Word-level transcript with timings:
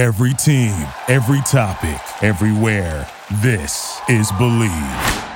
Every 0.00 0.32
team, 0.32 0.72
every 1.08 1.42
topic, 1.42 2.00
everywhere. 2.22 3.06
This 3.42 4.00
is 4.08 4.32
Bleav. 4.32 5.26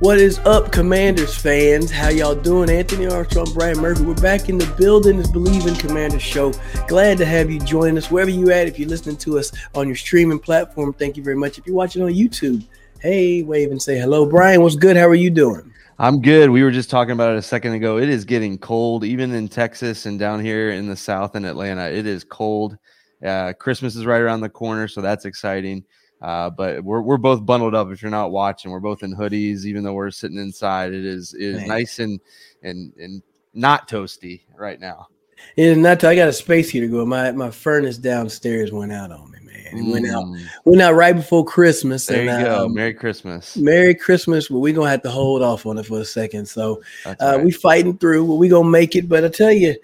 What 0.00 0.18
is 0.18 0.38
up, 0.40 0.70
Commanders 0.70 1.34
fans? 1.34 1.90
How 1.90 2.10
y'all 2.10 2.34
doing? 2.34 2.68
Anthony 2.68 3.06
Armstrong, 3.06 3.46
Brian 3.54 3.78
Murphy. 3.78 4.04
We're 4.04 4.12
back 4.16 4.50
in 4.50 4.58
the 4.58 4.66
building. 4.76 5.18
It's 5.18 5.30
Bleav 5.30 5.66
in 5.66 5.74
Commanders 5.76 6.20
show. 6.20 6.52
Glad 6.88 7.16
to 7.16 7.24
have 7.24 7.50
you 7.50 7.58
join 7.58 7.96
us 7.96 8.10
wherever 8.10 8.28
you 8.28 8.50
at. 8.52 8.68
If 8.68 8.78
you're 8.78 8.86
listening 8.86 9.16
to 9.16 9.38
us 9.38 9.50
on 9.74 9.86
your 9.86 9.96
streaming 9.96 10.38
platform, 10.38 10.92
thank 10.92 11.16
you 11.16 11.22
very 11.22 11.36
much. 11.36 11.56
If 11.56 11.66
you're 11.66 11.74
watching 11.74 12.02
on 12.02 12.10
YouTube, 12.10 12.66
hey, 13.00 13.42
wave 13.44 13.70
and 13.70 13.80
say 13.80 13.98
hello. 13.98 14.26
Brian, 14.26 14.60
what's 14.60 14.76
good? 14.76 14.98
How 14.98 15.08
are 15.08 15.14
you 15.14 15.30
doing? 15.30 15.72
I'm 15.98 16.20
good. 16.20 16.50
We 16.50 16.62
were 16.62 16.70
just 16.70 16.90
talking 16.90 17.12
about 17.12 17.34
it 17.34 17.38
a 17.38 17.42
second 17.42 17.74
ago. 17.74 17.98
It 17.98 18.08
is 18.08 18.24
getting 18.24 18.58
cold, 18.58 19.04
even 19.04 19.34
in 19.34 19.48
Texas 19.48 20.06
and 20.06 20.18
down 20.18 20.42
here 20.42 20.70
in 20.70 20.88
the 20.88 20.96
South 20.96 21.36
in 21.36 21.44
Atlanta. 21.44 21.90
It 21.90 22.06
is 22.06 22.24
cold. 22.24 22.78
Uh, 23.24 23.52
Christmas 23.52 23.94
is 23.94 24.06
right 24.06 24.20
around 24.20 24.40
the 24.40 24.48
corner, 24.48 24.88
so 24.88 25.00
that's 25.00 25.26
exciting. 25.26 25.84
Uh, 26.20 26.48
but 26.50 26.82
we're 26.82 27.02
we're 27.02 27.18
both 27.18 27.44
bundled 27.44 27.74
up. 27.74 27.90
If 27.90 28.00
you're 28.00 28.10
not 28.10 28.30
watching, 28.30 28.70
we're 28.70 28.80
both 28.80 29.02
in 29.02 29.14
hoodies, 29.14 29.64
even 29.64 29.84
though 29.84 29.92
we're 29.92 30.10
sitting 30.10 30.38
inside. 30.38 30.92
It 30.94 31.04
is 31.04 31.34
it 31.34 31.42
is 31.42 31.66
nice 31.66 31.98
and 31.98 32.20
and 32.62 32.92
and 32.96 33.22
not 33.54 33.88
toasty 33.88 34.42
right 34.56 34.80
now. 34.80 35.08
Is 35.56 35.76
not. 35.76 36.02
I 36.04 36.14
got 36.14 36.28
a 36.28 36.32
space 36.32 36.70
heater 36.70 36.86
going. 36.86 37.08
My 37.08 37.30
my 37.32 37.50
furnace 37.50 37.98
downstairs 37.98 38.72
went 38.72 38.92
out 38.92 39.10
on 39.10 39.30
me, 39.30 39.38
man. 39.42 39.66
It 39.66 39.74
mm. 39.74 39.92
went 39.92 40.06
out 40.08 40.24
mm. 40.24 40.46
went 40.64 40.80
out 40.80 40.94
right 40.94 41.14
before 41.14 41.44
Christmas. 41.44 42.06
There 42.06 42.26
and, 42.26 42.40
you 42.40 42.46
go. 42.46 42.64
Um, 42.64 42.74
Merry 42.74 42.94
Christmas. 42.94 43.56
Merry 43.56 43.94
Christmas. 43.94 44.48
But 44.48 44.60
we're 44.60 44.74
gonna 44.74 44.90
have 44.90 45.02
to 45.02 45.10
hold 45.10 45.42
off 45.42 45.66
on 45.66 45.76
it 45.78 45.86
for 45.86 46.00
a 46.00 46.04
second. 46.04 46.46
So 46.46 46.82
uh, 47.04 47.14
right. 47.20 47.44
we 47.44 47.50
fighting 47.50 47.98
through. 47.98 48.24
Well, 48.24 48.38
we 48.38 48.48
gonna 48.48 48.68
make 48.68 48.96
it. 48.96 49.08
But 49.08 49.24
I 49.24 49.28
tell 49.28 49.52
you, 49.52 49.76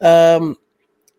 um, 0.00 0.56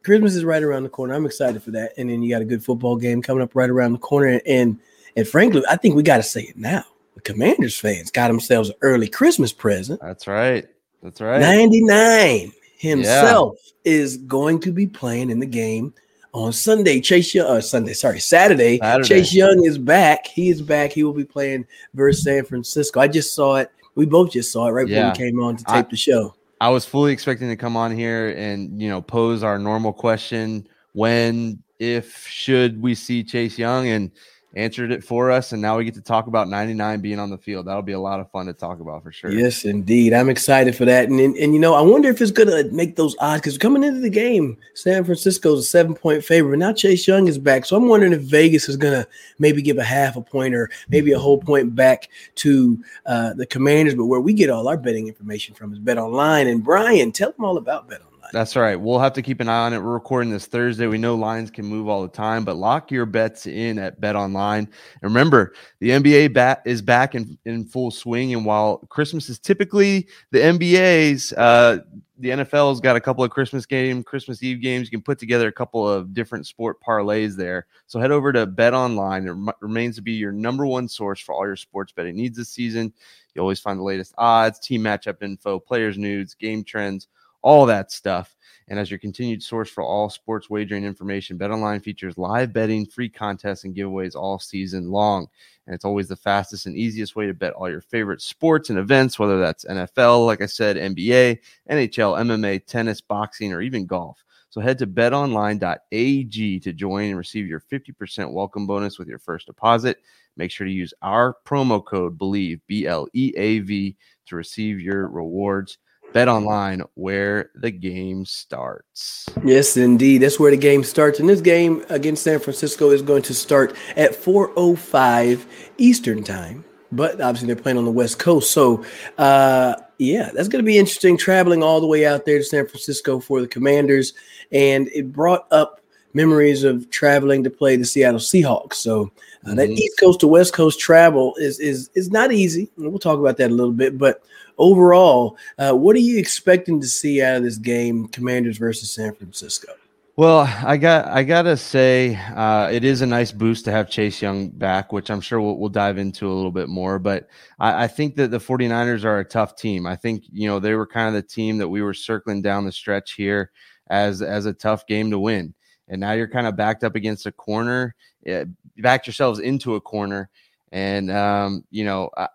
Christmas 0.08 0.36
is 0.36 0.46
right 0.46 0.64
around 0.64 0.84
the 0.84 0.90
corner. 0.90 1.14
I'm 1.14 1.26
excited 1.26 1.62
for 1.62 1.72
that. 1.72 1.92
And 1.98 2.10
then 2.10 2.24
you 2.24 2.30
got 2.30 2.42
a 2.42 2.46
good 2.46 2.64
football 2.64 2.96
game 2.96 3.22
coming 3.22 3.44
up 3.44 3.56
right 3.56 3.70
around 3.70 3.92
the 3.92 4.00
corner. 4.00 4.40
And 4.46 4.80
and 5.18 5.28
frankly, 5.28 5.64
I 5.70 5.76
think 5.76 5.96
we 5.96 6.04
got 6.04 6.18
to 6.18 6.24
say 6.24 6.44
it 6.44 6.58
now. 6.58 6.86
The 7.16 7.22
Commanders 7.22 7.78
fans 7.78 8.10
got 8.10 8.30
themselves 8.30 8.70
an 8.70 8.76
early 8.82 9.10
Christmas 9.10 9.52
present. 9.52 10.00
That's 10.02 10.26
right. 10.26 10.66
That's 11.04 11.20
right. 11.20 11.42
99 11.42 12.54
himself 12.78 13.58
yeah. 13.84 13.92
is 13.94 14.18
going 14.18 14.60
to 14.62 14.72
be 14.72 14.88
playing 14.88 15.30
in 15.30 15.40
the 15.40 15.46
game 15.46 15.94
on 16.34 16.54
Sunday. 16.54 17.02
Chase 17.02 17.34
Young, 17.34 17.48
uh, 17.48 17.60
Sunday, 17.60 17.94
sorry, 17.94 18.20
Saturday, 18.20 18.78
Saturday. 18.78 19.08
Chase 19.08 19.34
Young 19.34 19.66
is 19.66 19.78
back. 19.78 20.28
He 20.28 20.50
is 20.50 20.62
back. 20.62 20.92
He 20.92 21.04
will 21.04 21.14
be 21.14 21.26
playing 21.26 21.66
versus 21.94 22.24
San 22.24 22.46
Francisco. 22.46 23.00
I 23.00 23.08
just 23.08 23.34
saw 23.34 23.58
it. 23.58 23.72
We 23.96 24.06
both 24.06 24.32
just 24.32 24.52
saw 24.52 24.68
it 24.68 24.72
right 24.72 24.88
yeah. 24.88 25.10
before 25.10 25.26
we 25.26 25.32
came 25.32 25.42
on 25.42 25.58
to 25.58 25.64
tape 25.66 25.88
I, 25.88 25.90
the 25.90 25.98
show. 25.98 26.36
I 26.62 26.70
was 26.70 26.86
fully 26.86 27.12
expecting 27.12 27.50
to 27.50 27.56
come 27.56 27.76
on 27.76 27.96
here 27.96 28.30
and 28.30 28.80
you 28.82 28.90
know 28.90 29.02
pose 29.02 29.44
our 29.44 29.58
normal 29.58 29.92
question: 29.92 30.68
when, 30.94 31.62
if, 31.80 32.28
should 32.28 32.82
we 32.82 32.94
see 32.94 33.24
Chase 33.24 33.58
Young? 33.58 33.88
And 33.88 34.12
answered 34.58 34.92
it 34.92 35.04
for 35.04 35.32
us, 35.32 35.54
and 35.54 35.62
now 35.62 35.78
we 35.78 35.86
get 35.86 35.94
to 35.94 36.02
talk 36.02 36.28
about 36.28 36.50
99 36.50 37.00
being 37.00 37.20
on 37.20 37.30
the 37.30 37.38
field. 37.38 37.68
That'll 37.68 37.82
be 37.82 37.94
a 37.94 38.00
lot 38.00 38.20
of 38.20 38.30
fun 38.32 38.48
to 38.48 38.54
talk 38.54 38.80
about 38.80 39.04
for 39.04 39.12
sure. 39.12 39.32
Yes, 39.32 39.64
indeed. 39.64 40.14
I'm 40.14 40.30
excited 40.30 40.76
for 40.76 40.86
that. 40.86 41.10
And 41.10 41.20
and, 41.20 41.36
and 41.38 41.54
you 41.54 41.60
know, 41.60 41.76
I 41.76 41.82
wonder 41.82 42.10
if 42.10 42.22
it's 42.22 42.32
gonna 42.32 42.64
make 42.72 42.96
those 42.96 43.16
odds 43.20 43.42
because 43.42 43.58
coming 43.58 43.84
into 43.84 44.00
the 44.00 44.10
game, 44.10 44.58
San 44.74 45.04
Francisco's 45.06 45.60
a 45.60 45.64
seven 45.64 45.94
point 45.94 46.24
favorite. 46.24 46.58
Now 46.58 46.74
Chase 46.74 47.08
Young 47.08 47.28
is 47.28 47.38
back, 47.38 47.66
so 47.66 47.78
I'm 47.78 47.88
wondering 47.88 48.14
if 48.14 48.22
Vegas 48.22 48.68
is 48.68 48.76
gonna 48.76 49.08
maybe 49.40 49.62
give 49.62 49.78
a 49.78 49.84
half 49.84 50.16
a 50.16 50.22
point 50.22 50.56
or 50.56 50.70
maybe 50.90 51.12
a 51.12 51.20
whole 51.20 51.40
point 51.40 51.76
back 51.76 52.10
to 52.36 52.84
uh, 53.06 53.34
the 53.34 53.46
Commanders. 53.46 53.96
But 53.96 54.06
where 54.06 54.22
we 54.22 54.34
get 54.34 54.50
all 54.50 54.68
our 54.68 54.78
betting 54.78 55.08
information 55.08 55.54
from 55.54 55.72
is 55.72 55.80
Bet 55.80 55.98
Online. 55.98 56.48
And 56.48 56.64
Brian, 56.64 57.12
tell 57.12 57.32
them 57.32 57.46
all 57.46 57.58
about 57.58 57.88
Bet 57.88 58.00
Online. 58.00 58.07
That's 58.34 58.56
all 58.58 58.64
right. 58.64 58.76
We'll 58.76 59.00
have 59.00 59.14
to 59.14 59.22
keep 59.22 59.40
an 59.40 59.48
eye 59.48 59.66
on 59.66 59.74
it. 59.74 59.80
We're 59.80 59.94
recording 59.94 60.32
this 60.32 60.46
Thursday. 60.46 60.88
We 60.88 60.98
know 60.98 61.16
lines 61.16 61.50
can 61.50 61.66
move 61.66 61.88
all 61.88 62.02
the 62.02 62.10
time, 62.10 62.44
but 62.44 62.58
lock 62.58 62.92
your 62.92 63.06
bets 63.06 63.48
in 63.48 63.80
at 63.80 64.02
Bet 64.02 64.16
Online. 64.16 64.68
And 65.02 65.04
remember, 65.04 65.54
the 65.80 65.92
NBA 65.92 66.34
bat 66.34 66.62
is 66.66 66.82
back 66.82 67.16
in, 67.16 67.38
in 67.46 67.66
full 67.66 67.90
swing. 67.90 68.34
And 68.34 68.46
while 68.46 68.80
Christmas 68.90 69.30
is 69.30 69.40
typically 69.40 70.08
the 70.32 70.40
NBA's, 70.40 71.32
uh, 71.34 71.80
the 72.20 72.30
NFL's 72.30 72.82
got 72.82 72.96
a 72.96 73.02
couple 73.02 73.24
of 73.24 73.30
Christmas 73.32 73.66
game, 73.66 74.04
Christmas 74.04 74.44
Eve 74.44 74.62
games. 74.62 74.88
You 74.88 74.98
can 74.98 75.04
put 75.04 75.20
together 75.20 75.48
a 75.48 75.54
couple 75.54 75.88
of 75.88 76.14
different 76.14 76.48
sport 76.48 76.78
parlays 76.82 77.36
there. 77.36 77.68
So 77.86 78.00
head 78.00 78.12
over 78.12 78.34
to 78.34 78.46
Bet 78.46 78.74
Online. 78.74 79.28
It 79.28 79.56
remains 79.62 79.96
to 79.98 80.02
be 80.02 80.14
your 80.14 80.32
number 80.32 80.66
one 80.66 80.88
source 80.90 81.22
for 81.22 81.34
all 81.34 81.46
your 81.46 81.56
sports 81.56 81.94
betting 81.94 82.16
needs 82.16 82.38
this 82.38 82.50
season. 82.50 82.92
You 83.36 83.42
always 83.42 83.60
find 83.60 83.80
the 83.80 83.84
latest 83.84 84.16
odds, 84.18 84.60
team 84.60 84.82
matchup 84.82 85.22
info, 85.22 85.60
players' 85.60 85.98
news, 85.98 86.34
game 86.34 86.64
trends 86.64 87.08
all 87.48 87.66
that 87.66 87.94
stuff. 87.94 88.36
And 88.68 88.78
as 88.78 88.92
your 88.92 89.00
continued 89.00 89.42
source 89.42 89.70
for 89.70 89.82
all 89.82 90.10
sports 90.10 90.50
wagering 90.50 90.84
information, 90.84 91.40
BetOnline 91.40 91.82
features 91.82 92.18
live 92.18 92.52
betting, 92.52 92.86
free 92.86 93.08
contests, 93.08 93.64
and 93.64 93.74
giveaways 93.74 94.18
all 94.18 94.38
season 94.38 94.92
long. 94.92 95.28
And 95.66 95.74
it's 95.74 95.86
always 95.86 96.10
the 96.10 96.18
fastest 96.18 96.66
and 96.66 96.76
easiest 96.76 97.16
way 97.16 97.26
to 97.26 97.34
bet 97.34 97.54
all 97.54 97.70
your 97.70 97.80
favorite 97.80 98.22
sports 98.22 98.70
and 98.70 98.78
events, 98.78 99.18
whether 99.18 99.40
that's 99.40 99.64
NFL, 99.64 100.26
like 100.26 100.42
I 100.42 100.46
said, 100.46 100.76
NBA, 100.76 101.40
NHL, 101.70 102.20
MMA, 102.20 102.66
tennis, 102.66 103.00
boxing, 103.00 103.54
or 103.54 103.62
even 103.62 103.86
golf. 103.86 104.22
So 104.50 104.60
head 104.60 104.78
to 104.80 104.88
betonline.ag 104.88 106.60
to 106.60 106.74
join 106.74 107.06
and 107.06 107.18
receive 107.18 107.48
your 107.48 107.62
50% 107.62 108.34
welcome 108.34 108.68
bonus 108.68 109.00
with 109.00 109.08
your 109.08 109.20
first 109.20 109.46
deposit. 109.46 110.00
Make 110.36 110.52
sure 110.52 110.68
to 110.68 110.74
use 110.74 110.94
our 111.02 111.38
promo 111.46 111.84
code 111.84 112.18
BLEAV, 112.18 112.60
B 112.68 112.88
L 112.88 113.08
E 113.14 113.32
A 113.38 113.60
V, 113.60 113.96
to 114.26 114.36
receive 114.36 114.82
your 114.82 115.08
rewards. 115.08 115.78
Bet 116.18 116.28
online 116.28 116.82
where 116.96 117.52
the 117.54 117.70
game 117.70 118.26
starts. 118.26 119.30
Yes, 119.46 119.78
indeed. 119.78 120.24
That's 120.24 120.40
where 120.40 120.50
the 120.50 120.58
game 120.58 120.84
starts. 120.84 121.20
And 121.20 121.30
this 121.30 121.42
game 121.42 121.86
against 121.90 122.24
San 122.24 122.40
Francisco 122.40 122.90
is 122.90 123.04
going 123.04 123.22
to 123.22 123.36
start 123.36 123.76
at 123.96 124.14
4:05 124.14 125.46
Eastern 125.78 126.24
time. 126.24 126.66
But 126.92 127.22
obviously 127.22 127.46
they're 127.46 127.62
playing 127.62 127.78
on 127.78 127.86
the 127.86 127.92
West 127.92 128.18
Coast. 128.18 128.50
So 128.50 128.84
uh 129.20 129.76
yeah, 130.00 130.32
that's 130.34 130.48
going 130.48 130.64
to 130.64 130.68
be 130.68 130.80
interesting 130.80 131.18
traveling 131.20 131.62
all 131.62 131.80
the 131.80 131.86
way 131.86 132.08
out 132.08 132.26
there 132.26 132.40
to 132.40 132.44
San 132.44 132.68
Francisco 132.68 133.20
for 133.20 133.40
the 133.40 133.48
Commanders 133.48 134.14
and 134.52 134.88
it 134.96 135.14
brought 135.14 135.46
up 135.52 135.82
memories 136.16 136.64
of 136.64 136.90
traveling 136.90 137.44
to 137.44 137.52
play 137.52 137.76
the 137.76 137.86
Seattle 137.86 138.20
Seahawks. 138.20 138.74
So 138.74 139.12
uh, 139.46 139.54
that 139.54 139.70
mm-hmm. 139.70 139.74
East 139.74 140.00
Coast 140.00 140.22
to 140.22 140.28
West 140.28 140.54
Coast 140.54 140.80
travel 140.80 141.36
is 141.36 141.60
is 141.60 141.92
is 141.94 142.10
not 142.10 142.32
easy. 142.32 142.72
We'll 142.76 142.98
talk 142.98 143.20
about 143.20 143.38
that 143.38 143.52
a 143.52 143.54
little 143.54 143.72
bit, 143.72 144.00
but 144.00 144.24
overall, 144.58 145.38
uh, 145.58 145.74
what 145.74 145.96
are 145.96 146.00
you 146.00 146.18
expecting 146.18 146.82
to 146.82 146.88
see 146.88 147.22
out 147.22 147.38
of 147.38 147.44
this 147.44 147.58
game, 147.58 148.08
Commanders 148.08 148.58
versus 148.58 148.92
San 148.92 149.14
Francisco? 149.14 149.74
Well, 150.18 150.52
I 150.66 150.78
got 150.78 151.06
I 151.06 151.22
gotta 151.22 151.56
say, 151.56 152.16
uh, 152.16 152.70
it 152.72 152.84
is 152.84 153.02
a 153.02 153.06
nice 153.06 153.32
boost 153.32 153.66
to 153.66 153.72
have 153.72 153.88
Chase 153.88 154.20
Young 154.20 154.50
back, 154.50 154.92
which 154.92 155.12
I'm 155.12 155.22
sure 155.22 155.40
we'll, 155.40 155.58
we'll 155.58 155.70
dive 155.70 156.00
into 156.00 156.28
a 156.28 156.34
little 156.34 156.52
bit 156.52 156.70
more. 156.70 156.98
But 156.98 157.28
I, 157.60 157.84
I, 157.84 157.88
think 157.88 158.16
that 158.16 158.32
the 158.32 158.40
49ers 158.40 159.06
are 159.06 159.20
a 159.20 159.24
tough 159.24 159.56
team. 159.56 159.86
I 159.86 159.96
think 159.96 160.24
you 160.32 160.48
know 160.48 160.60
they 160.60 160.74
were 160.74 160.88
kind 160.88 161.08
of 161.08 161.14
the 161.14 161.22
team 161.28 161.60
that 161.60 161.70
we 161.70 161.84
were 161.84 161.94
circling 161.94 162.42
down 162.42 162.66
the 162.66 162.72
stretch 162.72 163.14
here 163.14 163.52
as 163.92 164.24
as 164.24 164.48
a 164.48 164.54
tough 164.54 164.88
game 164.88 165.12
to 165.12 165.20
win, 165.20 165.54
and 165.88 166.02
now 166.02 166.14
you're 166.14 166.28
kind 166.28 166.48
of 166.48 166.56
backed 166.56 166.84
up 166.84 166.96
against 166.96 167.28
a 167.28 167.32
corner, 167.32 167.94
yeah, 168.26 168.46
backed 168.80 169.06
yourselves 169.06 169.38
into 169.38 169.76
a 169.76 169.82
corner, 169.82 170.32
and 170.72 171.12
um, 171.12 171.64
you 171.70 171.86
know 171.86 172.10
I, 172.18 172.30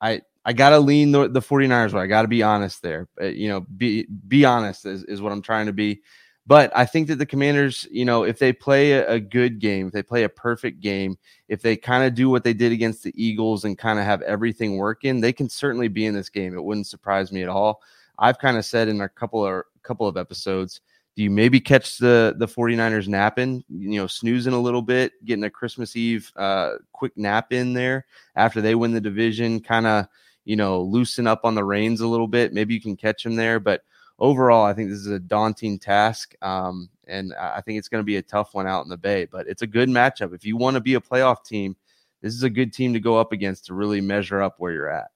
I 0.00 0.22
I 0.44 0.52
gotta 0.52 0.78
lean 0.78 1.12
the, 1.12 1.28
the 1.28 1.40
49ers 1.40 1.92
way. 1.92 2.02
I 2.02 2.06
gotta 2.06 2.28
be 2.28 2.42
honest 2.42 2.82
there. 2.82 3.08
But, 3.16 3.36
you 3.36 3.48
know, 3.48 3.60
be 3.60 4.06
be 4.28 4.44
honest 4.44 4.86
is, 4.86 5.04
is 5.04 5.22
what 5.22 5.32
I'm 5.32 5.42
trying 5.42 5.66
to 5.66 5.72
be. 5.72 6.02
But 6.46 6.76
I 6.76 6.84
think 6.84 7.08
that 7.08 7.16
the 7.16 7.26
commanders, 7.26 7.88
you 7.90 8.04
know, 8.04 8.24
if 8.24 8.38
they 8.38 8.52
play 8.52 8.92
a, 8.92 9.12
a 9.12 9.20
good 9.20 9.58
game, 9.58 9.86
if 9.86 9.94
they 9.94 10.02
play 10.02 10.24
a 10.24 10.28
perfect 10.28 10.80
game, 10.80 11.16
if 11.48 11.62
they 11.62 11.74
kind 11.76 12.04
of 12.04 12.14
do 12.14 12.28
what 12.28 12.44
they 12.44 12.52
did 12.52 12.70
against 12.70 13.02
the 13.02 13.14
Eagles 13.16 13.64
and 13.64 13.78
kind 13.78 13.98
of 13.98 14.04
have 14.04 14.20
everything 14.22 14.76
working, 14.76 15.20
they 15.20 15.32
can 15.32 15.48
certainly 15.48 15.88
be 15.88 16.04
in 16.04 16.12
this 16.12 16.28
game. 16.28 16.54
It 16.54 16.62
wouldn't 16.62 16.86
surprise 16.86 17.32
me 17.32 17.42
at 17.42 17.48
all. 17.48 17.80
I've 18.18 18.38
kind 18.38 18.58
of 18.58 18.66
said 18.66 18.88
in 18.88 19.00
a 19.00 19.08
couple 19.08 19.46
of 19.46 19.62
couple 19.82 20.06
of 20.06 20.16
episodes, 20.16 20.82
do 21.16 21.22
you 21.22 21.30
maybe 21.30 21.60
catch 21.60 21.96
the 21.96 22.34
the 22.36 22.46
49ers 22.46 23.08
napping, 23.08 23.64
you 23.70 23.98
know, 23.98 24.06
snoozing 24.06 24.52
a 24.52 24.60
little 24.60 24.82
bit, 24.82 25.12
getting 25.24 25.44
a 25.44 25.50
Christmas 25.50 25.96
Eve 25.96 26.30
uh, 26.36 26.72
quick 26.92 27.16
nap 27.16 27.52
in 27.54 27.72
there 27.72 28.04
after 28.36 28.60
they 28.60 28.74
win 28.74 28.92
the 28.92 29.00
division, 29.00 29.60
kind 29.60 29.86
of 29.86 30.06
you 30.44 30.56
know, 30.56 30.80
loosen 30.82 31.26
up 31.26 31.40
on 31.44 31.54
the 31.54 31.64
reins 31.64 32.00
a 32.00 32.06
little 32.06 32.28
bit. 32.28 32.52
Maybe 32.52 32.74
you 32.74 32.80
can 32.80 32.96
catch 32.96 33.24
him 33.24 33.36
there. 33.36 33.60
But 33.60 33.82
overall, 34.18 34.64
I 34.64 34.72
think 34.72 34.90
this 34.90 34.98
is 34.98 35.06
a 35.06 35.18
daunting 35.18 35.78
task. 35.78 36.34
Um, 36.42 36.88
and 37.06 37.34
I 37.34 37.60
think 37.60 37.78
it's 37.78 37.88
going 37.88 38.00
to 38.00 38.06
be 38.06 38.16
a 38.16 38.22
tough 38.22 38.54
one 38.54 38.66
out 38.66 38.84
in 38.84 38.88
the 38.88 38.96
Bay, 38.96 39.26
but 39.26 39.46
it's 39.46 39.62
a 39.62 39.66
good 39.66 39.88
matchup. 39.88 40.34
If 40.34 40.44
you 40.44 40.56
want 40.56 40.74
to 40.74 40.80
be 40.80 40.94
a 40.94 41.00
playoff 41.00 41.44
team, 41.44 41.76
this 42.22 42.34
is 42.34 42.42
a 42.42 42.50
good 42.50 42.72
team 42.72 42.94
to 42.94 43.00
go 43.00 43.18
up 43.18 43.32
against 43.32 43.66
to 43.66 43.74
really 43.74 44.00
measure 44.00 44.42
up 44.42 44.54
where 44.58 44.72
you're 44.72 44.90
at. 44.90 45.08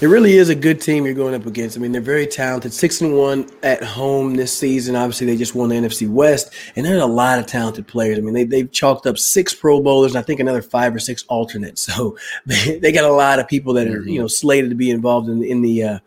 It 0.00 0.06
really 0.06 0.36
is 0.36 0.48
a 0.48 0.56
good 0.56 0.80
team 0.80 1.04
you're 1.04 1.14
going 1.14 1.34
up 1.34 1.46
against. 1.46 1.76
I 1.76 1.80
mean, 1.80 1.92
they're 1.92 2.00
very 2.00 2.26
talented. 2.26 2.72
Six 2.72 3.00
and 3.00 3.16
one 3.16 3.48
at 3.62 3.82
home 3.82 4.34
this 4.34 4.56
season. 4.56 4.96
Obviously, 4.96 5.26
they 5.26 5.36
just 5.36 5.54
won 5.54 5.68
the 5.68 5.76
NFC 5.76 6.08
West, 6.08 6.52
and 6.74 6.84
they're 6.84 6.98
a 6.98 7.06
lot 7.06 7.38
of 7.38 7.46
talented 7.46 7.86
players. 7.86 8.18
I 8.18 8.20
mean, 8.22 8.34
they 8.34 8.42
they've 8.42 8.70
chalked 8.72 9.06
up 9.06 9.18
six 9.18 9.54
Pro 9.54 9.80
Bowlers, 9.80 10.12
and 10.12 10.18
I 10.18 10.22
think 10.22 10.40
another 10.40 10.62
five 10.62 10.94
or 10.94 10.98
six 10.98 11.24
alternates. 11.24 11.88
So 11.98 12.16
they, 12.44 12.78
they 12.78 12.92
got 12.92 13.04
a 13.04 13.12
lot 13.12 13.38
of 13.38 13.48
people 13.48 13.72
that 13.74 13.88
are 13.88 14.02
you 14.02 14.20
know 14.20 14.26
slated 14.26 14.70
to 14.70 14.76
be 14.76 14.90
involved 14.90 15.28
in 15.28 15.42
in 15.42 15.62
the 15.62 15.82
uh, 15.82 15.98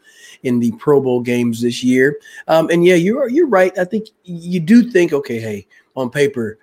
in 0.43 0.59
the 0.59 0.71
Pro 0.73 1.01
Bowl 1.01 1.21
games 1.21 1.61
this 1.61 1.83
year. 1.83 2.17
Um, 2.47 2.69
and 2.69 2.85
yeah, 2.85 2.95
you're 2.95 3.29
you're 3.29 3.47
right. 3.47 3.77
I 3.77 3.85
think 3.85 4.09
you 4.23 4.59
do 4.59 4.83
think, 4.83 5.11
okay, 5.11 5.39
hey, 5.39 5.67
on 5.95 6.09
paper, 6.09 6.59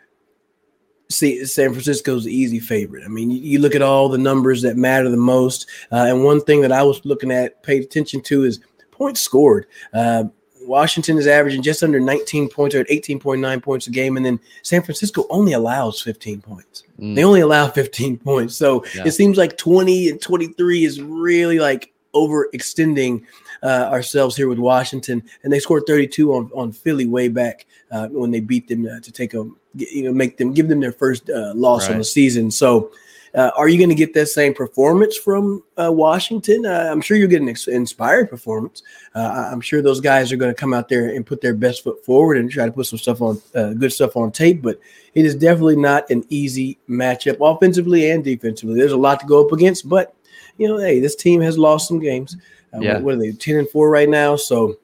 see 1.10 1.44
San 1.44 1.72
Francisco's 1.72 2.24
the 2.24 2.34
easy 2.34 2.60
favorite. 2.60 3.04
I 3.04 3.08
mean, 3.08 3.30
you, 3.30 3.40
you, 3.40 3.58
look 3.60 3.74
at 3.74 3.82
all 3.82 4.08
the 4.08 4.18
numbers 4.18 4.62
that 4.62 4.76
matter 4.76 5.08
the 5.08 5.16
most, 5.16 5.66
uh, 5.90 6.06
and 6.08 6.24
one 6.24 6.40
thing 6.40 6.60
that 6.62 6.72
I 6.72 6.82
was 6.82 7.04
looking 7.04 7.30
at, 7.30 7.62
paid 7.62 7.82
attention 7.82 8.20
to, 8.22 8.44
is 8.44 8.60
points 8.90 9.20
scored. 9.20 9.66
Uh, 9.92 10.24
Washington 10.66 11.16
is 11.16 11.26
averaging 11.26 11.62
just 11.62 11.82
under 11.82 11.98
19 11.98 12.50
points 12.50 12.74
or 12.74 12.80
at 12.80 12.88
18.9 12.88 13.62
points 13.62 13.86
a 13.86 13.90
game, 13.90 14.16
and 14.18 14.26
then 14.26 14.38
San 14.62 14.82
Francisco 14.82 15.26
only 15.30 15.52
allows 15.52 16.02
15 16.02 16.42
points. 16.42 16.84
Mm. 17.00 17.14
They 17.14 17.24
only 17.24 17.40
allow 17.40 17.68
15 17.68 18.18
points, 18.18 18.56
so 18.56 18.84
yeah. 18.94 19.04
it 19.06 19.12
seems 19.12 19.38
like 19.38 19.56
20 19.56 20.10
and 20.10 20.20
23 20.20 20.84
is 20.84 21.00
really 21.00 21.58
like 21.58 21.92
overextending 22.14 23.22
uh, 23.62 23.88
ourselves 23.90 24.36
here 24.36 24.48
with 24.48 24.58
Washington, 24.58 25.22
and 25.42 25.52
they 25.52 25.58
scored 25.58 25.84
32 25.86 26.32
on, 26.34 26.50
on 26.54 26.72
Philly 26.72 27.06
way 27.06 27.28
back 27.28 27.66
uh, 27.90 28.08
when 28.08 28.30
they 28.30 28.40
beat 28.40 28.68
them 28.68 28.86
uh, 28.86 29.00
to 29.00 29.10
take 29.10 29.32
a 29.34 29.48
you 29.78 30.04
know 30.04 30.12
make 30.12 30.36
them 30.36 30.52
give 30.52 30.68
them 30.68 30.80
their 30.80 30.92
first 30.92 31.30
uh, 31.30 31.52
loss 31.54 31.86
right. 31.86 31.92
on 31.92 31.98
the 31.98 32.04
season. 32.04 32.50
So. 32.50 32.92
Uh, 33.34 33.50
are 33.58 33.68
you 33.68 33.76
going 33.76 33.90
to 33.90 33.94
get 33.94 34.14
that 34.14 34.26
same 34.26 34.54
performance 34.54 35.14
from 35.14 35.62
uh, 35.76 35.92
Washington? 35.92 36.64
I'm 36.64 37.02
sure 37.02 37.14
you're 37.14 37.28
getting 37.28 37.48
an 37.50 37.56
inspired 37.68 38.30
performance. 38.30 38.82
I'm 39.14 39.60
sure 39.60 39.82
those 39.82 40.00
guys 40.00 40.32
are 40.32 40.38
going 40.38 40.52
to 40.52 40.58
come 40.58 40.72
out 40.72 40.88
there 40.88 41.10
and 41.10 41.26
put 41.26 41.42
their 41.42 41.52
best 41.52 41.84
foot 41.84 42.02
forward 42.06 42.38
and 42.38 42.50
try 42.50 42.64
to 42.64 42.72
put 42.72 42.86
some 42.86 42.98
stuff 42.98 43.20
on, 43.20 43.38
good 43.52 43.92
stuff 43.92 44.16
on 44.16 44.32
tape. 44.32 44.62
But 44.62 44.80
it 45.14 45.26
is 45.26 45.34
definitely 45.34 45.76
not 45.76 46.08
an 46.08 46.24
easy 46.30 46.78
matchup 46.88 47.36
offensively 47.38 48.10
and 48.10 48.24
defensively. 48.24 48.76
There's 48.80 48.92
a 48.92 48.96
lot 48.96 49.20
to 49.20 49.26
go 49.26 49.44
up 49.44 49.52
against, 49.52 49.90
but 49.90 50.16
you 50.56 50.66
know, 50.66 50.78
hey, 50.78 50.98
this 51.00 51.14
team 51.14 51.40
has 51.42 51.56
lost 51.56 51.88
some 51.88 52.00
games. 52.00 52.36
Uh, 52.74 52.80
yeah. 52.80 52.98
What 52.98 53.14
are 53.14 53.18
they, 53.18 53.32
10 53.32 53.56
and 53.56 53.68
4 53.70 53.88
right 53.88 54.08
now? 54.08 54.36
So, 54.36 54.76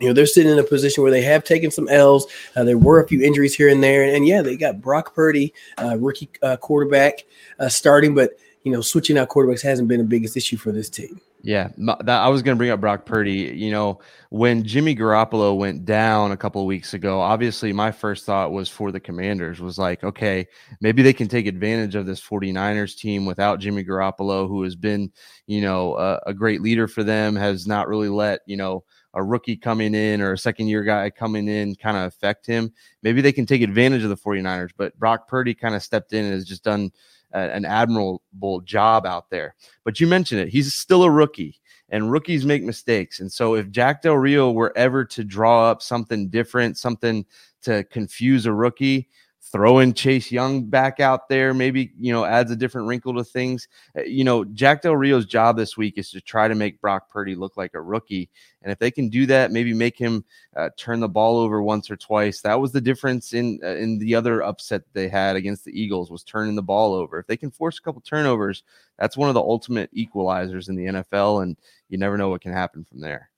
you 0.00 0.08
know, 0.08 0.12
they're 0.12 0.26
sitting 0.26 0.50
in 0.50 0.58
a 0.58 0.64
position 0.64 1.02
where 1.02 1.12
they 1.12 1.22
have 1.22 1.44
taken 1.44 1.70
some 1.70 1.88
L's. 1.88 2.26
Uh, 2.56 2.64
there 2.64 2.78
were 2.78 3.02
a 3.02 3.06
few 3.06 3.22
injuries 3.22 3.54
here 3.54 3.68
and 3.68 3.82
there. 3.82 4.02
And, 4.02 4.26
yeah, 4.26 4.42
they 4.42 4.56
got 4.56 4.80
Brock 4.80 5.14
Purdy, 5.14 5.52
uh, 5.78 5.96
rookie 5.98 6.30
uh, 6.42 6.56
quarterback, 6.56 7.24
uh, 7.58 7.68
starting, 7.68 8.14
but, 8.14 8.30
you 8.64 8.72
know, 8.72 8.80
switching 8.80 9.18
out 9.18 9.28
quarterbacks 9.28 9.62
hasn't 9.62 9.88
been 9.88 9.98
the 9.98 10.04
biggest 10.04 10.36
issue 10.36 10.56
for 10.56 10.72
this 10.72 10.88
team. 10.88 11.20
Yeah, 11.42 11.70
that, 11.78 12.08
I 12.08 12.28
was 12.28 12.42
going 12.42 12.54
to 12.54 12.58
bring 12.58 12.70
up 12.70 12.80
Brock 12.80 13.06
Purdy. 13.06 13.32
You 13.32 13.70
know, 13.70 14.00
when 14.28 14.62
Jimmy 14.62 14.94
Garoppolo 14.94 15.56
went 15.56 15.86
down 15.86 16.32
a 16.32 16.36
couple 16.36 16.60
of 16.60 16.66
weeks 16.66 16.92
ago, 16.92 17.18
obviously 17.18 17.72
my 17.72 17.90
first 17.90 18.26
thought 18.26 18.52
was 18.52 18.68
for 18.68 18.92
the 18.92 19.00
Commanders 19.00 19.60
was 19.60 19.78
like, 19.78 20.04
okay, 20.04 20.46
maybe 20.82 21.02
they 21.02 21.14
can 21.14 21.28
take 21.28 21.46
advantage 21.46 21.94
of 21.94 22.04
this 22.04 22.20
49ers 22.20 22.96
team 22.96 23.24
without 23.24 23.58
Jimmy 23.58 23.84
Garoppolo, 23.84 24.46
who 24.46 24.62
has 24.64 24.76
been, 24.76 25.10
you 25.46 25.62
know, 25.62 25.96
a, 25.96 26.20
a 26.26 26.34
great 26.34 26.60
leader 26.60 26.86
for 26.86 27.02
them, 27.02 27.36
has 27.36 27.66
not 27.66 27.88
really 27.88 28.10
let, 28.10 28.40
you 28.44 28.58
know, 28.58 28.84
a 29.14 29.22
rookie 29.22 29.56
coming 29.56 29.94
in 29.94 30.20
or 30.20 30.32
a 30.32 30.38
second 30.38 30.68
year 30.68 30.84
guy 30.84 31.10
coming 31.10 31.48
in 31.48 31.74
kind 31.74 31.96
of 31.96 32.04
affect 32.04 32.46
him. 32.46 32.72
Maybe 33.02 33.20
they 33.20 33.32
can 33.32 33.46
take 33.46 33.62
advantage 33.62 34.02
of 34.02 34.08
the 34.10 34.16
49ers, 34.16 34.70
but 34.76 34.98
Brock 34.98 35.28
Purdy 35.28 35.54
kind 35.54 35.74
of 35.74 35.82
stepped 35.82 36.12
in 36.12 36.24
and 36.24 36.34
has 36.34 36.44
just 36.44 36.64
done– 36.64 36.90
an 37.32 37.64
admirable 37.64 38.60
job 38.62 39.06
out 39.06 39.30
there. 39.30 39.54
But 39.84 40.00
you 40.00 40.06
mentioned 40.06 40.40
it; 40.40 40.48
he's 40.48 40.74
still 40.74 41.02
a 41.04 41.10
rookie, 41.10 41.60
and 41.88 42.10
rookies 42.10 42.44
make 42.44 42.62
mistakes. 42.62 43.20
And 43.20 43.30
so, 43.30 43.54
if 43.54 43.70
Jack 43.70 44.02
Del 44.02 44.16
Rio 44.16 44.50
were 44.50 44.76
ever 44.76 45.04
to 45.06 45.24
draw 45.24 45.70
up 45.70 45.82
something 45.82 46.28
different, 46.28 46.76
something 46.76 47.24
to 47.62 47.84
confuse 47.84 48.46
a 48.46 48.52
rookie, 48.52 49.08
throwing 49.52 49.92
Chase 49.92 50.30
Young 50.30 50.64
back 50.64 51.00
out 51.00 51.28
there 51.28 51.52
maybe, 51.52 51.92
you 51.98 52.12
know, 52.12 52.24
adds 52.24 52.50
a 52.50 52.56
different 52.56 52.86
wrinkle 52.86 53.14
to 53.14 53.24
things. 53.24 53.66
Uh, 53.96 54.02
you 54.02 54.22
know, 54.22 54.44
Jack 54.44 54.82
Del 54.82 54.96
Rio's 54.96 55.26
job 55.26 55.56
this 55.56 55.76
week 55.76 55.94
is 55.96 56.10
to 56.10 56.20
try 56.20 56.46
to 56.46 56.54
make 56.54 56.80
Brock 56.80 57.10
Purdy 57.10 57.34
look 57.34 57.56
like 57.56 57.74
a 57.74 57.80
rookie. 57.80 58.30
And 58.62 58.70
if 58.70 58.78
they 58.78 58.90
can 58.90 59.08
do 59.08 59.26
that, 59.26 59.50
maybe 59.50 59.74
make 59.74 59.98
him 59.98 60.24
uh, 60.56 60.70
turn 60.76 61.00
the 61.00 61.08
ball 61.08 61.38
over 61.38 61.62
once 61.62 61.90
or 61.90 61.96
twice. 61.96 62.40
That 62.42 62.60
was 62.60 62.72
the 62.72 62.80
difference 62.80 63.32
in 63.32 63.58
uh, 63.64 63.74
in 63.76 63.98
the 63.98 64.14
other 64.14 64.42
upset 64.42 64.82
they 64.92 65.08
had 65.08 65.34
against 65.36 65.64
the 65.64 65.78
Eagles 65.78 66.10
was 66.10 66.22
turning 66.22 66.54
the 66.54 66.62
ball 66.62 66.94
over. 66.94 67.18
If 67.18 67.26
they 67.26 67.36
can 67.36 67.50
force 67.50 67.78
a 67.78 67.82
couple 67.82 68.02
turnovers, 68.02 68.62
that's 68.98 69.16
one 69.16 69.28
of 69.28 69.34
the 69.34 69.40
ultimate 69.40 69.92
equalizers 69.94 70.68
in 70.68 70.76
the 70.76 70.86
NFL 70.86 71.42
and 71.42 71.56
you 71.88 71.98
never 71.98 72.16
know 72.16 72.28
what 72.28 72.42
can 72.42 72.52
happen 72.52 72.84
from 72.84 73.00
there. 73.00 73.30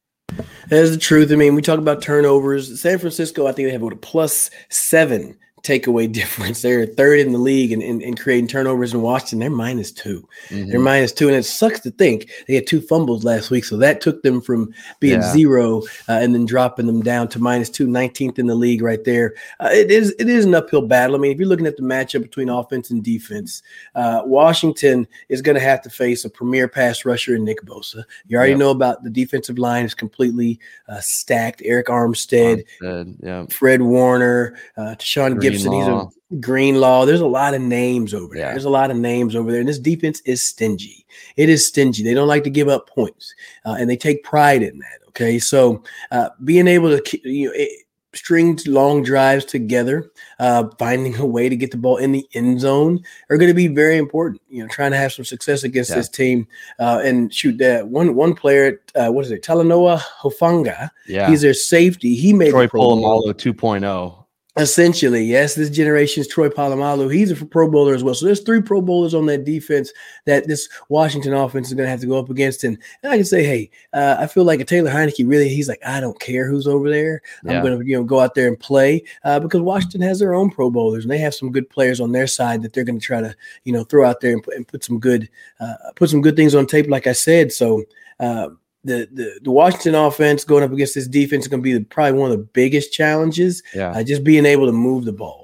That 0.69 0.83
is 0.83 0.91
the 0.91 0.99
truth. 0.99 1.31
I 1.31 1.37
mean, 1.37 1.55
we 1.55 1.63
talk 1.63 1.79
about 1.79 2.03
turnovers. 2.03 2.81
San 2.81 2.99
Francisco, 2.99 3.47
I 3.47 3.53
think 3.53 3.69
they 3.69 3.73
have 3.73 3.83
what 3.83 3.93
a 3.93 3.97
plus 3.97 4.51
seven 4.71 5.37
takeaway 5.63 6.11
difference. 6.21 6.63
They're 6.63 6.87
third 6.87 7.21
in 7.21 7.33
the 7.33 7.39
league 7.39 7.73
in, 7.73 7.83
in, 7.83 8.01
in 8.01 8.17
creating 8.17 8.49
turnovers 8.49 8.95
in 8.95 9.03
Washington. 9.03 9.41
They're 9.41 9.51
minus 9.51 9.91
2 9.93 10.29
they 10.51 10.57
mm-hmm. 10.57 10.71
They're 10.71 10.81
minus 10.81 11.13
two. 11.13 11.29
And 11.29 11.37
it 11.37 11.45
sucks 11.45 11.81
to 11.81 11.91
think 11.91 12.31
they 12.47 12.55
had 12.55 12.67
two 12.67 12.81
fumbles 12.81 13.25
last 13.25 13.51
week. 13.51 13.65
So 13.65 13.77
that 13.79 14.01
took 14.01 14.23
them 14.23 14.41
from 14.41 14.73
being 15.01 15.21
yeah. 15.21 15.33
zero 15.33 15.83
uh, 16.09 16.19
and 16.21 16.35
then 16.35 16.47
dropping 16.47 16.87
them 16.87 17.03
down 17.03 17.29
to 17.29 17.39
minus 17.39 17.71
two, 17.71 17.87
19th 17.87 18.39
in 18.39 18.47
the 18.47 18.55
league 18.55 18.83
right 18.83 19.03
there. 19.05 19.35
Uh, 19.61 19.71
it 19.73 19.91
is 19.91 20.15
it 20.19 20.29
is 20.29 20.45
an 20.45 20.55
uphill 20.55 20.87
battle. 20.87 21.17
I 21.17 21.19
mean, 21.19 21.33
if 21.33 21.39
you're 21.39 21.49
looking 21.49 21.67
at 21.67 21.77
the 21.77 21.83
matchup 21.83 22.23
between 22.23 22.49
offense 22.49 22.91
and 22.91 23.03
defense, 23.03 23.63
uh, 23.95 24.23
Washington 24.25 25.07
is 25.29 25.43
going 25.43 25.55
to 25.55 25.61
have 25.61 25.83
to 25.83 25.91
face 25.91 26.25
a 26.25 26.31
premier 26.31 26.69
pass 26.69 27.05
rusher 27.05 27.37
in 27.37 27.45
Nick 27.45 27.63
Bosa. 27.63 28.05
You 28.27 28.37
already 28.37 28.53
yep. 28.53 28.59
know 28.59 28.71
about 28.71 29.03
the 29.03 29.11
defensive 29.11 29.59
line 29.59 29.85
is 29.85 29.95
completely 29.95 30.59
uh, 30.89 31.01
stacked. 31.01 31.61
Arik 31.61 31.85
Armstead, 31.85 32.65
Armstead 32.83 33.17
yeah. 33.23 33.47
Fred 33.47 33.83
Warner, 33.83 34.57
uh, 34.77 34.95
Tashaun 34.99 35.39
Gipson. 35.39 35.52
Gipson. 35.53 35.79
He's 35.79 35.89
a 36.35 36.41
Greenlaw. 36.41 37.05
There's 37.05 37.21
a 37.21 37.27
lot 37.27 37.55
of 37.55 37.61
names 37.61 38.15
over 38.15 38.35
there. 38.35 38.47
Yeah. 38.47 38.51
There's 38.53 38.65
a 38.65 38.71
lot 38.71 38.91
of 38.91 38.97
names 38.97 39.37
over 39.37 39.51
there. 39.51 39.61
And 39.61 39.69
this 39.69 39.79
defense 39.79 40.21
is 40.23 40.43
stingy. 40.43 41.07
It 41.37 41.49
is 41.49 41.67
stingy. 41.67 42.03
They 42.03 42.15
don't 42.15 42.29
like 42.29 42.45
to 42.45 42.51
give 42.51 42.69
up 42.69 42.89
points, 42.89 43.35
uh, 43.65 43.77
and 43.79 43.89
they 43.89 43.97
take 43.97 44.25
pride 44.25 44.63
in 44.63 44.79
that. 44.79 44.99
Okay, 45.09 45.39
so 45.39 45.83
uh, 46.11 46.31
being 46.45 46.69
able 46.69 46.99
to 46.99 47.31
you 47.31 47.49
know. 47.49 47.53
It, 47.55 47.83
string 48.15 48.59
long 48.67 49.03
drives 49.03 49.45
together, 49.45 50.11
uh, 50.39 50.69
finding 50.79 51.17
a 51.17 51.27
way 51.27 51.49
to 51.49 51.57
get 51.57 51.71
the 51.71 51.77
ball 51.77 51.97
in 51.97 52.13
the 52.13 52.27
end 52.35 52.61
zone 52.61 53.03
are 53.31 53.37
going 53.37 53.51
to 53.51 53.55
be 53.55 53.69
very 53.69 53.97
important. 53.97 54.41
You 54.49 54.63
know, 54.63 54.69
trying 54.69 54.91
to 54.91 54.97
have 54.97 55.13
some 55.13 55.25
success 55.25 55.65
against 55.65 55.91
yeah. 55.91 55.97
this 55.97 56.09
team 56.09 56.47
uh, 56.79 57.01
and 57.05 57.33
shoot 57.33 57.59
that 57.59 57.89
one 57.89 58.15
one 58.15 58.35
player. 58.35 58.81
Uh, 58.95 59.09
what 59.09 59.25
is 59.25 59.31
it? 59.31 59.43
Talanoa 59.43 60.01
Hufanga. 60.21 60.91
Yeah, 61.07 61.29
he's 61.29 61.43
their 61.43 61.55
safety. 61.55 62.15
He 62.15 62.33
made 62.33 62.51
Troy 62.51 62.67
Polamalu 62.67 63.35
2.0. 63.35 64.22
Essentially, 64.59 65.25
yes, 65.25 65.55
this 65.55 65.71
generation's 65.71 66.29
Troy 66.29 66.51
Polamalu. 66.51 67.11
He's 67.11 67.31
a 67.31 67.47
Pro 67.47 67.71
Bowler 67.71 67.95
as 67.95 68.05
well. 68.05 68.15
So 68.15 68.27
there's 68.27 68.43
three 68.43 68.61
Pro 68.61 68.83
Bowlers 68.83 69.15
on 69.15 69.25
that 69.27 69.45
defense 69.45 69.91
that 70.27 70.47
this 70.47 70.69
Washington 70.91 71.33
offense 71.33 71.69
is 71.69 71.75
going 71.75 71.87
to 71.87 71.91
have 71.91 72.03
to 72.03 72.07
go 72.07 72.19
up 72.19 72.29
against. 72.29 72.63
And, 72.63 72.77
and 73.03 73.11
I 73.11 73.17
can 73.17 73.25
say, 73.25 73.45
hey, 73.45 73.71
uh, 73.95 74.17
I 74.19 74.27
feel 74.27 74.45
like 74.45 74.61
a 74.61 74.65
Taylor 74.67 74.91
Heinicke 74.91 75.27
really, 75.27 75.49
he's 75.49 75.71
like, 75.71 75.81
I 75.87 76.01
don't 76.01 76.21
care 76.21 76.47
who's 76.47 76.67
over 76.67 76.91
there. 76.91 77.23
Yeah. 77.45 77.53
I'm 77.53 77.63
going 77.63 77.79
to 77.79 77.87
you 77.87 77.97
know 77.97 78.05
go 78.05 78.21
out 78.21 78.35
there 78.35 78.47
and 78.47 78.61
play 78.61 79.05
uh, 79.25 79.41
because 79.41 79.63
Washington 79.63 80.03
has 80.03 80.19
their 80.19 80.35
own 80.35 80.51
Pro 80.51 80.69
Bowlers 80.69 81.05
and 81.05 81.11
they 81.11 81.19
have 81.19 81.35
some 81.35 81.51
good 81.51 81.71
players 81.71 81.99
on 81.99 82.13
their 82.13 82.27
side 82.27 82.61
that 82.61 82.75
they're 82.75 82.85
going 82.85 83.01
to 83.01 83.05
try 83.07 83.23
to 83.23 83.35
you 83.65 83.73
know 83.73 83.85
throw 83.85 84.05
out 84.05 84.21
there 84.21 84.35
and 84.35 84.43
put, 84.43 84.55
and 84.55 84.69
put 84.69 84.85
some 84.85 85.01
good 85.01 85.31
uh, 85.61 85.77
put 85.97 86.11
some 86.11 86.21
good 86.21 86.37
things 86.37 86.55
on 86.55 86.67
tape, 86.67 86.89
like 86.91 87.07
I 87.07 87.13
said. 87.13 87.53
So. 87.53 87.85
Uh, 88.21 88.51
the, 88.85 89.09
the 89.13 89.41
the 89.43 89.51
Washington 89.51 89.95
offense 89.95 90.45
going 90.45 90.65
up 90.65 90.73
against 90.73 90.95
this 90.95 91.07
defense 91.07 91.45
is 91.45 91.49
going 91.49 91.61
to 91.61 91.65
be 91.65 91.73
the, 91.73 91.85
probably 91.85 92.19
one 92.19 92.31
of 92.31 92.37
the 92.37 92.45
biggest 92.45 92.93
challenges. 92.93 93.63
Yeah, 93.75 93.91
uh, 93.91 94.03
just 94.03 94.25
being 94.25 94.47
able 94.47 94.67
to 94.67 94.73
move 94.73 95.05
the 95.05 95.13
ball. 95.13 95.43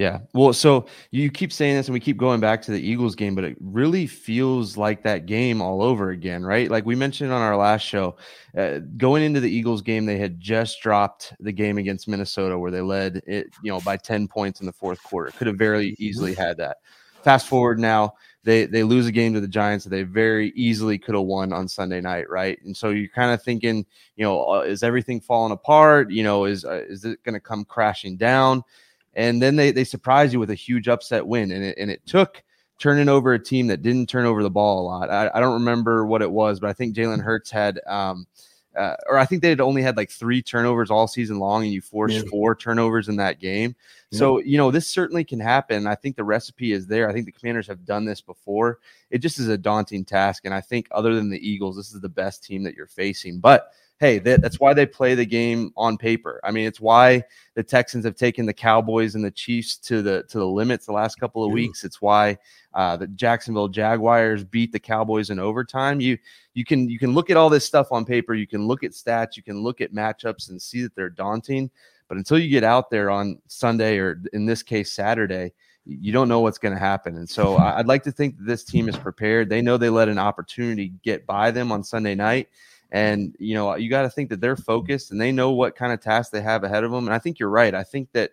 Yeah. 0.00 0.20
Well, 0.32 0.54
so 0.54 0.86
you 1.10 1.30
keep 1.30 1.52
saying 1.52 1.76
this 1.76 1.88
and 1.88 1.92
we 1.92 2.00
keep 2.00 2.16
going 2.16 2.40
back 2.40 2.62
to 2.62 2.70
the 2.70 2.80
Eagles 2.80 3.14
game, 3.14 3.34
but 3.34 3.44
it 3.44 3.58
really 3.60 4.06
feels 4.06 4.78
like 4.78 5.02
that 5.02 5.26
game 5.26 5.60
all 5.60 5.82
over 5.82 6.08
again, 6.08 6.42
right? 6.42 6.70
Like 6.70 6.86
we 6.86 6.94
mentioned 6.94 7.32
on 7.32 7.42
our 7.42 7.54
last 7.54 7.82
show, 7.82 8.16
uh, 8.56 8.78
going 8.96 9.22
into 9.22 9.40
the 9.40 9.50
Eagles 9.50 9.82
game, 9.82 10.06
they 10.06 10.16
had 10.16 10.40
just 10.40 10.80
dropped 10.80 11.34
the 11.40 11.52
game 11.52 11.76
against 11.76 12.08
Minnesota 12.08 12.58
where 12.58 12.70
they 12.70 12.80
led 12.80 13.20
it, 13.26 13.48
you 13.62 13.70
know, 13.70 13.80
by 13.80 13.98
10 13.98 14.26
points 14.26 14.60
in 14.60 14.66
the 14.66 14.72
fourth 14.72 15.02
quarter. 15.02 15.32
Could 15.32 15.48
have 15.48 15.58
very 15.58 15.94
easily 15.98 16.34
had 16.34 16.56
that. 16.56 16.78
Fast 17.22 17.46
forward 17.46 17.78
now, 17.78 18.14
they 18.42 18.66
they 18.66 18.82
lose 18.82 19.06
a 19.06 19.12
game 19.12 19.34
to 19.34 19.40
the 19.40 19.48
Giants 19.48 19.84
that 19.84 19.90
they 19.90 20.02
very 20.02 20.52
easily 20.54 20.98
could 20.98 21.14
have 21.14 21.24
won 21.24 21.52
on 21.52 21.68
Sunday 21.68 22.00
night, 22.00 22.28
right? 22.30 22.58
And 22.64 22.76
so 22.76 22.90
you're 22.90 23.08
kind 23.08 23.32
of 23.32 23.42
thinking, 23.42 23.84
you 24.16 24.24
know, 24.24 24.42
uh, 24.48 24.60
is 24.60 24.82
everything 24.82 25.20
falling 25.20 25.52
apart? 25.52 26.10
You 26.10 26.22
know, 26.22 26.46
is 26.46 26.64
uh, 26.64 26.84
is 26.88 27.04
it 27.04 27.22
going 27.22 27.34
to 27.34 27.40
come 27.40 27.64
crashing 27.64 28.16
down? 28.16 28.62
And 29.14 29.42
then 29.42 29.56
they 29.56 29.72
they 29.72 29.84
surprise 29.84 30.32
you 30.32 30.40
with 30.40 30.50
a 30.50 30.54
huge 30.54 30.88
upset 30.88 31.26
win, 31.26 31.50
and 31.50 31.64
it 31.64 31.76
and 31.78 31.90
it 31.90 32.04
took 32.06 32.42
turning 32.78 33.10
over 33.10 33.34
a 33.34 33.38
team 33.38 33.66
that 33.66 33.82
didn't 33.82 34.08
turn 34.08 34.24
over 34.24 34.42
the 34.42 34.50
ball 34.50 34.80
a 34.80 34.86
lot. 34.86 35.10
I, 35.10 35.30
I 35.34 35.40
don't 35.40 35.52
remember 35.52 36.06
what 36.06 36.22
it 36.22 36.30
was, 36.30 36.60
but 36.60 36.70
I 36.70 36.72
think 36.72 36.96
Jalen 36.96 37.22
Hurts 37.22 37.50
had. 37.50 37.80
Um, 37.86 38.26
uh, 38.76 38.94
or 39.08 39.18
I 39.18 39.24
think 39.24 39.42
they 39.42 39.48
had 39.48 39.60
only 39.60 39.82
had 39.82 39.96
like 39.96 40.10
three 40.10 40.42
turnovers 40.42 40.90
all 40.90 41.08
season 41.08 41.38
long, 41.38 41.64
and 41.64 41.72
you 41.72 41.80
forced 41.80 42.14
yeah. 42.14 42.22
four 42.30 42.54
turnovers 42.54 43.08
in 43.08 43.16
that 43.16 43.40
game. 43.40 43.74
Yeah. 44.10 44.18
So 44.18 44.38
you 44.38 44.58
know 44.58 44.70
this 44.70 44.86
certainly 44.86 45.24
can 45.24 45.40
happen. 45.40 45.86
I 45.86 45.94
think 45.94 46.16
the 46.16 46.24
recipe 46.24 46.72
is 46.72 46.86
there. 46.86 47.08
I 47.08 47.12
think 47.12 47.26
the 47.26 47.32
Commanders 47.32 47.66
have 47.66 47.84
done 47.84 48.04
this 48.04 48.20
before. 48.20 48.78
It 49.10 49.18
just 49.18 49.38
is 49.38 49.48
a 49.48 49.58
daunting 49.58 50.04
task, 50.04 50.44
and 50.44 50.54
I 50.54 50.60
think 50.60 50.86
other 50.92 51.14
than 51.14 51.30
the 51.30 51.48
Eagles, 51.48 51.76
this 51.76 51.92
is 51.92 52.00
the 52.00 52.08
best 52.08 52.44
team 52.44 52.62
that 52.62 52.74
you're 52.74 52.86
facing. 52.86 53.40
But 53.40 53.72
hey, 54.00 54.18
that, 54.18 54.40
that's 54.40 54.58
why 54.58 54.72
they 54.72 54.86
play 54.86 55.14
the 55.14 55.26
game 55.26 55.72
on 55.76 55.98
paper. 55.98 56.40
I 56.42 56.50
mean, 56.50 56.66
it's 56.66 56.80
why 56.80 57.22
the 57.54 57.62
Texans 57.62 58.04
have 58.06 58.16
taken 58.16 58.46
the 58.46 58.54
Cowboys 58.54 59.14
and 59.14 59.22
the 59.22 59.30
Chiefs 59.30 59.76
to 59.76 60.00
the 60.00 60.24
to 60.24 60.38
the 60.38 60.46
limits 60.46 60.86
the 60.86 60.92
last 60.92 61.20
couple 61.20 61.44
of 61.44 61.52
weeks. 61.52 61.84
It's 61.84 62.00
why 62.00 62.38
uh, 62.72 62.96
the 62.96 63.06
Jacksonville 63.08 63.68
Jaguars 63.68 64.42
beat 64.42 64.72
the 64.72 64.80
Cowboys 64.80 65.28
in 65.28 65.38
overtime. 65.38 66.00
You 66.00 66.18
you 66.54 66.64
can 66.64 66.88
you 66.88 66.98
can 66.98 67.12
look 67.12 67.28
at 67.28 67.36
all 67.36 67.50
this 67.50 67.66
stuff 67.66 67.92
on 67.92 68.04
paper. 68.06 68.34
You 68.34 68.46
can 68.46 68.66
look 68.66 68.82
at 68.82 68.92
stats. 68.92 69.36
You 69.36 69.42
can 69.42 69.62
look 69.62 69.80
at 69.82 69.92
matchups 69.92 70.48
and 70.48 70.60
see 70.60 70.82
that 70.82 70.94
they're 70.96 71.10
daunting. 71.10 71.70
But 72.08 72.16
until 72.16 72.38
you 72.38 72.48
get 72.48 72.64
out 72.64 72.90
there 72.90 73.10
on 73.10 73.40
Sunday 73.46 73.98
or 73.98 74.20
in 74.32 74.44
this 74.44 74.64
case 74.64 74.90
Saturday, 74.90 75.52
you 75.84 76.12
don't 76.12 76.28
know 76.28 76.40
what's 76.40 76.58
going 76.58 76.74
to 76.74 76.80
happen. 76.80 77.16
And 77.16 77.28
so 77.28 77.56
I'd 77.56 77.86
like 77.86 78.02
to 78.02 78.10
think 78.10 78.36
that 78.38 78.46
this 78.46 78.64
team 78.64 78.88
is 78.88 78.96
prepared. 78.96 79.48
They 79.48 79.62
know 79.62 79.76
they 79.76 79.90
let 79.90 80.08
an 80.08 80.18
opportunity 80.18 80.92
get 81.04 81.24
by 81.24 81.52
them 81.52 81.70
on 81.70 81.84
Sunday 81.84 82.16
night. 82.16 82.48
And, 82.92 83.36
you 83.38 83.54
know, 83.54 83.76
you 83.76 83.88
got 83.88 84.02
to 84.02 84.10
think 84.10 84.30
that 84.30 84.40
they're 84.40 84.56
focused 84.56 85.10
and 85.10 85.20
they 85.20 85.32
know 85.32 85.52
what 85.52 85.76
kind 85.76 85.92
of 85.92 86.00
tasks 86.00 86.30
they 86.30 86.40
have 86.40 86.64
ahead 86.64 86.84
of 86.84 86.90
them. 86.90 87.06
And 87.06 87.14
I 87.14 87.18
think 87.18 87.38
you're 87.38 87.48
right. 87.48 87.74
I 87.74 87.84
think 87.84 88.10
that 88.12 88.32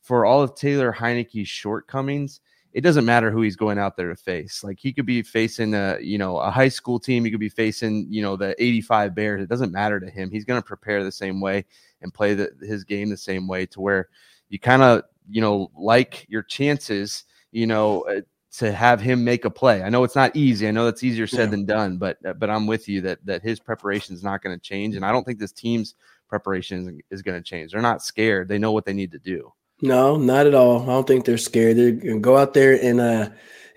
for 0.00 0.24
all 0.24 0.42
of 0.42 0.54
Taylor 0.54 0.92
Heinicke's 0.92 1.48
shortcomings, 1.48 2.40
it 2.72 2.82
doesn't 2.82 3.06
matter 3.06 3.30
who 3.30 3.40
he's 3.40 3.56
going 3.56 3.78
out 3.78 3.96
there 3.96 4.10
to 4.10 4.16
face. 4.16 4.62
Like 4.62 4.78
he 4.78 4.92
could 4.92 5.06
be 5.06 5.22
facing 5.22 5.74
a, 5.74 5.98
you 6.00 6.18
know, 6.18 6.36
a 6.36 6.50
high 6.50 6.68
school 6.68 7.00
team. 7.00 7.24
He 7.24 7.30
could 7.30 7.40
be 7.40 7.48
facing, 7.48 8.06
you 8.10 8.22
know, 8.22 8.36
the 8.36 8.54
85 8.62 9.14
Bears. 9.14 9.42
It 9.42 9.48
doesn't 9.48 9.72
matter 9.72 9.98
to 9.98 10.10
him. 10.10 10.30
He's 10.30 10.44
going 10.44 10.60
to 10.60 10.66
prepare 10.66 11.02
the 11.02 11.10
same 11.10 11.40
way 11.40 11.64
and 12.02 12.12
play 12.12 12.34
the, 12.34 12.50
his 12.60 12.84
game 12.84 13.08
the 13.08 13.16
same 13.16 13.48
way 13.48 13.66
to 13.66 13.80
where 13.80 14.10
you 14.50 14.58
kind 14.58 14.82
of, 14.82 15.02
you 15.28 15.40
know, 15.40 15.70
like 15.74 16.26
your 16.28 16.42
chances, 16.42 17.24
you 17.50 17.66
know, 17.66 18.02
uh, 18.02 18.20
to 18.52 18.72
have 18.72 19.00
him 19.00 19.24
make 19.24 19.44
a 19.44 19.50
play. 19.50 19.82
I 19.82 19.88
know 19.88 20.04
it's 20.04 20.16
not 20.16 20.34
easy. 20.34 20.66
I 20.66 20.70
know 20.70 20.84
that's 20.84 21.04
easier 21.04 21.26
said 21.26 21.46
yeah. 21.46 21.46
than 21.46 21.66
done, 21.66 21.98
but 21.98 22.18
uh, 22.24 22.32
but 22.32 22.48
I'm 22.50 22.66
with 22.66 22.88
you 22.88 23.00
that 23.02 23.24
that 23.26 23.42
his 23.42 23.60
preparation 23.60 24.14
is 24.14 24.22
not 24.22 24.42
going 24.42 24.56
to 24.56 24.62
change, 24.62 24.96
and 24.96 25.04
I 25.04 25.12
don't 25.12 25.24
think 25.24 25.38
this 25.38 25.52
team's 25.52 25.94
preparation 26.28 27.02
is, 27.10 27.18
is 27.18 27.22
going 27.22 27.38
to 27.40 27.48
change. 27.48 27.72
They're 27.72 27.82
not 27.82 28.02
scared. 28.02 28.48
They 28.48 28.58
know 28.58 28.72
what 28.72 28.84
they 28.84 28.92
need 28.92 29.12
to 29.12 29.18
do. 29.18 29.52
No, 29.82 30.16
not 30.16 30.46
at 30.46 30.54
all. 30.54 30.82
I 30.82 30.86
don't 30.86 31.06
think 31.06 31.24
they're 31.24 31.38
scared. 31.38 31.76
They're 31.76 31.92
to 31.92 32.18
go 32.18 32.36
out 32.36 32.54
there 32.54 32.78
and 32.82 33.00
uh 33.00 33.28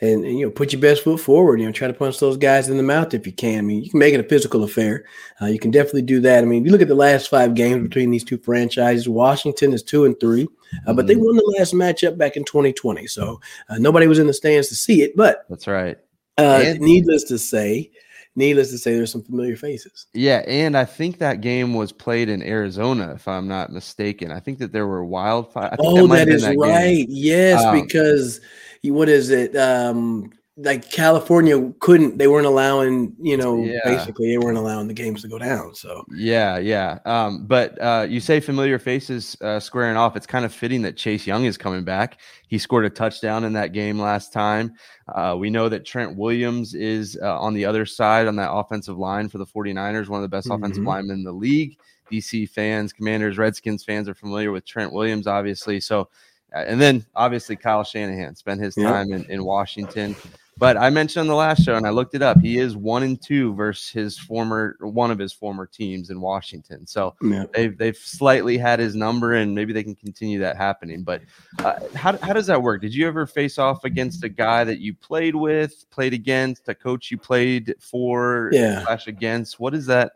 and, 0.02 0.24
and, 0.24 0.40
you 0.40 0.46
know 0.46 0.52
put 0.52 0.72
your 0.72 0.82
best 0.82 1.04
foot 1.04 1.20
forward. 1.20 1.60
You 1.60 1.66
know, 1.66 1.72
try 1.74 1.88
to 1.88 1.94
punch 1.94 2.20
those 2.20 2.38
guys 2.38 2.70
in 2.70 2.78
the 2.78 2.84
mouth 2.84 3.14
if 3.14 3.26
you 3.26 3.34
can. 3.34 3.60
I 3.60 3.62
mean, 3.62 3.84
you 3.84 3.90
can 3.90 4.00
make 4.00 4.14
it 4.14 4.20
a 4.20 4.30
physical 4.30 4.64
affair. 4.64 5.04
Uh, 5.42 5.48
you 5.48 5.60
can 5.60 5.72
definitely 5.72 6.04
do 6.04 6.22
that. 6.22 6.42
I 6.42 6.48
mean, 6.48 6.62
if 6.62 6.66
you 6.66 6.72
look 6.72 6.82
at 6.82 6.88
the 6.88 6.96
last 6.96 7.30
five 7.30 7.54
games 7.54 7.84
between 7.84 8.12
these 8.12 8.24
two 8.24 8.38
franchises, 8.38 9.10
Washington 9.10 9.74
is 9.74 9.84
two 9.84 10.06
and 10.06 10.18
three, 10.20 10.48
uh, 10.88 10.94
but 10.94 11.08
they 11.08 11.16
mm-hmm. 11.16 11.26
won 11.26 11.36
the 11.36 11.56
last 11.58 11.74
matchup 11.74 12.18
back 12.18 12.38
in 12.38 12.46
2020. 12.46 13.08
So 13.08 13.42
uh, 13.68 13.78
nobody 13.78 14.08
was 14.08 14.20
in 14.20 14.28
the 14.28 14.34
stands 14.34 14.70
to 14.70 14.76
see 14.76 15.02
it. 15.02 15.18
But 15.18 15.46
that's 15.50 15.68
right. 15.68 15.98
Uh, 16.38 16.76
needless 16.80 17.26
to 17.26 17.38
say, 17.38 17.92
needless 18.36 18.72
to 18.72 18.78
say, 18.78 18.94
there's 18.94 19.12
some 19.12 19.24
familiar 19.24 19.56
faces. 19.56 20.08
Yeah, 20.14 20.44
and 20.48 20.78
I 20.78 20.86
think 20.86 21.18
that 21.20 21.42
game 21.42 21.74
was 21.74 21.92
played 21.92 22.30
in 22.30 22.42
Arizona, 22.42 23.14
if 23.14 23.28
I'm 23.28 23.48
not 23.48 23.72
mistaken. 23.72 24.32
I 24.32 24.40
think 24.40 24.60
that 24.60 24.72
there 24.72 24.88
were 24.88 25.04
wildfires. 25.04 25.76
Oh, 25.80 26.08
that, 26.08 26.26
that 26.26 26.30
is 26.30 26.44
that 26.44 26.56
right. 26.58 26.98
Game. 26.98 27.08
Yes, 27.10 27.64
um, 27.64 27.82
because 27.82 28.42
what 28.84 29.10
is 29.10 29.30
it? 29.30 29.56
Um, 29.56 30.32
like 30.62 30.92
California 30.92 31.72
couldn't 31.80 32.18
they 32.18 32.28
weren't 32.28 32.46
allowing 32.46 33.16
you 33.22 33.38
know 33.38 33.64
yeah. 33.64 33.80
basically 33.86 34.32
they 34.32 34.38
weren't 34.38 34.58
allowing 34.58 34.88
the 34.88 34.94
games 34.94 35.22
to 35.22 35.28
go 35.28 35.38
down 35.38 35.74
so. 35.74 36.04
Yeah 36.12 36.58
yeah. 36.58 37.00
Um, 37.06 37.46
but 37.46 37.82
uh, 37.82 38.06
you 38.10 38.20
say 38.20 38.40
familiar 38.40 38.78
faces 38.78 39.38
uh, 39.42 39.60
squaring 39.60 39.96
off. 39.96 40.16
It's 40.16 40.26
kind 40.26 40.46
of 40.46 40.54
fitting 40.54 40.82
that 40.82 40.98
Chase 40.98 41.26
Young 41.26 41.46
is 41.46 41.58
coming 41.58 41.84
back. 41.84 42.20
He 42.48 42.58
scored 42.58 42.86
a 42.86 42.90
touchdown 42.90 43.44
in 43.44 43.54
that 43.54 43.74
game 43.74 44.00
last 44.00 44.34
time. 44.34 44.74
Uh, 45.08 45.36
we 45.38 45.50
know 45.50 45.70
that 45.70 45.86
Trent 45.86 46.18
Williams 46.18 46.74
is 46.74 47.18
uh, 47.22 47.40
on 47.40 47.54
the 47.54 47.66
other 47.66 47.86
side 47.86 48.28
on 48.28 48.36
that 48.36 48.52
offensive 48.52 48.98
line 48.98 49.30
for 49.30 49.38
the 49.38 49.46
49ers 49.46 50.10
one 50.10 50.18
of 50.18 50.24
the 50.24 50.36
best 50.36 50.48
mm-hmm. 50.48 50.62
offensive 50.62 50.84
linemen 50.84 51.20
in 51.20 51.24
the 51.24 51.32
league. 51.32 51.78
DC 52.12 52.50
fans 52.50 52.92
Commanders 52.92 53.38
Redskins 53.38 53.84
fans 53.84 54.10
are 54.10 54.16
familiar 54.16 54.52
with 54.52 54.66
Trent 54.66 54.92
Williams 54.92 55.28
obviously. 55.28 55.80
So 55.80 56.10
uh, 56.54 56.60
and 56.60 56.82
then 56.82 57.06
obviously 57.16 57.56
Kyle 57.56 57.84
Shanahan 57.84 58.36
spent 58.36 58.62
his 58.62 58.76
time 58.76 59.14
in, 59.14 59.24
in 59.26 59.44
Washington 59.44 60.16
but 60.60 60.76
I 60.76 60.90
mentioned 60.90 61.22
on 61.22 61.28
the 61.28 61.36
last 61.36 61.64
show, 61.64 61.76
and 61.76 61.88
I 61.88 61.90
looked 61.90 62.16
it 62.16 62.22
up. 62.22 62.42
He 62.42 62.58
is 62.58 62.76
one 62.76 63.04
and 63.04 63.20
two 63.20 63.54
versus 63.56 63.90
his 63.90 64.20
former 64.20 64.76
one 64.82 65.10
of 65.10 65.18
his 65.18 65.32
former 65.32 65.66
teams 65.66 66.10
in 66.10 66.20
Washington. 66.20 66.86
So 66.86 67.16
yeah. 67.22 67.46
they've 67.54 67.78
they've 67.78 67.96
slightly 67.96 68.58
had 68.58 68.78
his 68.78 68.94
number, 68.94 69.36
and 69.36 69.56
maybe 69.56 69.72
they 69.72 69.84
can 69.84 69.96
continue 69.96 70.38
that 70.40 70.58
happening. 70.58 71.04
But 71.04 71.22
uh, 71.60 71.80
how 71.96 72.18
how 72.18 72.34
does 72.34 72.48
that 72.48 72.62
work? 72.62 72.82
Did 72.82 72.94
you 72.94 73.08
ever 73.08 73.26
face 73.26 73.58
off 73.58 73.86
against 73.86 74.26
a 74.26 74.30
guy 74.30 74.66
that 74.66 74.80
you 74.80 74.94
played 74.94 75.36
with, 75.36 75.90
played 75.92 76.14
against, 76.14 76.68
a 76.68 76.76
coach 76.76 77.10
you 77.10 77.18
played 77.18 77.74
for, 77.80 78.50
yeah. 78.52 78.84
slash 78.84 79.08
against? 79.08 79.62
What 79.62 79.74
is 79.74 79.86
that? 79.86 80.12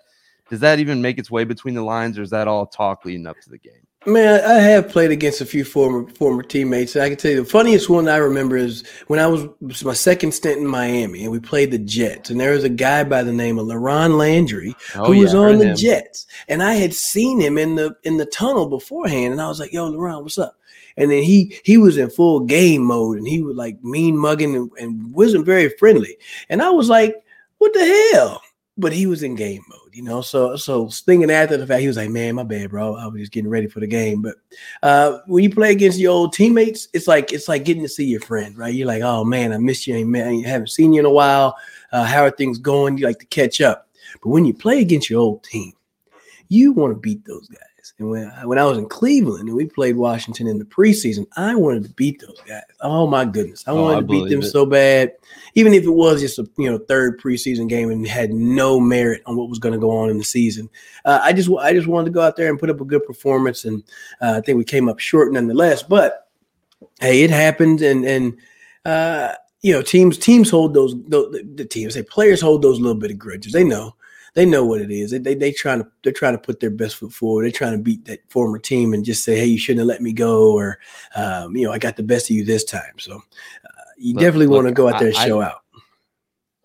Does 0.49 0.59
that 0.59 0.79
even 0.79 1.01
make 1.01 1.17
its 1.17 1.31
way 1.31 1.45
between 1.45 1.73
the 1.73 1.83
lines, 1.83 2.19
or 2.19 2.21
is 2.21 2.29
that 2.31 2.49
all 2.49 2.67
talk 2.67 3.05
leading 3.05 3.27
up 3.27 3.39
to 3.39 3.49
the 3.49 3.57
game? 3.57 3.87
Man, 4.05 4.43
I 4.43 4.55
have 4.55 4.89
played 4.89 5.11
against 5.11 5.39
a 5.39 5.45
few 5.45 5.63
former 5.63 6.09
former 6.11 6.43
teammates. 6.43 6.97
I 6.97 7.07
can 7.07 7.17
tell 7.17 7.31
you 7.31 7.43
the 7.43 7.49
funniest 7.49 7.89
one 7.89 8.09
I 8.09 8.17
remember 8.17 8.57
is 8.57 8.83
when 9.07 9.17
I 9.17 9.27
was, 9.27 9.47
was, 9.61 9.85
my 9.85 9.93
second 9.93 10.33
stint 10.33 10.59
in 10.59 10.67
Miami 10.67 11.23
and 11.23 11.31
we 11.31 11.39
played 11.39 11.71
the 11.71 11.77
Jets. 11.77 12.29
And 12.29 12.37
there 12.37 12.51
was 12.51 12.65
a 12.65 12.69
guy 12.69 13.05
by 13.05 13.23
the 13.23 13.31
name 13.31 13.57
of 13.57 13.67
LaRon 13.67 14.17
Landry 14.17 14.75
oh, 14.95 15.05
who 15.05 15.13
yeah, 15.13 15.21
was 15.21 15.33
on 15.33 15.57
the 15.59 15.69
him. 15.69 15.77
Jets. 15.77 16.27
And 16.49 16.61
I 16.61 16.73
had 16.73 16.93
seen 16.93 17.39
him 17.39 17.57
in 17.57 17.75
the 17.75 17.95
in 18.03 18.17
the 18.17 18.25
tunnel 18.25 18.67
beforehand. 18.67 19.31
And 19.31 19.41
I 19.41 19.47
was 19.47 19.61
like, 19.61 19.71
yo, 19.71 19.89
LaRon, 19.89 20.23
what's 20.23 20.37
up? 20.37 20.57
And 20.97 21.09
then 21.09 21.23
he 21.23 21.57
he 21.63 21.77
was 21.77 21.97
in 21.97 22.09
full 22.09 22.41
game 22.41 22.83
mode 22.83 23.17
and 23.17 23.27
he 23.27 23.41
was 23.41 23.55
like 23.55 23.81
mean 23.85 24.17
mugging 24.17 24.53
and, 24.53 24.69
and 24.79 25.13
wasn't 25.13 25.45
very 25.45 25.69
friendly. 25.79 26.17
And 26.49 26.61
I 26.61 26.71
was 26.71 26.89
like, 26.89 27.15
what 27.59 27.71
the 27.71 28.11
hell? 28.11 28.41
But 28.77 28.93
he 28.93 29.05
was 29.05 29.23
in 29.23 29.35
game 29.35 29.63
mode 29.69 29.83
you 29.93 30.01
know. 30.01 30.21
So 30.21 30.55
so 30.55 30.89
thinking 30.89 31.31
after 31.31 31.55
the 31.55 31.67
fact, 31.67 31.81
he 31.81 31.87
was 31.87 31.97
like, 31.97 32.09
"Man, 32.09 32.35
my 32.35 32.43
bad, 32.43 32.71
bro. 32.71 32.95
I 32.95 33.07
was 33.07 33.21
just 33.21 33.31
getting 33.31 33.49
ready 33.49 33.67
for 33.67 33.79
the 33.79 33.87
game." 33.87 34.21
But 34.21 34.35
uh, 34.81 35.19
when 35.27 35.43
you 35.43 35.49
play 35.49 35.71
against 35.71 35.99
your 35.99 36.11
old 36.11 36.33
teammates, 36.33 36.87
it's 36.93 37.07
like 37.07 37.31
it's 37.31 37.47
like 37.47 37.63
getting 37.63 37.83
to 37.83 37.89
see 37.89 38.05
your 38.05 38.21
friend, 38.21 38.57
right? 38.57 38.73
You're 38.73 38.87
like, 38.87 39.03
"Oh 39.03 39.23
man, 39.23 39.53
I 39.53 39.57
missed 39.57 39.87
you. 39.87 39.95
I 39.95 40.47
haven't 40.47 40.71
seen 40.71 40.93
you 40.93 40.99
in 40.99 41.05
a 41.05 41.11
while. 41.11 41.55
Uh, 41.91 42.03
how 42.03 42.23
are 42.23 42.31
things 42.31 42.57
going?" 42.57 42.97
You 42.97 43.05
like 43.05 43.19
to 43.19 43.25
catch 43.27 43.61
up. 43.61 43.87
But 44.21 44.29
when 44.29 44.45
you 44.45 44.53
play 44.53 44.81
against 44.81 45.09
your 45.09 45.21
old 45.21 45.43
team, 45.43 45.73
you 46.49 46.73
want 46.73 46.93
to 46.93 46.99
beat 46.99 47.25
those 47.25 47.47
guys. 47.47 47.59
And 47.99 48.09
when 48.09 48.31
I, 48.31 48.45
when 48.45 48.57
I 48.57 48.65
was 48.65 48.79
in 48.79 48.89
Cleveland 48.89 49.47
and 49.47 49.55
we 49.55 49.65
played 49.65 49.95
Washington 49.95 50.47
in 50.47 50.57
the 50.57 50.65
preseason, 50.65 51.27
I 51.37 51.53
wanted 51.53 51.83
to 51.83 51.89
beat 51.91 52.19
those 52.19 52.39
guys. 52.47 52.63
Oh 52.81 53.05
my 53.05 53.23
goodness, 53.23 53.63
I 53.67 53.71
oh, 53.71 53.83
wanted 53.83 53.97
I 53.97 53.99
to 54.01 54.07
beat 54.07 54.29
them 54.29 54.41
it. 54.41 54.49
so 54.49 54.65
bad. 54.65 55.13
Even 55.53 55.73
if 55.73 55.83
it 55.83 55.91
was 55.91 56.19
just 56.19 56.39
a 56.39 56.49
you 56.57 56.69
know 56.69 56.79
third 56.79 57.21
preseason 57.21 57.69
game 57.69 57.91
and 57.91 58.07
had 58.07 58.33
no 58.33 58.79
merit 58.79 59.21
on 59.27 59.37
what 59.37 59.47
was 59.47 59.59
going 59.59 59.73
to 59.73 59.79
go 59.79 59.91
on 59.91 60.09
in 60.09 60.17
the 60.17 60.23
season, 60.23 60.69
uh, 61.05 61.19
I 61.21 61.33
just 61.33 61.49
I 61.59 61.73
just 61.73 61.87
wanted 61.87 62.05
to 62.05 62.11
go 62.11 62.21
out 62.21 62.35
there 62.35 62.49
and 62.49 62.59
put 62.59 62.71
up 62.71 62.81
a 62.81 62.85
good 62.85 63.05
performance, 63.05 63.63
and 63.63 63.83
uh, 64.21 64.33
I 64.37 64.41
think 64.41 64.57
we 64.57 64.63
came 64.63 64.89
up 64.89 64.99
short 64.99 65.31
nonetheless. 65.31 65.83
But 65.83 66.27
hey, 66.99 67.21
it 67.21 67.29
happened, 67.29 67.83
and 67.83 68.05
and 68.05 68.37
uh, 68.85 69.33
you 69.61 69.71
know 69.71 69.83
teams 69.83 70.17
teams 70.17 70.49
hold 70.49 70.73
those 70.73 70.95
the, 70.95 71.47
the 71.55 71.65
teams, 71.65 71.93
say 71.93 72.01
players 72.01 72.41
hold 72.41 72.63
those 72.63 72.79
little 72.79 72.99
bit 72.99 73.11
of 73.11 73.19
grudges. 73.19 73.53
They 73.53 73.63
know 73.63 73.95
they 74.33 74.45
know 74.45 74.65
what 74.65 74.81
it 74.81 74.91
is. 74.91 75.11
They 75.11 75.19
they 75.19 75.35
they 75.35 75.51
trying 75.51 75.83
to 75.83 75.89
they're 76.03 76.13
trying 76.13 76.33
to 76.33 76.39
put 76.39 76.59
their 76.59 76.69
best 76.69 76.95
foot 76.95 77.13
forward. 77.13 77.43
They're 77.43 77.51
trying 77.51 77.77
to 77.77 77.83
beat 77.83 78.05
that 78.05 78.19
former 78.29 78.59
team 78.59 78.93
and 78.93 79.05
just 79.05 79.23
say, 79.23 79.37
hey, 79.37 79.45
you 79.45 79.57
shouldn't 79.57 79.79
have 79.79 79.87
let 79.87 80.01
me 80.01 80.13
go, 80.13 80.53
or 80.53 80.79
um, 81.15 81.55
you 81.55 81.65
know, 81.65 81.71
I 81.71 81.79
got 81.79 81.97
the 81.97 82.03
best 82.03 82.29
of 82.29 82.35
you 82.35 82.43
this 82.45 82.63
time. 82.63 82.97
So 82.99 83.15
uh, 83.15 83.83
you 83.97 84.13
look, 84.13 84.21
definitely 84.21 84.47
want 84.47 84.67
to 84.67 84.73
go 84.73 84.89
out 84.89 84.99
there 84.99 85.09
and 85.09 85.17
show 85.17 85.41
I, 85.41 85.47
out 85.47 85.62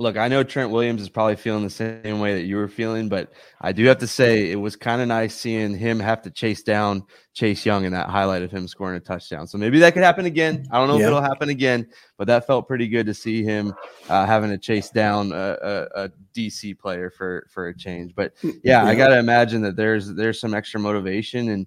look, 0.00 0.16
I 0.16 0.28
know 0.28 0.44
Trent 0.44 0.70
Williams 0.70 1.02
is 1.02 1.08
probably 1.08 1.34
feeling 1.34 1.64
the 1.64 1.70
same 1.70 2.20
way 2.20 2.34
that 2.34 2.44
you 2.44 2.56
were 2.56 2.68
feeling, 2.68 3.08
but 3.08 3.32
I 3.60 3.72
do 3.72 3.84
have 3.86 3.98
to 3.98 4.06
say 4.06 4.50
it 4.50 4.56
was 4.56 4.76
kind 4.76 5.02
of 5.02 5.08
nice 5.08 5.34
seeing 5.34 5.76
him 5.76 5.98
have 5.98 6.22
to 6.22 6.30
chase 6.30 6.62
down 6.62 7.02
Chase 7.34 7.66
Young 7.66 7.84
in 7.84 7.92
that 7.92 8.08
highlight 8.08 8.42
of 8.42 8.50
him 8.52 8.68
scoring 8.68 8.96
a 8.96 9.00
touchdown. 9.00 9.48
So 9.48 9.58
maybe 9.58 9.80
that 9.80 9.94
could 9.94 10.04
happen 10.04 10.24
again. 10.26 10.66
I 10.70 10.78
don't 10.78 10.86
know 10.86 10.98
yeah. 10.98 11.02
if 11.02 11.06
it'll 11.08 11.22
happen 11.22 11.48
again, 11.48 11.88
but 12.16 12.28
that 12.28 12.46
felt 12.46 12.68
pretty 12.68 12.86
good 12.86 13.06
to 13.06 13.14
see 13.14 13.42
him 13.42 13.74
uh, 14.08 14.24
having 14.24 14.50
to 14.50 14.58
chase 14.58 14.90
down 14.90 15.32
a, 15.32 15.56
a, 15.60 16.04
a, 16.04 16.10
DC 16.32 16.78
player 16.78 17.10
for 17.10 17.48
for 17.50 17.66
a 17.66 17.76
change. 17.76 18.14
But 18.14 18.34
yeah, 18.42 18.52
yeah. 18.62 18.84
I 18.84 18.94
got 18.94 19.08
to 19.08 19.18
imagine 19.18 19.62
that 19.62 19.74
there's 19.74 20.14
there's 20.14 20.38
some 20.40 20.54
extra 20.54 20.78
motivation 20.78 21.48
and 21.48 21.66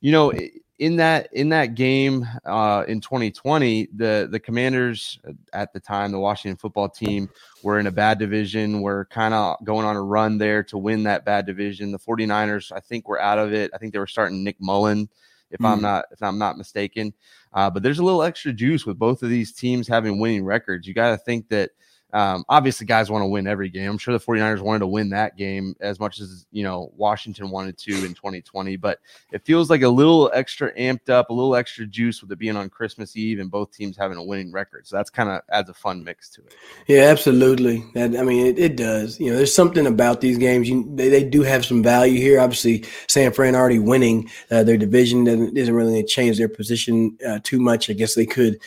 you 0.00 0.10
know. 0.10 0.30
It, 0.30 0.52
in 0.78 0.96
that 0.96 1.28
in 1.32 1.48
that 1.48 1.74
game 1.74 2.26
uh, 2.44 2.84
in 2.86 3.00
2020, 3.00 3.88
the 3.96 4.28
the 4.30 4.38
Commanders 4.38 5.18
uh, 5.28 5.32
at 5.52 5.72
the 5.72 5.80
time, 5.80 6.12
the 6.12 6.20
Washington 6.20 6.56
football 6.56 6.88
team, 6.88 7.28
were 7.62 7.80
in 7.80 7.88
a 7.88 7.92
bad 7.92 8.18
division. 8.18 8.80
We're 8.80 9.06
kind 9.06 9.34
of 9.34 9.56
going 9.64 9.84
on 9.84 9.96
a 9.96 10.02
run 10.02 10.38
there 10.38 10.62
to 10.64 10.78
win 10.78 11.02
that 11.04 11.24
bad 11.24 11.46
division. 11.46 11.90
The 11.90 11.98
49ers, 11.98 12.70
I 12.70 12.80
think, 12.80 13.08
were 13.08 13.20
out 13.20 13.38
of 13.38 13.52
it. 13.52 13.72
I 13.74 13.78
think 13.78 13.92
they 13.92 13.98
were 13.98 14.06
starting 14.06 14.44
Nick 14.44 14.56
Mullen, 14.60 15.08
if 15.50 15.60
mm. 15.60 15.68
I'm 15.68 15.82
not 15.82 16.04
if 16.12 16.22
I'm 16.22 16.38
not 16.38 16.56
mistaken. 16.56 17.12
Uh, 17.52 17.68
but 17.68 17.82
there's 17.82 17.98
a 17.98 18.04
little 18.04 18.22
extra 18.22 18.52
juice 18.52 18.86
with 18.86 18.98
both 18.98 19.22
of 19.22 19.30
these 19.30 19.52
teams 19.52 19.88
having 19.88 20.20
winning 20.20 20.44
records. 20.44 20.86
You 20.86 20.94
got 20.94 21.10
to 21.10 21.18
think 21.18 21.48
that 21.48 21.70
um, 22.12 22.44
obviously 22.48 22.86
guys 22.86 23.10
want 23.10 23.22
to 23.22 23.26
win 23.26 23.46
every 23.46 23.68
game. 23.68 23.90
I'm 23.90 23.98
sure 23.98 24.16
the 24.16 24.24
49ers 24.24 24.60
wanted 24.60 24.78
to 24.80 24.86
win 24.86 25.10
that 25.10 25.36
game 25.36 25.76
as 25.80 26.00
much 26.00 26.20
as, 26.20 26.46
you 26.50 26.64
know, 26.64 26.90
Washington 26.96 27.50
wanted 27.50 27.76
to 27.78 27.92
in 28.04 28.14
2020, 28.14 28.76
but 28.76 29.00
it 29.30 29.44
feels 29.44 29.68
like 29.68 29.82
a 29.82 29.88
little 29.88 30.30
extra 30.32 30.74
amped 30.74 31.10
up, 31.10 31.28
a 31.28 31.32
little 31.34 31.54
extra 31.54 31.86
juice 31.86 32.22
with 32.22 32.32
it 32.32 32.38
being 32.38 32.56
on 32.56 32.70
Christmas 32.70 33.14
Eve 33.14 33.40
and 33.40 33.50
both 33.50 33.72
teams 33.72 33.96
having 33.96 34.16
a 34.16 34.22
winning 34.22 34.50
record. 34.52 34.86
So 34.86 34.96
that's 34.96 35.10
kind 35.10 35.28
of 35.28 35.42
adds 35.50 35.68
a 35.68 35.74
fun 35.74 36.02
mix 36.02 36.30
to 36.30 36.40
it. 36.42 36.54
Yeah, 36.86 37.02
absolutely. 37.02 37.84
That, 37.94 38.16
I 38.16 38.22
mean, 38.22 38.46
it, 38.46 38.58
it 38.58 38.76
does. 38.76 39.20
You 39.20 39.30
know, 39.30 39.36
there's 39.36 39.54
something 39.54 39.86
about 39.86 40.22
these 40.22 40.38
games. 40.38 40.68
You, 40.68 40.90
they, 40.94 41.10
they 41.10 41.24
do 41.24 41.42
have 41.42 41.66
some 41.66 41.82
value 41.82 42.18
here. 42.18 42.40
Obviously, 42.40 42.84
San 43.08 43.32
Fran 43.32 43.54
already 43.54 43.78
winning 43.78 44.30
uh, 44.50 44.62
their 44.62 44.78
division 44.78 45.24
doesn't, 45.24 45.54
doesn't 45.54 45.74
really 45.74 46.02
change 46.04 46.38
their 46.38 46.48
position 46.48 47.18
uh, 47.26 47.40
too 47.42 47.60
much. 47.60 47.90
I 47.90 47.92
guess 47.92 48.14
they 48.14 48.26
could 48.26 48.58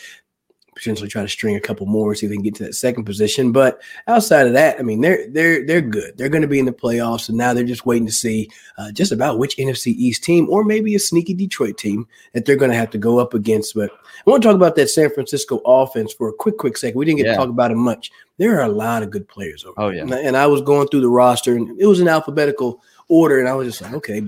potentially 0.82 1.08
try 1.08 1.22
to 1.22 1.28
string 1.30 1.56
a 1.56 1.60
couple 1.60 1.86
more, 1.86 2.16
see 2.16 2.26
if 2.26 2.32
they 2.32 2.36
can 2.36 2.44
get 2.44 2.56
to 2.56 2.64
that 2.64 2.74
second 2.74 3.06
position. 3.06 3.52
But 3.52 3.82
outside 4.08 4.48
of 4.48 4.54
that, 4.54 4.80
I 4.80 4.82
mean, 4.82 5.02
they're 5.02 5.30
they're 5.30 5.66
they're 5.66 5.82
good. 5.82 6.18
They're 6.18 6.30
going 6.30 6.42
to 6.42 6.48
be 6.48 6.58
in 6.58 6.66
the 6.66 6.72
playoffs, 6.72 7.30
and 7.30 7.38
now 7.38 7.54
they're 7.54 7.64
just 7.64 7.86
waiting 7.86 8.08
to 8.08 8.12
see 8.12 8.50
uh, 8.80 8.92
just 8.92 9.12
about 9.12 9.38
which 9.38 9.58
NFC 9.58 9.88
East 9.88 10.24
team, 10.24 10.50
or 10.50 10.64
maybe 10.64 10.96
a 10.96 11.00
sneaky 11.00 11.36
Detroit 11.36 11.78
team 11.78 12.08
that 12.34 12.46
they're 12.46 12.56
going 12.56 12.72
to 12.72 12.78
have 12.78 12.90
to 12.92 12.98
go 12.98 13.20
up 13.20 13.36
against. 13.36 13.76
But 13.76 13.92
I 13.92 14.30
want 14.30 14.42
to 14.42 14.50
talk 14.50 14.56
about 14.56 14.76
that 14.78 14.90
San 14.90 15.12
Francisco 15.12 15.62
offense 15.66 16.14
for 16.14 16.30
a 16.30 16.34
quick, 16.34 16.58
quick 16.58 16.78
second. 16.78 16.98
We 16.98 17.06
didn't 17.06 17.18
get 17.18 17.28
yeah. 17.28 17.34
to 17.34 17.38
talk 17.38 17.50
about 17.50 17.70
it 17.70 17.76
much. 17.76 18.12
There 18.38 18.60
are 18.60 18.66
a 18.66 18.70
lot 18.70 19.04
of 19.04 19.12
good 19.12 19.28
players 19.28 19.64
over. 19.64 19.80
Oh 19.80 19.90
yeah, 19.90 20.04
and 20.04 20.36
I 20.36 20.48
was 20.48 20.64
going 20.64 20.88
through 20.88 21.02
the 21.02 21.10
roster, 21.10 21.56
and 21.56 21.80
it 21.80 21.86
was 21.86 22.00
in 22.00 22.08
alphabetical 22.08 22.82
order, 23.08 23.40
and 23.40 23.48
I 23.48 23.54
was 23.54 23.68
just 23.68 23.82
like, 23.84 23.94
okay, 23.94 24.24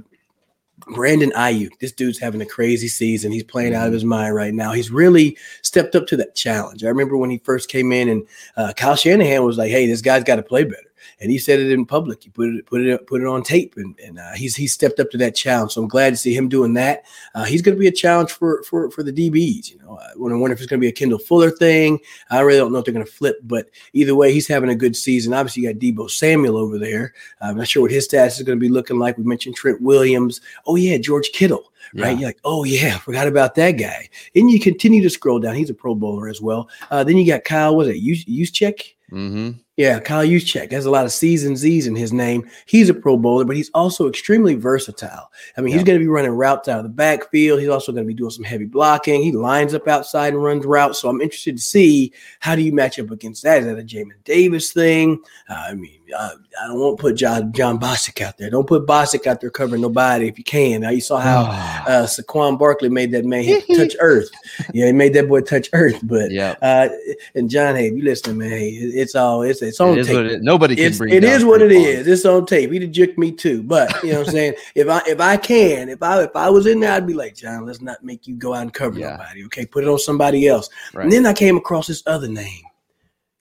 Brandon 0.87 1.31
Aiyuk, 1.31 1.79
this 1.79 1.91
dude's 1.91 2.19
having 2.19 2.41
a 2.41 2.45
crazy 2.45 2.87
season. 2.87 3.31
He's 3.31 3.43
playing 3.43 3.73
out 3.73 3.83
of 3.83 3.87
mm-hmm. 3.87 3.93
his 3.93 4.03
mind 4.05 4.35
right 4.35 4.53
now. 4.53 4.73
He's 4.73 4.91
really 4.91 5.37
stepped 5.61 5.95
up 5.95 6.07
to 6.07 6.17
that 6.17 6.35
challenge. 6.35 6.83
I 6.83 6.87
remember 6.87 7.17
when 7.17 7.29
he 7.29 7.39
first 7.39 7.69
came 7.69 7.91
in, 7.91 8.09
and 8.09 8.27
uh, 8.57 8.73
Kyle 8.75 8.95
Shanahan 8.95 9.43
was 9.43 9.57
like, 9.57 9.71
"Hey, 9.71 9.87
this 9.87 10.01
guy's 10.01 10.23
got 10.23 10.37
to 10.37 10.43
play 10.43 10.63
better." 10.63 10.92
And 11.19 11.31
he 11.31 11.37
said 11.37 11.59
it 11.59 11.71
in 11.71 11.85
public. 11.85 12.23
He 12.23 12.29
put 12.29 12.49
it 12.49 12.65
put 12.65 12.81
it 12.81 13.07
put 13.07 13.21
it 13.21 13.27
on 13.27 13.43
tape, 13.43 13.75
and, 13.77 13.97
and 13.99 14.19
uh, 14.19 14.33
he's 14.33 14.55
he 14.55 14.67
stepped 14.67 14.99
up 14.99 15.09
to 15.11 15.17
that 15.17 15.35
challenge. 15.35 15.73
So 15.73 15.81
I'm 15.81 15.87
glad 15.87 16.11
to 16.11 16.17
see 16.17 16.35
him 16.35 16.49
doing 16.49 16.73
that. 16.75 17.03
Uh, 17.35 17.43
he's 17.43 17.61
going 17.61 17.75
to 17.75 17.79
be 17.79 17.87
a 17.87 17.91
challenge 17.91 18.31
for 18.31 18.63
for 18.63 18.89
for 18.91 19.03
the 19.03 19.13
DBs. 19.13 19.71
You 19.71 19.79
know, 19.79 19.97
I 19.99 20.11
wonder 20.15 20.53
if 20.53 20.59
it's 20.59 20.69
going 20.69 20.79
to 20.79 20.85
be 20.85 20.89
a 20.89 20.93
Kendall 20.93 21.19
Fuller 21.19 21.51
thing. 21.51 21.99
I 22.29 22.41
really 22.41 22.59
don't 22.59 22.71
know 22.71 22.79
if 22.79 22.85
they're 22.85 22.93
going 22.93 23.05
to 23.05 23.11
flip, 23.11 23.39
but 23.43 23.69
either 23.93 24.15
way, 24.15 24.33
he's 24.33 24.47
having 24.47 24.69
a 24.69 24.75
good 24.75 24.95
season. 24.95 25.33
Obviously, 25.33 25.63
you 25.63 25.73
got 25.73 25.79
Deebo 25.79 26.09
Samuel 26.09 26.57
over 26.57 26.77
there. 26.77 27.13
I'm 27.41 27.57
not 27.57 27.67
sure 27.67 27.81
what 27.81 27.91
his 27.91 28.07
stats 28.07 28.39
is 28.39 28.43
going 28.43 28.57
to 28.57 28.63
be 28.63 28.69
looking 28.69 28.99
like. 28.99 29.17
We 29.17 29.23
mentioned 29.23 29.55
Trent 29.55 29.81
Williams. 29.81 30.41
Oh 30.65 30.75
yeah, 30.75 30.97
George 30.97 31.31
Kittle 31.33 31.71
right? 31.95 32.11
Yeah. 32.11 32.19
You're 32.19 32.29
like, 32.29 32.39
oh 32.43 32.63
yeah, 32.63 32.97
forgot 32.97 33.27
about 33.27 33.55
that 33.55 33.71
guy. 33.71 34.09
And 34.35 34.49
you 34.49 34.59
continue 34.59 35.01
to 35.03 35.09
scroll 35.09 35.39
down. 35.39 35.55
He's 35.55 35.69
a 35.69 35.73
Pro 35.73 35.95
Bowler 35.95 36.29
as 36.29 36.41
well. 36.41 36.69
Uh, 36.91 37.03
then 37.03 37.17
you 37.17 37.27
got 37.27 37.43
Kyle. 37.43 37.75
Was 37.75 37.87
it 37.87 38.03
Juszczyk? 38.03 38.95
Mm-hmm. 39.11 39.59
Yeah, 39.75 39.99
Kyle 39.99 40.23
Juszczyk 40.23 40.71
has 40.71 40.85
a 40.85 40.91
lot 40.91 41.05
of 41.05 41.11
C's 41.11 41.43
and 41.43 41.57
Z's 41.57 41.87
in 41.87 41.95
his 41.95 42.13
name. 42.13 42.47
He's 42.67 42.89
a 42.89 42.93
Pro 42.93 43.17
Bowler, 43.17 43.43
but 43.43 43.55
he's 43.55 43.71
also 43.73 44.07
extremely 44.07 44.53
versatile. 44.53 45.31
I 45.57 45.61
mean, 45.61 45.71
yeah. 45.71 45.77
he's 45.77 45.83
going 45.83 45.97
to 45.97 46.03
be 46.03 46.09
running 46.09 46.29
routes 46.29 46.67
out 46.67 46.77
of 46.77 46.83
the 46.83 46.89
backfield. 46.89 47.59
He's 47.59 47.69
also 47.69 47.91
going 47.91 48.03
to 48.03 48.07
be 48.07 48.13
doing 48.13 48.29
some 48.29 48.43
heavy 48.43 48.65
blocking. 48.65 49.23
He 49.23 49.31
lines 49.31 49.73
up 49.73 49.87
outside 49.87 50.33
and 50.33 50.43
runs 50.43 50.63
routes. 50.63 50.99
So 50.99 51.09
I'm 51.09 51.21
interested 51.21 51.57
to 51.57 51.63
see 51.63 52.13
how 52.39 52.55
do 52.55 52.61
you 52.61 52.71
match 52.71 52.99
up 52.99 53.09
against 53.09 53.41
that? 53.43 53.61
Is 53.61 53.65
that 53.65 53.79
a 53.79 53.83
Jamin 53.83 54.23
Davis 54.25 54.71
thing? 54.71 55.19
Uh, 55.49 55.65
I 55.69 55.73
mean, 55.73 56.01
uh, 56.15 56.35
I 56.61 56.67
don't 56.67 56.79
want 56.79 56.97
to 56.97 57.01
put 57.01 57.15
John 57.15 57.51
Jon 57.51 57.79
Bostic 57.79 58.21
out 58.21 58.37
there. 58.37 58.49
Don't 58.49 58.67
put 58.67 58.85
Bostic 58.85 59.27
out 59.27 59.41
there 59.41 59.49
covering 59.49 59.81
nobody 59.81 60.27
if 60.27 60.37
you 60.37 60.43
can. 60.43 60.81
Now 60.81 60.89
you 60.89 61.01
saw 61.01 61.19
how 61.19 61.43
uh, 61.43 62.05
Saquon 62.05 62.57
Barkley 62.57 62.89
made 62.89 63.11
that 63.11 63.25
man 63.25 63.43
touch 63.75 63.95
earth. 63.99 64.29
Yeah, 64.73 64.87
he 64.87 64.91
made 64.91 65.13
that 65.13 65.27
boy 65.27 65.41
touch 65.41 65.69
earth. 65.73 65.99
But 66.03 66.31
yeah, 66.31 66.55
uh, 66.61 66.89
and 67.35 67.49
John, 67.49 67.75
hey, 67.75 67.91
you 67.91 68.03
listen, 68.03 68.37
man, 68.37 68.49
hey, 68.49 68.69
it's 68.69 69.15
all 69.15 69.41
it's 69.41 69.61
it's 69.61 69.79
on 69.79 69.97
it 69.97 70.05
tape. 70.05 70.17
It, 70.17 70.41
nobody 70.43 70.75
can 70.75 70.85
it's, 70.85 70.97
bring 70.97 71.13
it 71.13 71.23
is 71.23 71.43
what 71.43 71.61
it 71.61 71.71
is. 71.71 72.07
It's 72.07 72.25
on 72.25 72.45
tape. 72.45 72.71
He'd 72.71 72.83
have 72.83 72.91
juked 72.91 73.17
me 73.17 73.31
too. 73.31 73.63
But 73.63 74.03
you 74.03 74.11
know 74.11 74.19
what 74.19 74.27
I'm 74.27 74.33
saying? 74.33 74.53
if 74.75 74.87
I 74.87 75.01
if 75.07 75.19
I 75.19 75.37
can, 75.37 75.89
if 75.89 76.03
I 76.03 76.23
if 76.23 76.35
I 76.35 76.49
was 76.49 76.67
in 76.67 76.79
there, 76.79 76.93
I'd 76.93 77.07
be 77.07 77.13
like, 77.13 77.35
John, 77.35 77.65
let's 77.65 77.81
not 77.81 78.03
make 78.03 78.27
you 78.27 78.35
go 78.35 78.53
out 78.53 78.61
and 78.61 78.73
cover 78.73 78.99
yeah. 78.99 79.11
nobody. 79.11 79.45
Okay, 79.45 79.65
put 79.65 79.83
it 79.83 79.89
on 79.89 79.99
somebody 79.99 80.47
else. 80.47 80.69
Right. 80.93 81.03
And 81.03 81.11
then 81.11 81.25
I 81.25 81.33
came 81.33 81.57
across 81.57 81.87
this 81.87 82.03
other 82.05 82.27
name, 82.27 82.63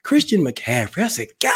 Christian 0.02 0.42
McCaffrey. 0.42 1.02
I 1.02 1.08
said, 1.08 1.28
God 1.40 1.52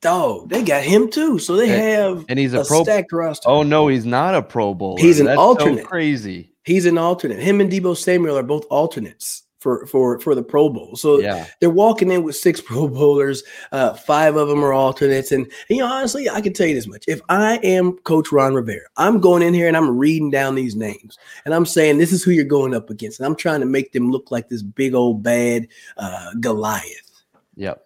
dog, 0.00 0.48
they 0.48 0.62
got 0.62 0.82
him 0.82 1.10
too. 1.10 1.38
So 1.38 1.56
they 1.56 1.68
have 1.68 2.24
and 2.28 2.38
he's 2.38 2.54
a, 2.54 2.60
a 2.60 2.64
pro 2.64 2.82
stacked 2.82 3.12
roster. 3.12 3.48
Oh 3.48 3.62
no, 3.62 3.88
he's 3.88 4.06
not 4.06 4.34
a 4.34 4.42
Pro 4.42 4.74
Bowler. 4.74 5.00
He's 5.00 5.20
an 5.20 5.26
That's 5.26 5.38
alternate. 5.38 5.82
So 5.82 5.88
crazy. 5.88 6.52
He's 6.64 6.86
an 6.86 6.98
alternate. 6.98 7.40
Him 7.40 7.60
and 7.60 7.70
Deebo 7.70 7.96
Samuel 7.96 8.36
are 8.36 8.42
both 8.42 8.64
alternates 8.66 9.44
for 9.58 9.86
for 9.86 10.20
for 10.20 10.34
the 10.34 10.42
Pro 10.42 10.68
Bowl. 10.68 10.96
So 10.96 11.18
yeah. 11.18 11.46
they're 11.60 11.70
walking 11.70 12.10
in 12.10 12.22
with 12.22 12.36
six 12.36 12.60
Pro 12.66 12.88
Bowlers. 12.88 13.42
Uh, 13.72 13.94
five 13.94 14.36
of 14.36 14.48
them 14.48 14.64
are 14.64 14.72
alternates, 14.72 15.32
and, 15.32 15.44
and, 15.44 15.52
you 15.68 15.78
know 15.78 15.86
honestly, 15.86 16.28
I 16.28 16.40
can 16.40 16.52
tell 16.52 16.66
you 16.66 16.74
this 16.74 16.86
much: 16.86 17.04
if 17.08 17.20
I 17.28 17.56
am 17.58 17.92
Coach 17.98 18.32
Ron 18.32 18.54
Rivera, 18.54 18.86
I'm 18.96 19.20
going 19.20 19.42
in 19.42 19.54
here 19.54 19.68
and 19.68 19.76
I'm 19.76 19.98
reading 19.98 20.30
down 20.30 20.54
these 20.54 20.76
names, 20.76 21.18
and 21.44 21.54
I'm 21.54 21.66
saying 21.66 21.98
this 21.98 22.12
is 22.12 22.22
who 22.22 22.30
you're 22.30 22.44
going 22.44 22.74
up 22.74 22.90
against, 22.90 23.20
and 23.20 23.26
I'm 23.26 23.36
trying 23.36 23.60
to 23.60 23.66
make 23.66 23.92
them 23.92 24.10
look 24.10 24.30
like 24.30 24.48
this 24.48 24.62
big 24.62 24.94
old 24.94 25.22
bad 25.22 25.68
uh, 25.96 26.30
Goliath. 26.40 27.24
Yep. 27.56 27.84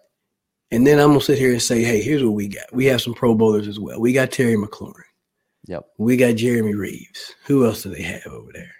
And 0.73 0.87
then 0.87 0.99
I'm 0.99 1.09
gonna 1.09 1.21
sit 1.21 1.37
here 1.37 1.51
and 1.51 1.61
say, 1.61 1.83
hey, 1.83 2.01
here's 2.01 2.23
what 2.23 2.33
we 2.33 2.47
got. 2.47 2.73
We 2.73 2.85
have 2.85 3.01
some 3.01 3.13
Pro 3.13 3.35
Bowlers 3.35 3.67
as 3.67 3.79
well. 3.79 3.99
We 3.99 4.11
got 4.11 4.31
Terry 4.31 4.55
McLaurin. 4.55 5.03
Yep. 5.67 5.85
We 5.99 6.17
got 6.17 6.35
Jeremy 6.35 6.73
Reaves. 6.73 7.35
Who 7.45 7.65
else 7.65 7.83
do 7.83 7.93
they 7.93 8.01
have 8.01 8.25
over 8.25 8.51
there? 8.51 8.71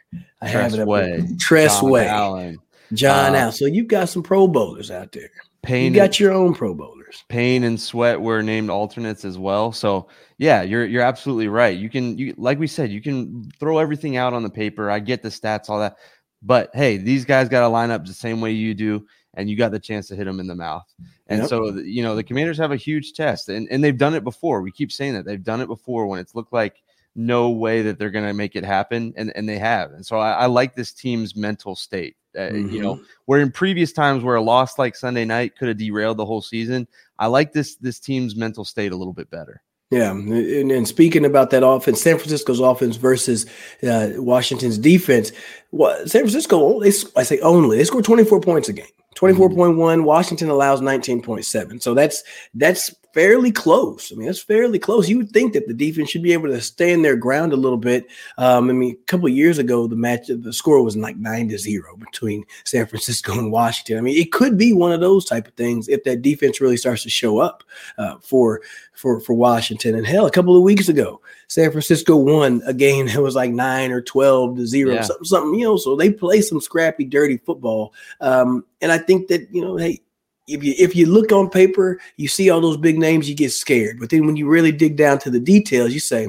I 0.41 0.51
Tress 0.51 0.71
have 0.71 0.73
it 0.73 0.79
up 0.81 0.87
Way. 0.87 1.23
Tress 1.39 1.79
John 1.79 1.89
Way. 1.91 2.07
Allen. 2.07 2.59
John 2.93 3.35
uh, 3.35 3.37
Allen. 3.37 3.51
So 3.53 3.65
you've 3.65 3.87
got 3.87 4.09
some 4.09 4.23
Pro 4.23 4.47
Bowlers 4.47 4.89
out 4.89 5.11
there. 5.11 5.29
Payne 5.61 5.93
you 5.93 5.99
got 5.99 6.19
your 6.19 6.33
own 6.33 6.55
Pro 6.55 6.73
Bowlers. 6.73 7.23
Payne 7.29 7.63
and 7.63 7.79
Sweat 7.79 8.19
were 8.19 8.41
named 8.41 8.71
alternates 8.71 9.23
as 9.23 9.37
well. 9.37 9.71
So 9.71 10.09
yeah, 10.39 10.63
you're 10.63 10.85
you're 10.85 11.03
absolutely 11.03 11.47
right. 11.47 11.77
You 11.77 11.91
can 11.91 12.17
you 12.17 12.33
like 12.37 12.57
we 12.57 12.67
said, 12.67 12.91
you 12.91 13.01
can 13.01 13.49
throw 13.59 13.77
everything 13.77 14.17
out 14.17 14.33
on 14.33 14.41
the 14.41 14.49
paper. 14.49 14.89
I 14.89 14.99
get 14.99 15.21
the 15.21 15.29
stats, 15.29 15.69
all 15.69 15.79
that. 15.79 15.97
But 16.41 16.71
hey, 16.73 16.97
these 16.97 17.23
guys 17.23 17.49
got 17.49 17.61
to 17.61 17.67
line 17.69 17.91
up 17.91 18.05
the 18.05 18.13
same 18.13 18.41
way 18.41 18.51
you 18.51 18.73
do 18.73 19.05
and 19.35 19.49
you 19.49 19.55
got 19.55 19.71
the 19.71 19.79
chance 19.79 20.07
to 20.07 20.15
hit 20.15 20.25
them 20.25 20.39
in 20.39 20.47
the 20.47 20.55
mouth. 20.55 20.85
And 21.27 21.41
yep. 21.41 21.49
so, 21.49 21.75
you 21.77 22.03
know, 22.03 22.15
the 22.15 22.23
commanders 22.23 22.57
have 22.57 22.71
a 22.71 22.77
huge 22.77 23.13
test 23.13 23.49
and, 23.49 23.67
and 23.69 23.83
they've 23.83 23.97
done 23.97 24.13
it 24.13 24.23
before. 24.23 24.61
We 24.61 24.71
keep 24.71 24.91
saying 24.91 25.13
that 25.13 25.25
they've 25.25 25.43
done 25.43 25.61
it 25.61 25.67
before 25.67 26.07
when 26.07 26.19
it's 26.19 26.35
looked 26.35 26.53
like 26.53 26.83
no 27.15 27.49
way 27.49 27.81
that 27.83 27.97
they're 27.97 28.09
going 28.09 28.27
to 28.27 28.33
make 28.33 28.55
it 28.55 28.65
happen. 28.65 29.13
And, 29.15 29.31
and 29.35 29.47
they 29.47 29.57
have. 29.57 29.91
And 29.91 30.05
so 30.05 30.17
I, 30.17 30.31
I 30.31 30.45
like 30.47 30.75
this 30.75 30.93
team's 30.93 31.35
mental 31.35 31.75
state. 31.75 32.15
Uh, 32.35 32.49
mm-hmm. 32.49 32.69
You 32.69 32.81
know, 32.81 32.95
mm-hmm. 32.95 33.03
where 33.25 33.41
in 33.41 33.51
previous 33.51 33.93
times 33.93 34.23
where 34.23 34.35
a 34.35 34.41
loss 34.41 34.79
like 34.79 34.95
Sunday 34.95 35.23
night 35.23 35.55
could 35.55 35.67
have 35.67 35.77
derailed 35.77 36.17
the 36.17 36.25
whole 36.25 36.41
season, 36.41 36.87
I 37.19 37.27
like 37.27 37.53
this 37.53 37.75
this 37.75 37.99
team's 37.99 38.35
mental 38.35 38.65
state 38.65 38.91
a 38.91 38.95
little 38.95 39.13
bit 39.13 39.29
better. 39.29 39.61
Yeah, 39.91 40.09
and, 40.09 40.71
and, 40.71 40.87
speaking 40.87 41.23
about 41.23 41.51
that 41.51 41.63
offense, 41.63 42.01
San 42.01 42.17
Francisco's 42.17 42.59
offense 42.59 42.95
versus 42.95 43.45
uh, 43.83 44.09
Washington's 44.15 44.79
defense. 44.79 45.31
Well, 45.71 45.95
San 46.07 46.21
Francisco, 46.21 46.79
they, 46.79 46.91
I 47.15 47.21
say 47.21 47.39
only 47.41 47.77
they 47.77 47.83
score 47.83 48.01
twenty 48.01 48.23
four 48.23 48.41
points 48.41 48.67
a 48.69 48.73
game. 48.73 48.87
24.1 49.15 50.03
washington 50.03 50.49
allows 50.49 50.81
19.7 50.81 51.81
so 51.81 51.93
that's 51.93 52.23
that's 52.55 52.93
fairly 53.13 53.51
close. 53.51 54.11
I 54.11 54.15
mean 54.15 54.25
that's 54.25 54.41
fairly 54.41 54.79
close. 54.79 55.07
You 55.07 55.17
would 55.17 55.31
think 55.31 55.53
that 55.53 55.67
the 55.67 55.73
defense 55.73 56.09
should 56.09 56.23
be 56.23 56.33
able 56.33 56.49
to 56.49 56.59
stand 56.59 57.05
their 57.05 57.15
ground 57.15 57.53
a 57.53 57.57
little 57.57 57.77
bit. 57.77 58.07
Um, 58.37 58.69
i 58.69 58.73
mean 58.73 58.93
a 58.93 59.05
couple 59.05 59.29
years 59.29 59.59
ago 59.59 59.87
the 59.87 59.95
match 59.95 60.27
the 60.27 60.53
score 60.53 60.83
was 60.83 60.97
like 60.97 61.17
9 61.17 61.49
to 61.49 61.57
0 61.57 61.95
between 61.97 62.43
san 62.65 62.85
francisco 62.85 63.33
and 63.33 63.51
washington. 63.51 63.97
I 63.97 64.01
mean 64.01 64.19
it 64.19 64.31
could 64.31 64.57
be 64.57 64.73
one 64.73 64.91
of 64.91 64.99
those 64.99 65.25
type 65.25 65.47
of 65.47 65.53
things 65.53 65.87
if 65.87 66.03
that 66.03 66.21
defense 66.21 66.59
really 66.59 66.77
starts 66.77 67.03
to 67.03 67.09
show 67.09 67.39
up 67.39 67.63
uh, 67.97 68.17
for 68.19 68.61
for 68.93 69.19
for 69.19 69.33
washington. 69.33 69.95
And 69.95 70.05
hell 70.05 70.25
a 70.25 70.31
couple 70.31 70.57
of 70.57 70.63
weeks 70.63 70.89
ago 70.89 71.21
San 71.47 71.69
Francisco 71.69 72.15
won 72.15 72.63
a 72.65 72.73
game 72.73 73.05
that 73.07 73.21
was 73.21 73.35
like 73.35 73.51
nine 73.51 73.91
or 73.91 74.01
twelve 74.01 74.55
to 74.57 74.65
zero, 74.65 74.95
yeah. 74.95 75.01
something, 75.03 75.25
something, 75.25 75.59
you 75.59 75.65
know. 75.65 75.77
So 75.77 75.95
they 75.95 76.09
play 76.11 76.41
some 76.41 76.59
scrappy, 76.59 77.05
dirty 77.05 77.37
football, 77.37 77.93
um, 78.21 78.65
and 78.81 78.91
I 78.91 78.97
think 78.97 79.27
that 79.27 79.53
you 79.53 79.61
know, 79.61 79.77
hey, 79.77 80.01
if 80.47 80.63
you 80.63 80.73
if 80.77 80.95
you 80.95 81.05
look 81.05 81.31
on 81.31 81.49
paper, 81.49 81.99
you 82.17 82.27
see 82.27 82.49
all 82.49 82.61
those 82.61 82.77
big 82.77 82.97
names, 82.97 83.29
you 83.29 83.35
get 83.35 83.51
scared. 83.51 83.99
But 83.99 84.09
then 84.09 84.25
when 84.25 84.35
you 84.35 84.47
really 84.47 84.71
dig 84.71 84.97
down 84.97 85.19
to 85.19 85.29
the 85.29 85.39
details, 85.39 85.93
you 85.93 85.99
say, 85.99 86.27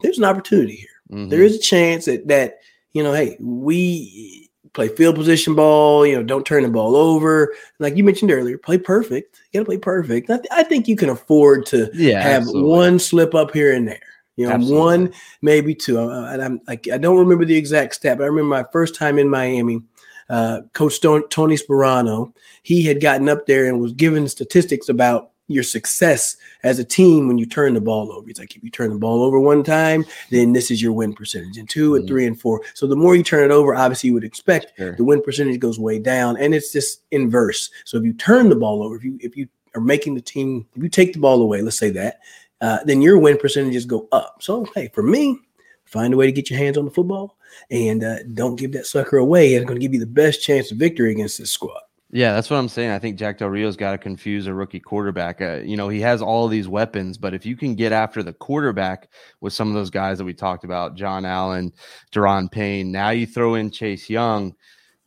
"There's 0.00 0.18
an 0.18 0.24
opportunity 0.24 0.76
here. 0.76 0.88
Mm-hmm. 1.10 1.30
There 1.30 1.42
is 1.42 1.56
a 1.56 1.60
chance 1.60 2.04
that 2.06 2.28
that 2.28 2.58
you 2.92 3.02
know, 3.02 3.12
hey, 3.12 3.36
we 3.40 4.50
play 4.72 4.88
field 4.88 5.16
position 5.16 5.54
ball. 5.54 6.06
You 6.06 6.16
know, 6.16 6.22
don't 6.22 6.46
turn 6.46 6.62
the 6.62 6.68
ball 6.68 6.96
over. 6.96 7.54
Like 7.78 7.96
you 7.96 8.04
mentioned 8.04 8.30
earlier, 8.30 8.58
play 8.58 8.78
perfect. 8.78 9.40
You 9.50 9.60
got 9.60 9.64
to 9.64 9.70
play 9.70 9.78
perfect. 9.78 10.30
I, 10.30 10.36
th- 10.36 10.48
I, 10.50 10.62
think 10.62 10.86
you 10.86 10.96
can 10.96 11.08
afford 11.08 11.66
to 11.66 11.90
yeah, 11.94 12.22
have 12.22 12.42
absolutely. 12.42 12.70
one 12.70 12.98
slip 12.98 13.34
up 13.34 13.52
here 13.52 13.74
and 13.74 13.88
there. 13.88 14.00
You 14.36 14.46
know, 14.46 14.52
Absolutely. 14.52 14.78
one, 14.78 15.14
maybe 15.40 15.74
two. 15.74 15.98
Uh, 15.98 16.30
and 16.30 16.42
I'm 16.42 16.60
like, 16.68 16.88
I 16.92 16.98
don't 16.98 17.16
remember 17.16 17.46
the 17.46 17.56
exact 17.56 17.94
stat, 17.94 18.18
but 18.18 18.24
I 18.24 18.26
remember 18.26 18.50
my 18.50 18.66
first 18.70 18.94
time 18.94 19.18
in 19.18 19.30
Miami. 19.30 19.80
Uh, 20.28 20.62
Coach 20.72 21.00
Tony 21.00 21.56
Sparano, 21.56 22.32
he 22.62 22.84
had 22.84 23.00
gotten 23.00 23.28
up 23.28 23.46
there 23.46 23.66
and 23.66 23.80
was 23.80 23.92
giving 23.92 24.26
statistics 24.28 24.88
about 24.88 25.30
your 25.48 25.62
success 25.62 26.36
as 26.62 26.78
a 26.78 26.84
team 26.84 27.28
when 27.28 27.38
you 27.38 27.46
turn 27.46 27.74
the 27.74 27.80
ball 27.80 28.12
over. 28.12 28.26
He's 28.26 28.38
like, 28.38 28.56
if 28.56 28.64
you 28.64 28.70
turn 28.70 28.90
the 28.90 28.98
ball 28.98 29.22
over 29.22 29.38
one 29.38 29.62
time, 29.62 30.04
then 30.30 30.52
this 30.52 30.70
is 30.70 30.82
your 30.82 30.92
win 30.92 31.14
percentage, 31.14 31.56
and 31.56 31.68
2 31.68 31.90
mm-hmm. 31.90 31.96
and 31.96 32.08
three 32.08 32.26
and 32.26 32.40
four. 32.40 32.62
So 32.74 32.86
the 32.86 32.96
more 32.96 33.14
you 33.14 33.22
turn 33.22 33.44
it 33.44 33.54
over, 33.54 33.74
obviously 33.74 34.08
you 34.08 34.14
would 34.14 34.24
expect 34.24 34.72
sure. 34.76 34.96
the 34.96 35.04
win 35.04 35.22
percentage 35.22 35.60
goes 35.60 35.78
way 35.78 35.98
down, 35.98 36.36
and 36.36 36.54
it's 36.54 36.72
just 36.72 37.02
inverse. 37.10 37.70
So 37.84 37.96
if 37.98 38.04
you 38.04 38.12
turn 38.12 38.48
the 38.48 38.56
ball 38.56 38.82
over, 38.82 38.96
if 38.96 39.04
you 39.04 39.18
if 39.20 39.36
you 39.36 39.48
or 39.74 39.80
making 39.80 40.14
the 40.14 40.20
team, 40.20 40.66
if 40.74 40.82
you 40.82 40.88
take 40.88 41.12
the 41.12 41.18
ball 41.18 41.42
away, 41.42 41.60
let's 41.60 41.78
say 41.78 41.90
that, 41.90 42.20
uh, 42.60 42.78
then 42.84 43.02
your 43.02 43.18
win 43.18 43.36
percentages 43.36 43.84
go 43.84 44.08
up. 44.10 44.38
So, 44.40 44.66
hey, 44.74 44.88
for 44.94 45.02
me, 45.02 45.38
find 45.84 46.14
a 46.14 46.16
way 46.16 46.26
to 46.26 46.32
get 46.32 46.50
your 46.50 46.58
hands 46.58 46.78
on 46.78 46.86
the 46.86 46.90
football 46.90 47.35
and 47.70 48.04
uh, 48.04 48.22
don't 48.34 48.56
give 48.56 48.72
that 48.72 48.86
sucker 48.86 49.18
away. 49.18 49.54
It's 49.54 49.64
going 49.64 49.78
to 49.78 49.84
give 49.84 49.94
you 49.94 50.00
the 50.00 50.06
best 50.06 50.42
chance 50.42 50.70
of 50.70 50.78
victory 50.78 51.12
against 51.12 51.38
this 51.38 51.50
squad. 51.50 51.80
Yeah, 52.12 52.34
that's 52.34 52.48
what 52.48 52.56
I'm 52.56 52.68
saying. 52.68 52.90
I 52.90 53.00
think 53.00 53.18
Jack 53.18 53.38
Del 53.38 53.48
Rio's 53.48 53.76
got 53.76 53.90
to 53.90 53.98
confuse 53.98 54.46
a 54.46 54.54
rookie 54.54 54.78
quarterback. 54.78 55.40
Uh, 55.40 55.56
you 55.64 55.76
know, 55.76 55.88
he 55.88 56.00
has 56.00 56.22
all 56.22 56.46
these 56.46 56.68
weapons, 56.68 57.18
but 57.18 57.34
if 57.34 57.44
you 57.44 57.56
can 57.56 57.74
get 57.74 57.92
after 57.92 58.22
the 58.22 58.32
quarterback 58.32 59.08
with 59.40 59.52
some 59.52 59.68
of 59.68 59.74
those 59.74 59.90
guys 59.90 60.18
that 60.18 60.24
we 60.24 60.32
talked 60.32 60.62
about, 60.62 60.94
John 60.94 61.24
Allen, 61.24 61.72
Daron 62.12 62.50
Payne, 62.50 62.92
now 62.92 63.10
you 63.10 63.26
throw 63.26 63.56
in 63.56 63.72
Chase 63.72 64.08
Young, 64.08 64.54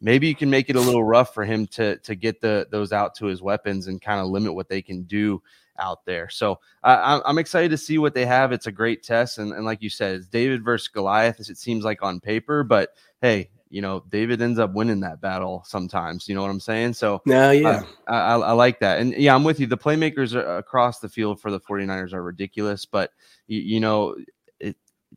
maybe 0.01 0.27
you 0.27 0.35
can 0.35 0.49
make 0.49 0.69
it 0.69 0.75
a 0.75 0.81
little 0.81 1.03
rough 1.03 1.33
for 1.33 1.45
him 1.45 1.67
to 1.67 1.97
to 1.99 2.15
get 2.15 2.41
the 2.41 2.67
those 2.69 2.91
out 2.91 3.15
to 3.15 3.25
his 3.25 3.41
weapons 3.41 3.87
and 3.87 4.01
kind 4.01 4.19
of 4.19 4.27
limit 4.27 4.53
what 4.53 4.69
they 4.69 4.81
can 4.81 5.03
do 5.03 5.41
out 5.79 6.05
there. 6.05 6.29
So 6.29 6.59
uh, 6.83 7.21
I'm 7.25 7.37
excited 7.37 7.71
to 7.71 7.77
see 7.77 7.97
what 7.97 8.13
they 8.13 8.25
have. 8.25 8.51
It's 8.51 8.67
a 8.67 8.71
great 8.71 9.03
test, 9.03 9.37
and, 9.37 9.51
and 9.53 9.65
like 9.65 9.81
you 9.81 9.89
said, 9.89 10.15
it's 10.15 10.27
David 10.27 10.63
versus 10.63 10.87
Goliath, 10.87 11.39
as 11.39 11.49
it 11.49 11.57
seems 11.57 11.83
like 11.83 12.03
on 12.03 12.19
paper. 12.19 12.63
But 12.63 12.89
hey, 13.21 13.49
you 13.69 13.81
know, 13.81 14.03
David 14.09 14.41
ends 14.41 14.59
up 14.59 14.73
winning 14.73 14.99
that 15.01 15.21
battle 15.21 15.63
sometimes. 15.65 16.27
You 16.27 16.35
know 16.35 16.41
what 16.41 16.49
I'm 16.49 16.59
saying? 16.59 16.93
So, 16.93 17.21
no, 17.25 17.51
yeah, 17.51 17.83
I, 18.07 18.17
I, 18.17 18.35
I, 18.37 18.51
like 18.53 18.79
that. 18.79 18.99
And 18.99 19.13
yeah, 19.13 19.35
I'm 19.35 19.43
with 19.43 19.59
you. 19.59 19.67
The 19.67 19.77
playmakers 19.77 20.35
across 20.57 20.99
the 20.99 21.09
field 21.09 21.39
for 21.39 21.51
the 21.51 21.59
49ers 21.59 22.13
are 22.13 22.23
ridiculous, 22.23 22.85
but 22.85 23.11
you, 23.47 23.59
you 23.59 23.79
know, 23.79 24.15
it, 24.59 24.75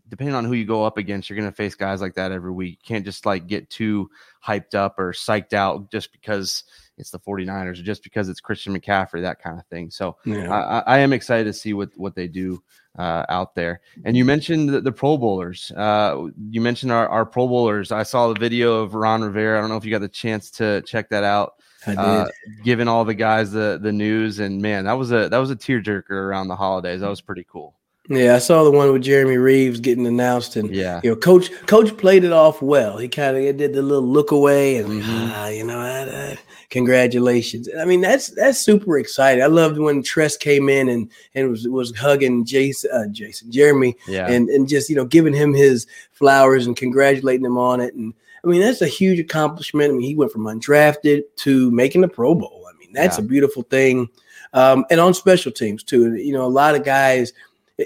depending 0.09 0.35
on 0.35 0.44
who 0.44 0.53
you 0.53 0.66
go 0.66 0.85
up 0.85 0.98
against, 0.98 1.31
you're 1.31 1.38
going 1.38 1.51
to 1.51 1.57
face 1.57 1.75
guys 1.75 2.03
like 2.03 2.14
that 2.14 2.33
every 2.33 2.53
week. 2.53 2.79
You 2.83 2.87
can't 2.87 3.05
just 3.05 3.25
like 3.25 3.46
get 3.46 3.70
too 3.70 4.11
hyped 4.46 4.75
up 4.75 4.98
or 4.98 5.12
psyched 5.12 5.55
out 5.55 5.90
just 5.90 6.12
because 6.12 6.64
it's 6.99 7.11
the 7.11 7.19
49ers 7.19 7.81
or 7.81 7.83
just 7.83 8.03
because 8.03 8.29
it's 8.29 8.41
Christian 8.41 8.79
McCaffrey, 8.79 9.23
that 9.23 9.41
kind 9.41 9.59
of 9.59 9.67
thing. 9.67 9.91
So 9.91 10.17
yeah. 10.25 10.53
I, 10.53 10.97
I, 10.97 10.99
am 10.99 11.13
excited 11.13 11.45
to 11.45 11.53
see 11.53 11.73
what, 11.73 11.91
what 11.97 12.15
they 12.15 12.29
do 12.29 12.63
uh, 12.99 13.25
out 13.29 13.55
there. 13.55 13.81
And 14.05 14.17
you 14.17 14.25
mentioned 14.25 14.69
the, 14.69 14.81
the 14.81 14.93
Pro 14.93 15.17
Bowlers. 15.17 15.73
Uh, 15.73 16.29
you 16.51 16.61
mentioned 16.61 16.93
our, 16.93 17.09
our, 17.09 17.25
Pro 17.25 17.49
Bowlers. 17.49 17.93
I 17.93 18.03
saw 18.03 18.29
the 18.29 18.39
video 18.39 18.83
of 18.83 18.95
Ron 18.95 19.23
Rivera. 19.23 19.59
I 19.59 19.61
don't 19.61 19.71
know 19.71 19.77
if 19.77 19.85
you 19.85 19.91
got 19.91 20.01
the 20.01 20.09
chance 20.09 20.51
to 20.53 20.83
check 20.83 21.09
that 21.11 21.25
out. 21.25 21.55
I 21.87 21.91
did. 21.91 21.99
Uh, 21.99 22.27
giving 22.63 22.87
all 22.87 23.05
the 23.05 23.15
guys 23.15 23.51
the 23.51 23.77
the 23.83 23.91
news, 23.91 24.39
and 24.39 24.63
man, 24.63 24.85
that 24.85 24.93
was 24.93 25.11
a 25.11 25.29
that 25.29 25.39
was 25.39 25.51
a 25.51 25.57
tearjerker 25.57 26.11
around 26.11 26.47
the 26.47 26.55
holidays. 26.55 27.01
That 27.01 27.09
was 27.09 27.21
pretty 27.21 27.45
cool. 27.51 27.75
Yeah, 28.09 28.35
I 28.35 28.38
saw 28.38 28.65
the 28.65 28.71
one 28.71 28.93
with 28.93 29.03
Jeremy 29.03 29.37
Reaves 29.37 29.79
getting 29.79 30.09
announced, 30.09 30.57
and 30.57 30.75
yeah, 30.75 31.01
you 31.05 31.11
know, 31.11 31.17
coach 31.17 31.51
coach 31.67 31.97
played 31.97 32.25
it 32.25 32.33
off 32.33 32.61
well. 32.61 32.99
He 32.99 33.09
kind 33.09 33.37
of 33.37 33.57
did 33.57 33.75
the 33.75 33.83
little 33.83 34.09
look 34.09 34.33
away, 34.33 34.77
and 34.79 34.88
mm-hmm. 34.88 35.31
ah, 35.33 35.47
you 35.47 35.62
know, 35.62 35.79
I, 35.79 36.33
I, 36.33 36.38
congratulations. 36.71 37.69
I 37.79 37.85
mean, 37.85 38.01
that's 38.01 38.29
that's 38.31 38.59
super 38.59 38.99
exciting. 38.99 39.45
I 39.45 39.47
loved 39.47 39.79
when 39.79 40.03
Tress 40.03 40.37
came 40.37 40.69
in 40.69 40.88
and 40.88 41.09
and 41.37 41.49
was 41.49 41.69
was 41.69 41.97
hugging 41.97 42.45
Jason, 42.45 42.91
uh, 42.93 43.07
Jason, 43.07 43.53
Jeremy, 43.53 43.97
yeah, 44.09 44.29
and 44.29 44.49
and 44.49 44.69
just 44.69 44.91
you 44.91 44.97
know 44.97 45.05
giving 45.05 45.35
him 45.35 45.55
his 45.55 45.87
flowers 46.11 46.67
and 46.67 46.77
congratulating 46.77 47.47
him 47.47 47.57
on 47.57 47.81
it. 47.81 47.95
And 47.95 48.12
I 48.43 48.49
mean, 48.49 48.62
that's 48.62 48.83
a 48.83 48.88
huge 48.88 49.21
accomplishment. 49.21 49.91
I 49.91 49.93
mean, 49.93 50.03
he 50.09 50.17
went 50.17 50.33
from 50.33 50.47
undrafted 50.47 51.23
to 51.37 51.71
making 51.71 52.01
the 52.01 52.09
Pro 52.09 52.35
Bowl. 52.35 52.67
I 52.69 52.77
mean, 52.79 52.93
that's 52.93 53.19
yeah. 53.19 53.25
a 53.25 53.29
beautiful 53.29 53.62
thing. 53.62 54.09
Um, 54.55 54.85
and 54.91 55.01
on 55.01 55.15
special 55.15 55.53
teams 55.53 55.85
too. 55.85 56.17
You 56.17 56.33
know, 56.33 56.45
a 56.45 56.47
lot 56.47 56.75
of 56.75 56.85
guys. 56.85 57.33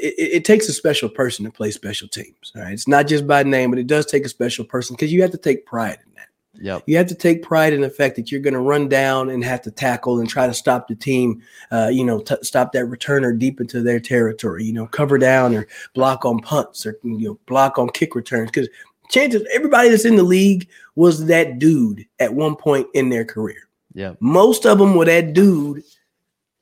It, 0.01 0.15
it, 0.19 0.45
takes 0.45 0.69
a 0.69 0.73
special 0.73 1.09
person 1.09 1.45
to 1.45 1.51
play 1.51 1.71
special 1.71 2.09
teams. 2.09 2.53
All 2.55 2.63
right, 2.63 2.73
it's 2.73 2.89
not 2.89 3.07
just 3.07 3.27
by 3.27 3.43
name, 3.43 3.71
but 3.71 3.79
it 3.79 3.87
does 3.87 4.07
take 4.07 4.25
a 4.25 4.29
special 4.29 4.65
person 4.65 4.95
because 4.97 5.13
you 5.13 5.23
have 5.23 5.31
to 5.33 5.39
take 5.39 5.67
pride 5.67 5.99
in 6.07 6.13
that. 6.15 6.29
Yep. 6.61 6.85
You 6.87 6.97
have 6.97 7.07
to 7.09 7.15
take 7.15 7.43
pride 7.43 7.73
in 7.73 7.81
the 7.81 7.91
fact 7.91 8.17
that 8.17 8.31
you're 8.31 8.41
going 8.41 8.55
to 8.55 8.61
run 8.61 8.89
down 8.89 9.31
and 9.31 9.45
have 9.45 9.63
to 9.63 9.71
tackle 9.71 10.21
and 10.21 10.29
try 10.29 10.47
to 10.47 10.55
stop 10.55 10.89
the 10.89 10.95
team, 10.95 11.43
uh, 11.71 11.89
you 11.93 12.05
know, 12.05 12.21
t- 12.21 12.37
stop 12.43 12.73
that 12.73 12.87
returner 12.87 13.39
deep 13.39 13.61
into 13.61 13.83
their 13.83 14.01
territory, 14.01 14.65
you 14.65 14.73
know, 14.73 14.87
cover 14.87 15.19
down 15.19 15.55
or 15.55 15.67
block 15.95 16.25
on 16.25 16.39
punts 16.39 16.87
or, 16.87 16.99
you 17.03 17.29
know, 17.29 17.39
block 17.47 17.79
on 17.79 17.89
kick 17.91 18.15
returns. 18.15 18.51
Because 18.51 18.69
chances, 19.11 19.47
everybody 19.53 19.91
that's 19.91 20.05
in 20.05 20.17
the 20.17 20.23
league 20.23 20.69
was 20.95 21.27
that 21.27 21.59
dude 21.59 22.07
at 22.21 22.33
one 22.33 22.57
point 22.57 22.87
in 22.95 23.11
their 23.11 23.25
career. 23.25 23.69
Yeah. 23.95 24.15
Most 24.21 24.67
of 24.67 24.79
them 24.79 24.95
were 24.95 25.07
that 25.07 25.33
dude 25.33 25.83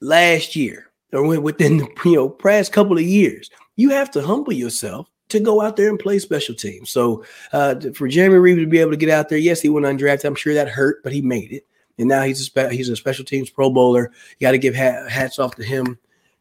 last 0.01 0.57
year 0.57 0.91
or 1.15 1.27
went 1.27 1.43
within 1.43 1.79
the 1.79 1.89
you 2.05 2.17
know, 2.17 2.29
past 2.29 2.73
couple 2.73 2.97
of 2.97 3.05
years. 3.05 3.51
You 3.77 3.91
have 3.91 4.11
to 4.13 4.23
humble 4.23 4.53
yourself 4.53 5.09
to 5.31 5.41
go 5.41 5.61
out 5.61 5.77
there 5.77 5.89
and 5.89 5.99
play 5.99 6.19
special 6.19 6.55
teams. 6.55 6.91
So 6.91 7.25
uh, 7.53 7.77
for 7.95 8.09
Jeremy 8.09 8.39
Reaves 8.39 8.61
to 8.61 8.67
be 8.67 8.79
able 8.79 8.93
to 8.93 8.97
get 8.97 9.11
out 9.11 9.29
there, 9.29 9.39
yes, 9.39 9.61
he 9.61 9.69
went 9.69 9.87
undrafted. 9.87 10.25
I'm 10.25 10.35
sure 10.35 10.55
that 10.55 10.69
hurt, 10.69 11.03
but 11.03 11.13
he 11.13 11.23
made 11.23 11.53
it, 11.53 11.67
and 11.99 12.09
now 12.09 12.23
he's 12.23 12.41
a 12.41 12.45
spe- 12.45 12.73
he's 12.73 12.89
a 12.89 12.97
special 12.97 13.25
teams 13.25 13.51
Pro 13.51 13.71
Bowler. 13.71 14.13
You 14.39 14.45
got 14.47 14.53
to 14.53 14.59
give 14.59 14.75
ha- 14.75 15.09
hats 15.09 15.39
off 15.39 15.57
to 15.57 15.65
him. 15.65 15.99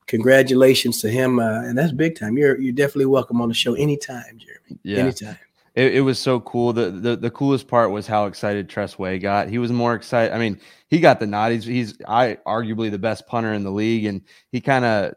Congratulations 0.08 1.00
to 1.02 1.10
him, 1.10 1.40
uh, 1.40 1.62
and 1.62 1.78
that's 1.78 1.94
big 1.94 2.18
time. 2.20 2.38
You're 2.38 2.60
you're 2.60 2.74
definitely 2.74 3.06
welcome 3.06 3.42
on 3.42 3.48
the 3.48 3.56
show 3.56 3.74
anytime, 3.74 4.38
Jeremy. 4.38 4.80
Yeah. 4.84 5.00
Anytime. 5.00 5.38
It, 5.76 5.96
it, 5.96 6.02
was 6.02 6.20
so 6.20 6.40
cool. 6.42 6.72
The, 6.72 6.92
the 6.92 7.16
the 7.16 7.32
coolest 7.32 7.68
part 7.68 7.90
was 7.90 8.06
how 8.06 8.26
excited 8.26 8.70
Tress 8.70 9.00
Way 9.00 9.18
got. 9.18 9.50
He 9.50 9.58
was 9.58 9.72
more 9.72 9.96
excited. 9.96 10.32
I 10.32 10.38
mean, 10.38 10.60
he 10.94 11.00
got 11.00 11.20
the 11.20 11.26
nod. 11.26 11.52
He's 11.52 11.66
he's 11.66 11.98
I 12.08 12.38
arguably 12.46 12.92
the 12.92 13.00
best 13.00 13.26
punter 13.26 13.54
in 13.54 13.64
the 13.64 13.72
league, 13.72 14.06
and 14.06 14.22
he 14.52 14.62
kind 14.62 14.86
of 14.86 15.16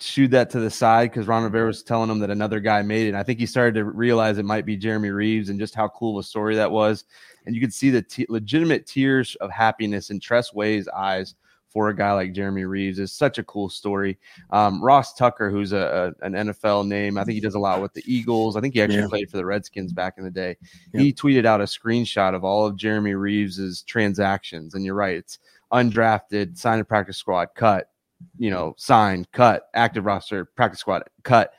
shooed 0.00 0.32
that 0.32 0.50
to 0.50 0.58
the 0.58 0.68
side 0.68 1.10
because 1.10 1.28
Ron 1.28 1.44
Rivera 1.44 1.68
was 1.68 1.84
telling 1.84 2.10
him 2.10 2.18
that 2.18 2.30
another 2.30 2.58
guy 2.58 2.82
made 2.82 3.06
it. 3.06 3.10
And 3.10 3.16
I 3.16 3.22
think 3.22 3.38
he 3.38 3.46
started 3.46 3.76
to 3.76 3.84
realize 3.84 4.36
it 4.36 4.44
might 4.44 4.66
be 4.66 4.76
Jeremy 4.76 5.10
Reaves 5.10 5.48
and 5.48 5.60
just 5.60 5.76
how 5.76 5.86
cool 5.90 6.18
of 6.18 6.24
a 6.24 6.26
story 6.26 6.56
that 6.56 6.72
was. 6.72 7.04
And 7.46 7.54
you 7.54 7.60
could 7.60 7.72
see 7.72 7.90
the 7.90 8.02
t- 8.02 8.26
legitimate 8.28 8.84
tears 8.84 9.36
of 9.36 9.48
happiness 9.48 10.10
in 10.10 10.18
Tress 10.18 10.52
Way's 10.52 10.88
eyes 10.88 11.36
for 11.68 11.88
a 11.88 11.96
guy 11.96 12.12
like 12.12 12.32
Jeremy 12.32 12.64
Reaves 12.64 12.98
is 12.98 13.12
such 13.12 13.38
a 13.38 13.44
cool 13.44 13.68
story. 13.68 14.18
Um, 14.50 14.82
Ross 14.82 15.14
Tucker, 15.14 15.50
who's 15.50 15.72
a, 15.72 16.14
a, 16.20 16.26
an 16.26 16.32
NFL 16.32 16.86
name, 16.86 17.18
I 17.18 17.24
think 17.24 17.34
he 17.34 17.40
does 17.40 17.54
a 17.54 17.58
lot 17.58 17.82
with 17.82 17.92
the 17.92 18.02
Eagles. 18.06 18.56
I 18.56 18.60
think 18.60 18.74
he 18.74 18.82
actually 18.82 19.00
yeah. 19.00 19.08
played 19.08 19.30
for 19.30 19.36
the 19.36 19.44
Redskins 19.44 19.92
back 19.92 20.14
in 20.18 20.24
the 20.24 20.30
day. 20.30 20.56
Yep. 20.94 21.02
He 21.02 21.12
tweeted 21.12 21.44
out 21.44 21.60
a 21.60 21.64
screenshot 21.64 22.34
of 22.34 22.44
all 22.44 22.66
of 22.66 22.76
Jeremy 22.76 23.14
Reaves's 23.14 23.82
transactions, 23.82 24.74
and 24.74 24.84
you're 24.84 24.94
right, 24.94 25.16
it's 25.16 25.38
undrafted, 25.72 26.56
signed 26.56 26.80
a 26.80 26.84
practice 26.84 27.16
squad, 27.16 27.48
cut, 27.54 27.90
you 28.38 28.50
know, 28.50 28.74
signed, 28.78 29.30
cut, 29.32 29.68
active 29.74 30.04
roster, 30.04 30.44
practice 30.44 30.80
squad, 30.80 31.02
cut. 31.22 31.52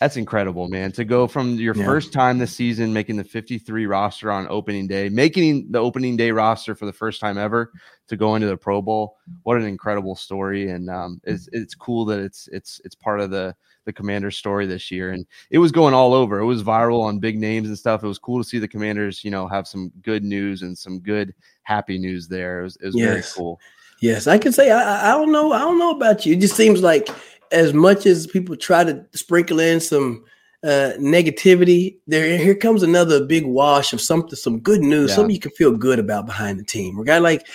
That's 0.00 0.16
incredible, 0.16 0.66
man. 0.68 0.92
To 0.92 1.04
go 1.04 1.26
from 1.26 1.56
your 1.56 1.76
yeah. 1.76 1.84
first 1.84 2.10
time 2.10 2.38
this 2.38 2.56
season 2.56 2.90
making 2.90 3.16
the 3.16 3.24
53 3.24 3.84
roster 3.84 4.32
on 4.32 4.48
opening 4.48 4.86
day, 4.86 5.10
making 5.10 5.70
the 5.70 5.78
opening 5.78 6.16
day 6.16 6.30
roster 6.30 6.74
for 6.74 6.86
the 6.86 6.92
first 6.92 7.20
time 7.20 7.36
ever 7.36 7.70
to 8.08 8.16
go 8.16 8.34
into 8.34 8.46
the 8.46 8.56
Pro 8.56 8.80
Bowl. 8.80 9.18
What 9.42 9.58
an 9.58 9.64
incredible 9.64 10.16
story. 10.16 10.70
And 10.70 10.88
um, 10.88 11.20
it's 11.24 11.50
it's 11.52 11.74
cool 11.74 12.06
that 12.06 12.18
it's 12.18 12.48
it's 12.50 12.80
it's 12.82 12.94
part 12.94 13.20
of 13.20 13.30
the 13.30 13.54
the 13.84 13.92
commander 13.92 14.30
story 14.30 14.66
this 14.66 14.90
year. 14.90 15.10
And 15.10 15.26
it 15.50 15.58
was 15.58 15.70
going 15.70 15.92
all 15.92 16.14
over. 16.14 16.38
It 16.38 16.46
was 16.46 16.62
viral 16.62 17.02
on 17.02 17.18
big 17.18 17.38
names 17.38 17.68
and 17.68 17.78
stuff. 17.78 18.02
It 18.02 18.08
was 18.08 18.18
cool 18.18 18.42
to 18.42 18.48
see 18.48 18.58
the 18.58 18.68
commanders, 18.68 19.22
you 19.22 19.30
know, 19.30 19.48
have 19.48 19.68
some 19.68 19.92
good 20.00 20.24
news 20.24 20.62
and 20.62 20.76
some 20.76 21.00
good 21.00 21.34
happy 21.64 21.98
news 21.98 22.26
there. 22.26 22.60
It 22.60 22.64
was, 22.64 22.76
it 22.76 22.86
was 22.86 22.96
yes. 22.96 23.06
very 23.06 23.22
cool. 23.36 23.60
Yes, 24.00 24.26
I 24.26 24.38
can 24.38 24.54
say 24.54 24.70
I, 24.70 25.10
I 25.10 25.14
don't 25.14 25.30
know. 25.30 25.52
I 25.52 25.58
don't 25.58 25.78
know 25.78 25.90
about 25.90 26.24
you. 26.24 26.32
It 26.32 26.40
just 26.40 26.56
seems 26.56 26.80
like 26.80 27.10
as 27.52 27.72
much 27.72 28.06
as 28.06 28.26
people 28.26 28.56
try 28.56 28.84
to 28.84 29.04
sprinkle 29.12 29.60
in 29.60 29.80
some 29.80 30.24
uh, 30.62 30.92
negativity, 30.98 31.96
there 32.06 32.36
here 32.36 32.54
comes 32.54 32.82
another 32.82 33.24
big 33.24 33.46
wash 33.46 33.92
of 33.92 34.00
something, 34.00 34.36
some 34.36 34.60
good 34.60 34.80
news, 34.80 35.10
yeah. 35.10 35.16
something 35.16 35.34
you 35.34 35.40
can 35.40 35.50
feel 35.52 35.72
good 35.72 35.98
about 35.98 36.26
behind 36.26 36.58
the 36.58 36.64
team. 36.64 36.98
A 36.98 37.04
guy 37.04 37.18
like 37.18 37.46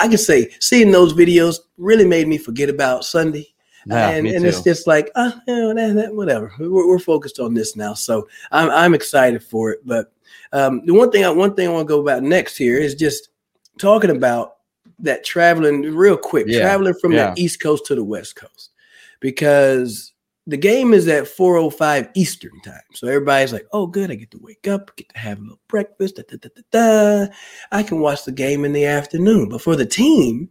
I 0.00 0.08
can 0.08 0.18
say, 0.18 0.50
seeing 0.60 0.90
those 0.90 1.12
videos 1.12 1.58
really 1.76 2.04
made 2.04 2.26
me 2.26 2.38
forget 2.38 2.68
about 2.68 3.04
Sunday. 3.04 3.54
Yeah, 3.86 4.10
and, 4.10 4.26
and 4.26 4.44
it's 4.44 4.62
just 4.62 4.86
like, 4.86 5.10
oh, 5.14 5.32
you 5.46 5.54
know, 5.54 5.74
that, 5.74 5.94
that, 5.94 6.14
whatever. 6.14 6.52
We're, 6.58 6.86
we're, 6.88 6.98
focused 6.98 7.38
on 7.38 7.54
this 7.54 7.74
now, 7.74 7.94
so 7.94 8.28
I'm, 8.50 8.68
I'm 8.70 8.92
excited 8.92 9.42
for 9.42 9.70
it. 9.70 9.80
But 9.86 10.12
um, 10.52 10.84
the 10.84 10.92
one 10.92 11.10
thing, 11.10 11.24
I, 11.24 11.30
one 11.30 11.54
thing 11.54 11.68
I 11.68 11.70
want 11.70 11.88
to 11.88 11.94
go 11.94 12.00
about 12.00 12.22
next 12.22 12.58
here 12.58 12.76
is 12.76 12.94
just 12.94 13.30
talking 13.78 14.10
about 14.10 14.56
that 14.98 15.24
traveling 15.24 15.82
real 15.94 16.16
quick, 16.16 16.46
yeah. 16.48 16.60
traveling 16.60 16.94
from 17.00 17.12
yeah. 17.12 17.32
the 17.32 17.42
East 17.42 17.60
Coast 17.62 17.86
to 17.86 17.94
the 17.94 18.04
West 18.04 18.36
Coast, 18.36 18.72
because 19.20 20.12
the 20.46 20.56
game 20.56 20.94
is 20.94 21.06
at 21.08 21.24
4:05 21.24 22.10
Eastern 22.14 22.58
time. 22.64 22.80
So 22.94 23.06
everybody's 23.06 23.52
like, 23.52 23.66
"Oh, 23.72 23.86
good! 23.86 24.10
I 24.10 24.14
get 24.14 24.30
to 24.30 24.38
wake 24.40 24.66
up, 24.66 24.96
get 24.96 25.08
to 25.10 25.18
have 25.18 25.38
a 25.38 25.42
little 25.42 25.60
breakfast. 25.68 26.16
Da, 26.16 26.22
da, 26.26 26.48
da, 26.70 27.32
I 27.70 27.82
can 27.82 28.00
watch 28.00 28.24
the 28.24 28.32
game 28.32 28.64
in 28.64 28.72
the 28.72 28.86
afternoon." 28.86 29.50
But 29.50 29.60
for 29.60 29.76
the 29.76 29.86
team, 29.86 30.48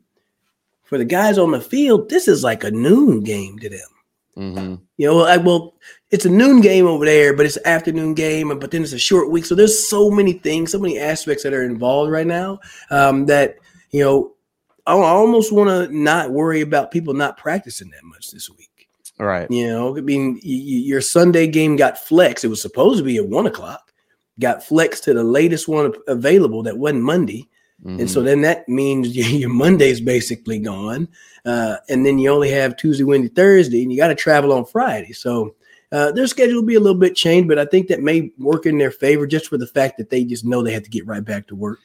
for 0.83 0.97
the 0.97 1.05
guys 1.05 1.37
on 1.37 1.51
the 1.51 1.59
field, 1.59 2.09
this 2.09 2.27
is 2.27 2.43
like 2.43 2.63
a 2.63 2.71
noon 2.71 3.21
game 3.23 3.57
to 3.59 3.69
them. 3.69 3.89
Mm-hmm. 4.37 4.75
You 4.97 5.07
know, 5.07 5.21
I, 5.21 5.37
well, 5.37 5.73
it's 6.11 6.25
a 6.25 6.29
noon 6.29 6.61
game 6.61 6.85
over 6.85 7.03
there, 7.03 7.35
but 7.35 7.47
it's 7.47 7.57
afternoon 7.65 8.13
game, 8.13 8.49
but 8.59 8.69
then 8.69 8.83
it's 8.83 8.93
a 8.93 8.99
short 8.99 9.31
week. 9.31 9.45
So 9.45 9.55
there's 9.55 9.89
so 9.89 10.11
many 10.11 10.33
things, 10.33 10.71
so 10.71 10.79
many 10.79 10.99
aspects 10.99 11.41
that 11.41 11.53
are 11.53 11.63
involved 11.63 12.11
right 12.11 12.27
now 12.27 12.59
um, 12.91 13.25
that 13.25 13.55
you 13.89 14.03
know 14.03 14.35
I 14.87 14.93
almost 14.93 15.51
want 15.51 15.69
to 15.69 15.95
not 15.95 16.31
worry 16.31 16.61
about 16.61 16.91
people 16.91 17.13
not 17.13 17.37
practicing 17.37 17.89
that 17.89 18.03
much 18.03 18.31
this 18.31 18.49
week. 18.49 18.87
All 19.19 19.25
right. 19.25 19.49
You 19.51 19.67
know, 19.67 19.97
I 19.97 20.01
mean, 20.01 20.39
your 20.43 21.01
Sunday 21.01 21.47
game 21.47 21.75
got 21.75 21.97
flexed. 21.97 22.45
It 22.45 22.49
was 22.49 22.61
supposed 22.61 22.99
to 22.99 23.03
be 23.03 23.17
at 23.17 23.27
one 23.27 23.47
o'clock, 23.47 23.91
got 24.39 24.63
flexed 24.63 25.03
to 25.05 25.13
the 25.13 25.23
latest 25.23 25.67
one 25.67 25.91
available 26.07 26.63
that 26.63 26.77
wasn't 26.77 27.03
Monday. 27.03 27.47
Mm-hmm. 27.83 28.01
And 28.01 28.09
so 28.09 28.21
then 28.21 28.41
that 28.41 28.67
means 28.69 29.15
your 29.33 29.49
Monday's 29.49 29.99
basically 29.99 30.59
gone. 30.59 31.07
Uh, 31.45 31.77
and 31.89 32.05
then 32.05 32.19
you 32.19 32.29
only 32.29 32.51
have 32.51 32.77
Tuesday, 32.77 33.03
Wednesday, 33.03 33.33
Thursday, 33.33 33.81
and 33.81 33.91
you 33.91 33.97
got 33.97 34.09
to 34.09 34.15
travel 34.15 34.53
on 34.53 34.65
Friday. 34.65 35.13
So 35.13 35.55
uh, 35.91 36.11
their 36.11 36.27
schedule 36.27 36.55
will 36.55 36.67
be 36.67 36.75
a 36.75 36.79
little 36.79 36.99
bit 36.99 37.15
changed, 37.15 37.47
but 37.47 37.59
I 37.59 37.65
think 37.65 37.87
that 37.87 38.01
may 38.01 38.31
work 38.37 38.65
in 38.65 38.77
their 38.77 38.91
favor 38.91 39.25
just 39.25 39.47
for 39.47 39.57
the 39.57 39.67
fact 39.67 39.97
that 39.97 40.09
they 40.09 40.23
just 40.23 40.45
know 40.45 40.61
they 40.61 40.73
have 40.73 40.83
to 40.83 40.89
get 40.89 41.07
right 41.07 41.23
back 41.23 41.47
to 41.47 41.55
work. 41.55 41.79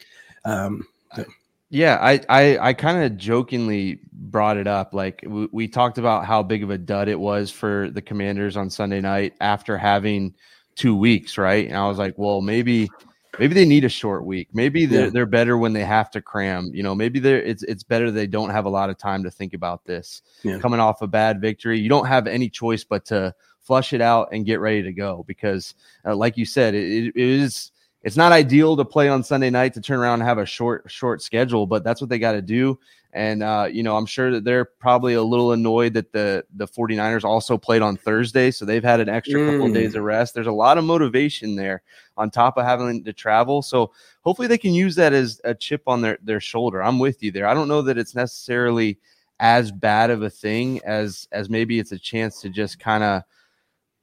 Um, 0.44 0.86
so. 1.16 1.24
Yeah, 1.72 1.96
I 2.02 2.20
I, 2.28 2.58
I 2.58 2.72
kind 2.74 3.02
of 3.02 3.16
jokingly 3.16 4.00
brought 4.12 4.58
it 4.58 4.66
up. 4.66 4.92
Like 4.92 5.24
we, 5.26 5.48
we 5.52 5.68
talked 5.68 5.96
about 5.96 6.26
how 6.26 6.42
big 6.42 6.62
of 6.62 6.68
a 6.68 6.76
dud 6.76 7.08
it 7.08 7.18
was 7.18 7.50
for 7.50 7.88
the 7.90 8.02
Commanders 8.02 8.58
on 8.58 8.68
Sunday 8.68 9.00
night 9.00 9.32
after 9.40 9.78
having 9.78 10.34
two 10.74 10.94
weeks, 10.94 11.38
right? 11.38 11.66
And 11.66 11.74
I 11.74 11.88
was 11.88 11.96
like, 11.96 12.12
well, 12.18 12.42
maybe 12.42 12.90
maybe 13.38 13.54
they 13.54 13.64
need 13.64 13.84
a 13.84 13.88
short 13.88 14.26
week. 14.26 14.50
Maybe 14.52 14.84
they're, 14.84 15.04
yeah. 15.04 15.10
they're 15.10 15.24
better 15.24 15.56
when 15.56 15.72
they 15.72 15.82
have 15.82 16.10
to 16.10 16.20
cram. 16.20 16.70
You 16.74 16.82
know, 16.82 16.94
maybe 16.94 17.18
they're 17.18 17.40
it's 17.40 17.62
it's 17.62 17.82
better 17.82 18.10
they 18.10 18.26
don't 18.26 18.50
have 18.50 18.66
a 18.66 18.70
lot 18.70 18.90
of 18.90 18.98
time 18.98 19.22
to 19.22 19.30
think 19.30 19.54
about 19.54 19.86
this. 19.86 20.20
Yeah. 20.42 20.58
Coming 20.58 20.78
off 20.78 21.00
a 21.00 21.06
bad 21.06 21.40
victory, 21.40 21.80
you 21.80 21.88
don't 21.88 22.06
have 22.06 22.26
any 22.26 22.50
choice 22.50 22.84
but 22.84 23.06
to 23.06 23.34
flush 23.62 23.94
it 23.94 24.02
out 24.02 24.28
and 24.30 24.44
get 24.44 24.60
ready 24.60 24.82
to 24.82 24.92
go 24.92 25.24
because, 25.26 25.74
uh, 26.04 26.14
like 26.14 26.36
you 26.36 26.44
said, 26.44 26.74
it, 26.74 27.06
it 27.06 27.16
is 27.16 27.71
it's 28.02 28.16
not 28.16 28.32
ideal 28.32 28.76
to 28.76 28.84
play 28.84 29.08
on 29.08 29.22
Sunday 29.22 29.50
night 29.50 29.74
to 29.74 29.80
turn 29.80 29.98
around 29.98 30.20
and 30.20 30.28
have 30.28 30.38
a 30.38 30.46
short 30.46 30.84
short 30.88 31.22
schedule, 31.22 31.66
but 31.66 31.84
that's 31.84 32.00
what 32.00 32.10
they 32.10 32.18
got 32.18 32.32
to 32.32 32.42
do. 32.42 32.78
And 33.14 33.42
uh, 33.42 33.68
you 33.70 33.82
know, 33.82 33.96
I'm 33.96 34.06
sure 34.06 34.30
that 34.30 34.44
they're 34.44 34.64
probably 34.64 35.14
a 35.14 35.22
little 35.22 35.52
annoyed 35.52 35.94
that 35.94 36.12
the 36.12 36.44
the 36.54 36.66
49ers 36.66 37.24
also 37.24 37.58
played 37.58 37.82
on 37.82 37.96
Thursday, 37.96 38.50
so 38.50 38.64
they've 38.64 38.82
had 38.82 39.00
an 39.00 39.08
extra 39.08 39.38
mm. 39.38 39.50
couple 39.50 39.66
of 39.66 39.74
days 39.74 39.94
of 39.94 40.02
rest. 40.02 40.34
There's 40.34 40.46
a 40.46 40.52
lot 40.52 40.78
of 40.78 40.84
motivation 40.84 41.54
there 41.54 41.82
on 42.16 42.30
top 42.30 42.56
of 42.56 42.64
having 42.64 43.04
to 43.04 43.12
travel. 43.12 43.60
So 43.60 43.92
hopefully 44.22 44.48
they 44.48 44.58
can 44.58 44.72
use 44.72 44.94
that 44.96 45.12
as 45.12 45.40
a 45.44 45.54
chip 45.54 45.82
on 45.86 46.00
their 46.00 46.18
their 46.22 46.40
shoulder. 46.40 46.82
I'm 46.82 46.98
with 46.98 47.22
you 47.22 47.30
there. 47.30 47.46
I 47.46 47.54
don't 47.54 47.68
know 47.68 47.82
that 47.82 47.98
it's 47.98 48.14
necessarily 48.14 48.98
as 49.40 49.70
bad 49.70 50.10
of 50.10 50.22
a 50.22 50.30
thing 50.30 50.80
as 50.84 51.28
as 51.32 51.50
maybe 51.50 51.78
it's 51.78 51.92
a 51.92 51.98
chance 51.98 52.40
to 52.40 52.48
just 52.48 52.80
kind 52.80 53.04
of 53.04 53.22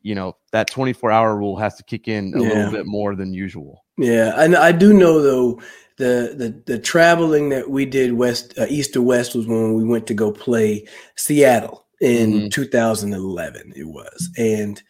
you 0.01 0.13
know 0.13 0.35
that 0.51 0.69
24 0.69 1.11
hour 1.11 1.35
rule 1.35 1.55
has 1.57 1.75
to 1.75 1.83
kick 1.83 2.07
in 2.07 2.33
a 2.35 2.41
yeah. 2.41 2.49
little 2.49 2.71
bit 2.71 2.85
more 2.85 3.15
than 3.15 3.33
usual. 3.33 3.83
Yeah, 3.99 4.33
and 4.37 4.55
I 4.55 4.71
do 4.71 4.93
know 4.93 5.21
though 5.21 5.61
the 5.97 6.33
the 6.35 6.73
the 6.73 6.79
traveling 6.79 7.49
that 7.49 7.69
we 7.69 7.85
did 7.85 8.13
west 8.13 8.57
uh, 8.57 8.65
east 8.69 8.93
to 8.93 9.01
west 9.01 9.35
was 9.35 9.45
when 9.45 9.73
we 9.73 9.83
went 9.83 10.07
to 10.07 10.13
go 10.13 10.31
play 10.31 10.87
Seattle 11.15 11.85
in 11.99 12.33
mm-hmm. 12.33 12.47
2011. 12.47 13.73
It 13.75 13.83
was, 13.83 14.29
and 14.37 14.81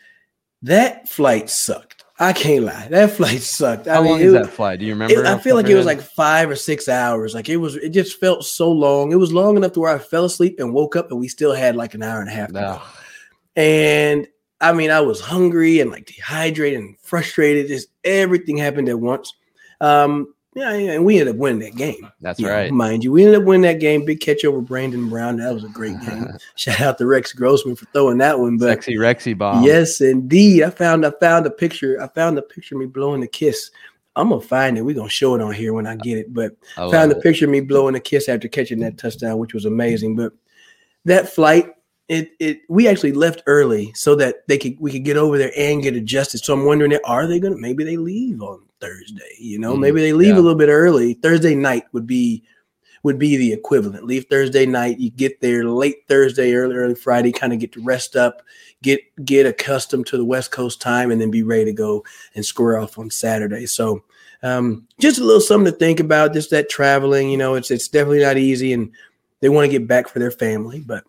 that 0.62 1.10
flight 1.10 1.50
sucked. 1.50 2.06
I 2.20 2.34
can't 2.34 2.66
lie, 2.66 2.88
that 2.90 3.12
flight 3.12 3.42
sucked. 3.42 3.88
How 3.88 4.02
I 4.02 4.04
mean, 4.04 4.12
long 4.12 4.22
is 4.22 4.34
that 4.34 4.50
flight? 4.50 4.80
Do 4.80 4.86
you 4.86 4.94
remember? 4.94 5.20
It, 5.20 5.26
I 5.26 5.40
feel 5.40 5.56
like 5.56 5.68
it 5.68 5.76
was 5.76 5.88
like 5.88 6.02
five 6.02 6.50
or 6.50 6.56
six 6.56 6.88
hours. 6.88 7.34
Like 7.34 7.50
it 7.50 7.58
was, 7.58 7.78
it 7.78 7.90
just 7.90 8.20
felt 8.20 8.46
so 8.46 8.72
long. 8.72 9.12
It 9.12 9.16
was 9.16 9.34
long 9.34 9.58
enough 9.58 9.72
to 9.74 9.80
where 9.80 9.96
I 9.96 9.98
fell 9.98 10.26
asleep 10.26 10.60
and 10.60 10.72
woke 10.72 10.96
up, 10.96 11.10
and 11.10 11.20
we 11.20 11.30
still 11.30 11.54
had 11.54 11.76
like 11.76 11.96
an 11.96 12.04
hour 12.04 12.20
and 12.20 12.30
a 12.30 12.34
half. 12.34 12.52
No. 12.52 12.80
And 13.56 14.28
I 14.62 14.74
mean, 14.74 14.92
I 14.92 15.00
was 15.00 15.22
hungry 15.22 15.80
and 15.80 15.92
like 15.92 16.06
dehydrated 16.06 16.80
and 16.80 17.00
frustrated. 17.00 17.68
Just 17.68 17.90
everything 18.04 18.58
happened 18.58 18.90
at 18.90 19.00
once. 19.00 19.34
Um, 19.82 20.34
yeah, 20.56 20.72
and 20.72 21.06
we 21.06 21.20
ended 21.20 21.36
up 21.36 21.40
winning 21.40 21.60
that 21.60 21.76
game. 21.76 22.12
That's 22.22 22.42
right. 22.42 22.70
Know, 22.70 22.76
mind 22.76 23.04
you, 23.04 23.12
we 23.12 23.24
ended 23.24 23.40
up 23.40 23.46
winning 23.46 23.72
that 23.72 23.80
game. 23.80 24.04
Big 24.04 24.20
catch 24.20 24.44
over 24.44 24.62
Brandon 24.62 25.08
Brown. 25.08 25.38
That 25.38 25.54
was 25.54 25.64
a 25.64 25.70
great 25.70 26.00
game. 26.02 26.28
Shout 26.56 26.82
out 26.82 26.98
to 26.98 27.06
Rex 27.06 27.34
Grossman 27.34 27.76
for 27.76 27.86
throwing 27.88 28.18
that 28.18 28.40
one. 28.40 28.58
But 28.58 28.66
sexy 28.66 28.96
Rexy 28.96 29.38
bomb. 29.38 29.64
Yes, 29.64 30.02
indeed. 30.02 30.64
I 30.64 30.72
found 30.72 31.06
I 31.06 31.12
found 31.12 31.46
a 31.46 31.52
picture. 31.52 32.02
I 32.02 32.08
found 32.08 32.38
a 32.38 32.42
picture 32.42 32.76
of 32.76 32.80
me 32.82 32.88
blowing 32.88 33.22
the 33.22 33.28
kiss. 33.28 33.70
I'm 34.16 34.30
gonna 34.30 34.42
find 34.42 34.78
it. 34.78 34.82
We're 34.82 34.96
gonna 34.96 35.08
show 35.08 35.36
it 35.36 35.42
on 35.42 35.54
here 35.54 35.74
when 35.74 35.88
I 35.88 35.96
get 35.96 36.18
it. 36.18 36.34
But 36.34 36.58
I 36.78 36.90
found 36.92 37.12
a 37.12 37.16
picture 37.16 37.46
of 37.46 37.52
me 37.52 37.62
blowing 37.62 37.96
a 37.96 38.00
kiss 38.00 38.28
after 38.28 38.48
catching 38.48 38.80
that 38.80 38.98
touchdown, 38.98 39.38
which 39.38 39.54
was 39.54 39.66
amazing. 39.66 40.16
But 40.16 40.34
that 41.06 41.30
flight, 41.30 41.74
it 42.10 42.32
it 42.40 42.62
we 42.68 42.88
actually 42.88 43.14
left 43.14 43.44
early 43.46 43.94
so 43.96 44.16
that 44.16 44.48
they 44.48 44.58
could 44.58 44.78
we 44.80 44.92
could 44.92 45.06
get 45.06 45.16
over 45.16 45.38
there 45.38 45.52
and 45.56 45.82
get 45.82 45.96
adjusted. 45.96 46.40
So 46.40 46.54
I'm 46.54 46.66
wondering, 46.66 46.98
are 47.06 47.28
they 47.28 47.40
gonna 47.40 47.58
maybe 47.58 47.84
they 47.84 47.98
leave 47.98 48.42
on 48.42 48.64
Thursday? 48.82 49.36
You 49.38 49.60
know, 49.60 49.76
mm, 49.76 49.80
maybe 49.80 50.02
they 50.02 50.14
leave 50.14 50.30
yeah. 50.30 50.42
a 50.42 50.42
little 50.42 50.58
bit 50.58 50.70
early. 50.70 51.14
Thursday 51.14 51.56
night 51.56 51.86
would 51.94 52.08
be 52.08 52.44
would 53.04 53.20
be 53.20 53.38
the 53.38 53.54
equivalent. 53.54 54.06
Leave 54.06 54.26
Thursday 54.26 54.66
night, 54.66 55.00
you 55.00 55.12
get 55.12 55.40
there 55.40 55.64
late 55.64 56.08
Thursday, 56.08 56.54
early 56.54 56.76
early 56.76 56.96
Friday, 56.96 57.32
kind 57.32 57.54
of 57.54 57.60
get 57.60 57.72
to 57.74 57.84
rest 57.84 58.16
up, 58.16 58.42
get 58.82 59.02
get 59.24 59.46
accustomed 59.46 60.08
to 60.08 60.18
the 60.18 60.26
West 60.26 60.52
Coast 60.52 60.82
time, 60.82 61.12
and 61.12 61.22
then 61.22 61.30
be 61.30 61.44
ready 61.44 61.66
to 61.66 61.74
go 61.74 62.04
and 62.34 62.44
square 62.44 62.80
off 62.80 62.98
on 62.98 63.12
Saturday. 63.12 63.68
So 63.68 64.04
um, 64.42 64.88
just 65.00 65.20
a 65.20 65.24
little 65.24 65.42
something 65.42 65.72
to 65.72 65.78
think 65.78 66.00
about. 66.00 66.34
Just 66.34 66.50
that 66.50 66.70
traveling, 66.70 67.30
you 67.30 67.38
know, 67.38 67.54
it's 67.54 67.70
it's 67.70 67.88
definitely 67.88 68.24
not 68.24 68.38
easy, 68.38 68.74
and 68.74 68.92
they 69.42 69.50
want 69.50 69.66
to 69.66 69.80
get 69.80 69.88
back 69.88 70.10
for 70.10 70.18
their 70.18 70.32
family, 70.32 70.80
but 70.80 71.04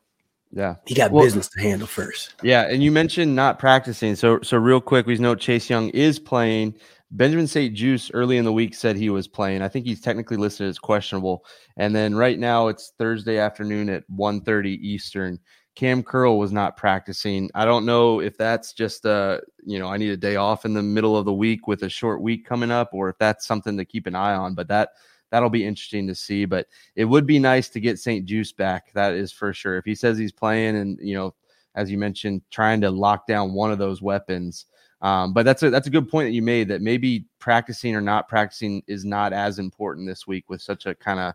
yeah. 0.52 0.76
He 0.86 0.94
got 0.94 1.12
well, 1.12 1.24
business 1.24 1.48
to 1.48 1.60
handle 1.60 1.86
first. 1.86 2.34
Yeah. 2.42 2.66
And 2.68 2.82
you 2.82 2.90
mentioned 2.90 3.34
not 3.34 3.58
practicing. 3.58 4.16
So 4.16 4.40
so 4.42 4.56
real 4.56 4.80
quick, 4.80 5.06
we 5.06 5.16
know 5.16 5.34
Chase 5.34 5.70
Young 5.70 5.90
is 5.90 6.18
playing. 6.18 6.74
Benjamin 7.12 7.48
St-Juste 7.48 8.12
early 8.14 8.36
in 8.36 8.44
the 8.44 8.52
week 8.52 8.72
said 8.72 8.96
he 8.96 9.10
was 9.10 9.26
playing. 9.26 9.62
I 9.62 9.68
think 9.68 9.84
he's 9.84 10.00
technically 10.00 10.36
listed 10.36 10.68
as 10.68 10.78
questionable. 10.78 11.44
And 11.76 11.94
then 11.94 12.14
right 12.14 12.38
now 12.38 12.68
it's 12.68 12.92
Thursday 12.98 13.38
afternoon 13.38 13.88
at 13.88 14.04
1:30 14.10 14.78
Eastern. 14.80 15.38
Cam 15.76 16.02
Curl 16.02 16.38
was 16.38 16.52
not 16.52 16.76
practicing. 16.76 17.48
I 17.54 17.64
don't 17.64 17.86
know 17.86 18.20
if 18.20 18.36
that's 18.36 18.72
just 18.72 19.06
uh, 19.06 19.40
you 19.64 19.78
know, 19.78 19.88
I 19.88 19.96
need 19.96 20.10
a 20.10 20.16
day 20.16 20.36
off 20.36 20.64
in 20.64 20.74
the 20.74 20.82
middle 20.82 21.16
of 21.16 21.24
the 21.24 21.32
week 21.32 21.66
with 21.66 21.82
a 21.82 21.88
short 21.88 22.20
week 22.22 22.44
coming 22.44 22.70
up, 22.70 22.90
or 22.92 23.08
if 23.08 23.18
that's 23.18 23.46
something 23.46 23.76
to 23.76 23.84
keep 23.84 24.06
an 24.06 24.14
eye 24.14 24.34
on. 24.34 24.54
But 24.54 24.68
that 24.68 24.90
that'll 25.30 25.50
be 25.50 25.64
interesting 25.64 26.06
to 26.08 26.14
see. 26.14 26.44
But 26.44 26.66
it 26.96 27.04
would 27.04 27.26
be 27.26 27.38
nice 27.38 27.68
to 27.70 27.80
get 27.80 27.98
St-Juste 27.98 28.56
back. 28.56 28.92
That 28.92 29.14
is 29.14 29.32
for 29.32 29.52
sure. 29.52 29.76
If 29.76 29.84
he 29.84 29.94
says 29.94 30.18
he's 30.18 30.32
playing 30.32 30.76
and 30.76 30.98
you 31.00 31.14
know, 31.14 31.34
as 31.74 31.90
you 31.90 31.98
mentioned, 31.98 32.42
trying 32.50 32.80
to 32.82 32.90
lock 32.90 33.26
down 33.26 33.52
one 33.52 33.70
of 33.70 33.78
those 33.78 34.02
weapons. 34.02 34.66
Um, 35.02 35.32
but 35.32 35.44
that's 35.44 35.62
a 35.62 35.70
that's 35.70 35.86
a 35.86 35.90
good 35.90 36.10
point 36.10 36.28
that 36.28 36.32
you 36.32 36.42
made 36.42 36.68
that 36.68 36.82
maybe 36.82 37.24
practicing 37.38 37.96
or 37.96 38.02
not 38.02 38.28
practicing 38.28 38.82
is 38.86 39.04
not 39.04 39.32
as 39.32 39.58
important 39.58 40.06
this 40.06 40.26
week 40.26 40.50
with 40.50 40.60
such 40.60 40.84
a 40.84 40.94
kind 40.94 41.18
of 41.18 41.34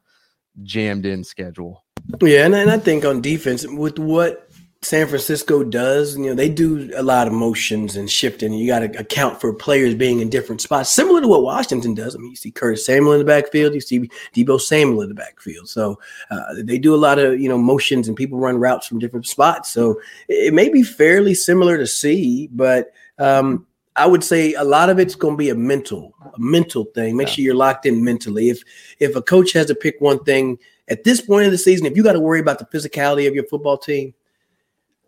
jammed 0.62 1.05
in 1.05 1.23
schedule. 1.23 1.84
Yeah, 2.21 2.45
and, 2.45 2.53
and 2.53 2.69
I 2.69 2.77
think 2.77 3.03
on 3.03 3.21
defense 3.21 3.65
with 3.67 3.97
what 3.97 4.44
San 4.85 5.07
Francisco 5.07 5.63
does. 5.63 6.15
You 6.15 6.27
know, 6.27 6.35
they 6.35 6.47
do 6.47 6.91
a 6.95 7.01
lot 7.01 7.27
of 7.27 7.33
motions 7.33 7.95
and 7.95 8.09
shifting. 8.09 8.53
You 8.53 8.67
got 8.67 8.79
to 8.79 8.99
account 8.99 9.41
for 9.41 9.51
players 9.51 9.95
being 9.95 10.19
in 10.19 10.29
different 10.29 10.61
spots, 10.61 10.93
similar 10.93 11.21
to 11.21 11.27
what 11.27 11.41
Washington 11.41 11.95
does. 11.95 12.15
I 12.15 12.19
mean, 12.19 12.29
you 12.29 12.35
see 12.35 12.51
Curtis 12.51 12.85
Samuel 12.85 13.13
in 13.13 13.19
the 13.19 13.25
backfield, 13.25 13.73
you 13.73 13.81
see 13.81 14.09
Deebo 14.35 14.61
Samuel 14.61 15.01
in 15.01 15.09
the 15.09 15.15
backfield. 15.15 15.67
So 15.67 15.99
uh, 16.29 16.55
they 16.57 16.77
do 16.77 16.93
a 16.93 16.97
lot 16.97 17.17
of 17.17 17.39
you 17.39 17.49
know 17.49 17.57
motions, 17.57 18.07
and 18.07 18.15
people 18.15 18.37
run 18.37 18.57
routes 18.57 18.87
from 18.87 18.99
different 18.99 19.27
spots. 19.27 19.71
So 19.71 19.99
it 20.27 20.53
may 20.53 20.69
be 20.69 20.83
fairly 20.83 21.33
similar 21.33 21.77
to 21.77 21.87
see, 21.87 22.47
but 22.51 22.91
um, 23.17 23.65
I 23.95 24.05
would 24.05 24.23
say 24.23 24.53
a 24.53 24.63
lot 24.63 24.91
of 24.91 24.99
it's 24.99 25.15
going 25.15 25.33
to 25.33 25.37
be 25.37 25.49
a 25.49 25.55
mental, 25.55 26.13
a 26.23 26.39
mental 26.39 26.85
thing. 26.85 27.17
Make 27.17 27.29
yeah. 27.29 27.33
sure 27.33 27.43
you're 27.43 27.55
locked 27.55 27.87
in 27.87 28.03
mentally. 28.03 28.49
If 28.49 28.61
if 28.99 29.15
a 29.15 29.21
coach 29.21 29.51
has 29.53 29.65
to 29.67 29.75
pick 29.75 29.99
one 29.99 30.23
thing 30.23 30.59
at 30.89 31.03
this 31.03 31.21
point 31.21 31.47
of 31.47 31.51
the 31.51 31.57
season, 31.57 31.87
if 31.87 31.97
you 31.97 32.03
got 32.03 32.13
to 32.13 32.19
worry 32.19 32.39
about 32.39 32.59
the 32.59 32.65
physicality 32.65 33.27
of 33.27 33.33
your 33.33 33.47
football 33.47 33.79
team 33.79 34.13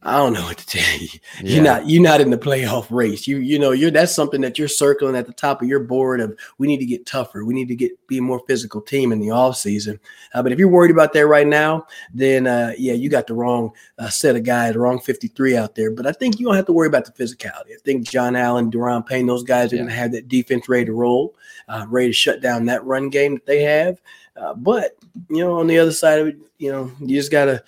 I 0.03 0.17
don't 0.17 0.33
know 0.33 0.43
what 0.43 0.57
to 0.57 0.65
tell 0.65 0.99
you. 0.99 1.07
Yeah. 1.43 1.55
You're 1.55 1.63
not 1.63 1.87
you're 1.87 2.01
not 2.01 2.19
in 2.19 2.31
the 2.31 2.37
playoff 2.37 2.87
race. 2.89 3.27
You 3.27 3.37
you 3.37 3.59
know 3.59 3.71
you're 3.71 3.91
that's 3.91 4.15
something 4.15 4.41
that 4.41 4.57
you're 4.57 4.67
circling 4.67 5.15
at 5.15 5.27
the 5.27 5.33
top 5.33 5.61
of 5.61 5.67
your 5.67 5.79
board 5.79 6.19
of 6.19 6.35
we 6.57 6.65
need 6.65 6.79
to 6.79 6.85
get 6.85 7.05
tougher. 7.05 7.45
We 7.45 7.53
need 7.53 7.67
to 7.67 7.75
get 7.75 7.91
be 8.07 8.17
a 8.17 8.21
more 8.23 8.41
physical 8.47 8.81
team 8.81 9.11
in 9.11 9.19
the 9.19 9.29
off 9.29 9.57
season. 9.57 9.99
Uh, 10.33 10.41
but 10.41 10.51
if 10.51 10.57
you're 10.57 10.67
worried 10.67 10.89
about 10.89 11.13
that 11.13 11.27
right 11.27 11.45
now, 11.45 11.85
then 12.11 12.47
uh, 12.47 12.73
yeah, 12.75 12.93
you 12.93 13.07
got 13.07 13.27
the 13.27 13.35
wrong 13.35 13.71
uh, 13.99 14.09
set 14.09 14.35
of 14.35 14.43
guys, 14.43 14.73
the 14.73 14.79
wrong 14.79 14.99
53 14.99 15.55
out 15.55 15.75
there. 15.75 15.91
But 15.91 16.07
I 16.07 16.11
think 16.11 16.39
you 16.39 16.47
don't 16.47 16.55
have 16.55 16.65
to 16.65 16.73
worry 16.73 16.87
about 16.87 17.05
the 17.05 17.11
physicality. 17.11 17.73
I 17.73 17.79
think 17.85 18.09
John 18.09 18.35
Allen, 18.35 18.71
Daron 18.71 19.05
Payne, 19.05 19.27
those 19.27 19.43
guys 19.43 19.71
are 19.71 19.75
yeah. 19.75 19.81
going 19.83 19.89
to 19.89 19.95
have 19.95 20.11
that 20.13 20.27
defense 20.27 20.67
ready 20.67 20.85
to 20.85 20.93
roll, 20.93 21.35
uh, 21.67 21.85
ready 21.87 22.07
to 22.07 22.13
shut 22.13 22.41
down 22.41 22.65
that 22.65 22.83
run 22.83 23.09
game 23.09 23.35
that 23.35 23.45
they 23.45 23.61
have. 23.61 24.01
Uh, 24.35 24.55
but 24.55 24.95
you 25.29 25.43
know, 25.43 25.59
on 25.59 25.67
the 25.67 25.77
other 25.77 25.91
side 25.91 26.19
of 26.19 26.27
it, 26.27 26.37
you 26.57 26.71
know, 26.71 26.91
you 26.99 27.15
just 27.15 27.31
got 27.31 27.45
to 27.45 27.63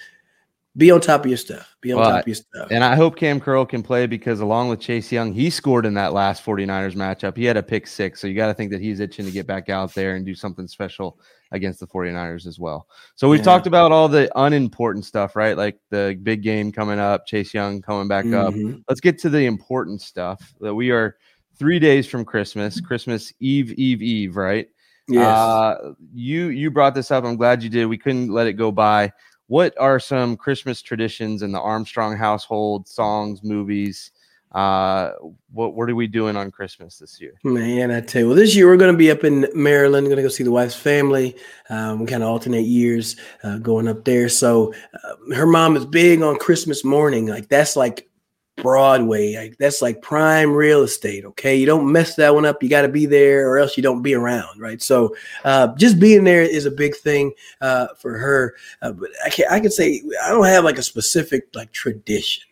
be 0.79 0.91
on 0.91 1.01
top 1.01 1.25
of 1.25 1.27
your 1.27 1.37
stuff. 1.37 1.75
Be 1.81 1.91
on 1.91 1.99
well, 1.99 2.09
top 2.09 2.21
of 2.21 2.27
your 2.27 2.35
stuff. 2.35 2.69
And 2.71 2.85
I 2.85 2.95
hope 2.95 3.17
Cam 3.17 3.39
Curl 3.41 3.65
can 3.65 3.83
play 3.83 4.07
because 4.07 4.39
along 4.39 4.69
with 4.69 4.79
Chase 4.79 5.11
Young, 5.11 5.33
he 5.33 5.49
scored 5.49 5.85
in 5.85 5.93
that 5.95 6.13
last 6.13 6.43
49ers 6.43 6.95
matchup. 6.95 7.35
He 7.35 7.43
had 7.43 7.57
a 7.57 7.63
pick 7.63 7.85
six. 7.85 8.21
So 8.21 8.27
you 8.27 8.33
got 8.33 8.47
to 8.47 8.53
think 8.53 8.71
that 8.71 8.79
he's 8.79 9.01
itching 9.01 9.25
to 9.25 9.31
get 9.31 9.45
back 9.45 9.69
out 9.69 9.93
there 9.93 10.15
and 10.15 10.25
do 10.25 10.33
something 10.33 10.67
special 10.67 11.19
against 11.51 11.81
the 11.81 11.87
49ers 11.87 12.47
as 12.47 12.59
well. 12.59 12.87
So 13.15 13.27
we've 13.27 13.39
yeah. 13.39 13.43
talked 13.43 13.67
about 13.67 13.91
all 13.91 14.07
the 14.07 14.31
unimportant 14.35 15.03
stuff, 15.03 15.35
right? 15.35 15.57
Like 15.57 15.77
the 15.89 16.17
big 16.23 16.43
game 16.43 16.71
coming 16.71 16.97
up, 16.97 17.27
Chase 17.27 17.53
Young 17.53 17.81
coming 17.81 18.07
back 18.07 18.23
mm-hmm. 18.23 18.75
up. 18.75 18.81
Let's 18.87 19.01
get 19.01 19.19
to 19.19 19.29
the 19.29 19.45
important 19.45 20.01
stuff 20.01 20.53
that 20.61 20.73
we 20.73 20.91
are 20.91 21.17
three 21.57 21.79
days 21.79 22.07
from 22.07 22.23
Christmas, 22.23 22.79
Christmas 22.79 23.33
Eve, 23.41 23.73
Eve, 23.73 24.01
Eve, 24.01 24.37
right? 24.37 24.69
Yes. 25.09 25.25
Uh, 25.25 25.93
you 26.13 26.47
you 26.49 26.69
brought 26.69 26.93
this 26.93 27.09
up. 27.09 27.25
I'm 27.25 27.35
glad 27.35 27.63
you 27.63 27.69
did. 27.69 27.87
We 27.87 27.97
couldn't 27.97 28.29
let 28.29 28.45
it 28.45 28.53
go 28.53 28.71
by 28.71 29.11
what 29.49 29.73
are 29.79 29.99
some 29.99 30.37
Christmas 30.37 30.81
traditions 30.81 31.41
in 31.41 31.51
the 31.51 31.59
Armstrong 31.59 32.15
household, 32.15 32.87
songs, 32.87 33.43
movies, 33.43 34.11
uh, 34.51 35.11
what 35.51 35.75
what 35.75 35.89
are 35.89 35.95
we 35.95 36.07
doing 36.07 36.35
on 36.35 36.49
Christmas 36.49 36.97
this 36.97 37.21
year? 37.21 37.33
Man, 37.43 37.91
I 37.91 38.01
tell 38.01 38.21
you, 38.21 38.27
well, 38.27 38.35
this 38.35 38.55
year 38.55 38.67
we're 38.67 38.77
going 38.77 38.91
to 38.91 38.97
be 38.97 39.11
up 39.11 39.23
in 39.23 39.47
Maryland. 39.53 40.07
Going 40.07 40.17
to 40.17 40.23
go 40.23 40.27
see 40.27 40.43
the 40.43 40.51
wife's 40.51 40.75
family. 40.75 41.35
Um, 41.69 41.99
we 41.99 42.07
kind 42.07 42.23
of 42.23 42.29
alternate 42.29 42.65
years 42.65 43.15
uh, 43.43 43.59
going 43.59 43.87
up 43.87 44.05
there. 44.05 44.27
So 44.27 44.73
uh, 45.03 45.35
her 45.35 45.45
mom 45.45 45.77
is 45.77 45.85
big 45.85 46.23
on 46.23 46.37
Christmas 46.37 46.83
morning. 46.83 47.27
Like 47.27 47.49
that's 47.49 47.75
like 47.75 48.08
Broadway. 48.61 49.35
Like 49.35 49.57
that's 49.57 49.81
like 49.81 50.01
prime 50.01 50.51
real 50.53 50.81
estate. 50.81 51.25
Okay, 51.25 51.55
you 51.55 51.65
don't 51.65 51.91
mess 51.91 52.15
that 52.15 52.33
one 52.33 52.45
up. 52.45 52.61
You 52.61 52.69
got 52.69 52.83
to 52.83 52.87
be 52.87 53.05
there, 53.05 53.49
or 53.49 53.57
else 53.57 53.77
you 53.77 53.83
don't 53.83 54.01
be 54.01 54.13
around, 54.13 54.59
right? 54.59 54.81
So 54.81 55.15
uh, 55.43 55.75
just 55.75 55.99
being 55.99 56.23
there 56.23 56.41
is 56.41 56.65
a 56.65 56.71
big 56.71 56.95
thing 56.95 57.33
uh, 57.61 57.87
for 57.97 58.17
her. 58.17 58.55
Uh, 58.81 58.93
but 58.93 59.09
I 59.25 59.29
can 59.29 59.45
I 59.49 59.59
can 59.59 59.71
say 59.71 60.01
I 60.23 60.29
don't 60.29 60.45
have 60.45 60.63
like 60.63 60.77
a 60.77 60.83
specific 60.83 61.47
like 61.53 61.71
tradition 61.71 62.43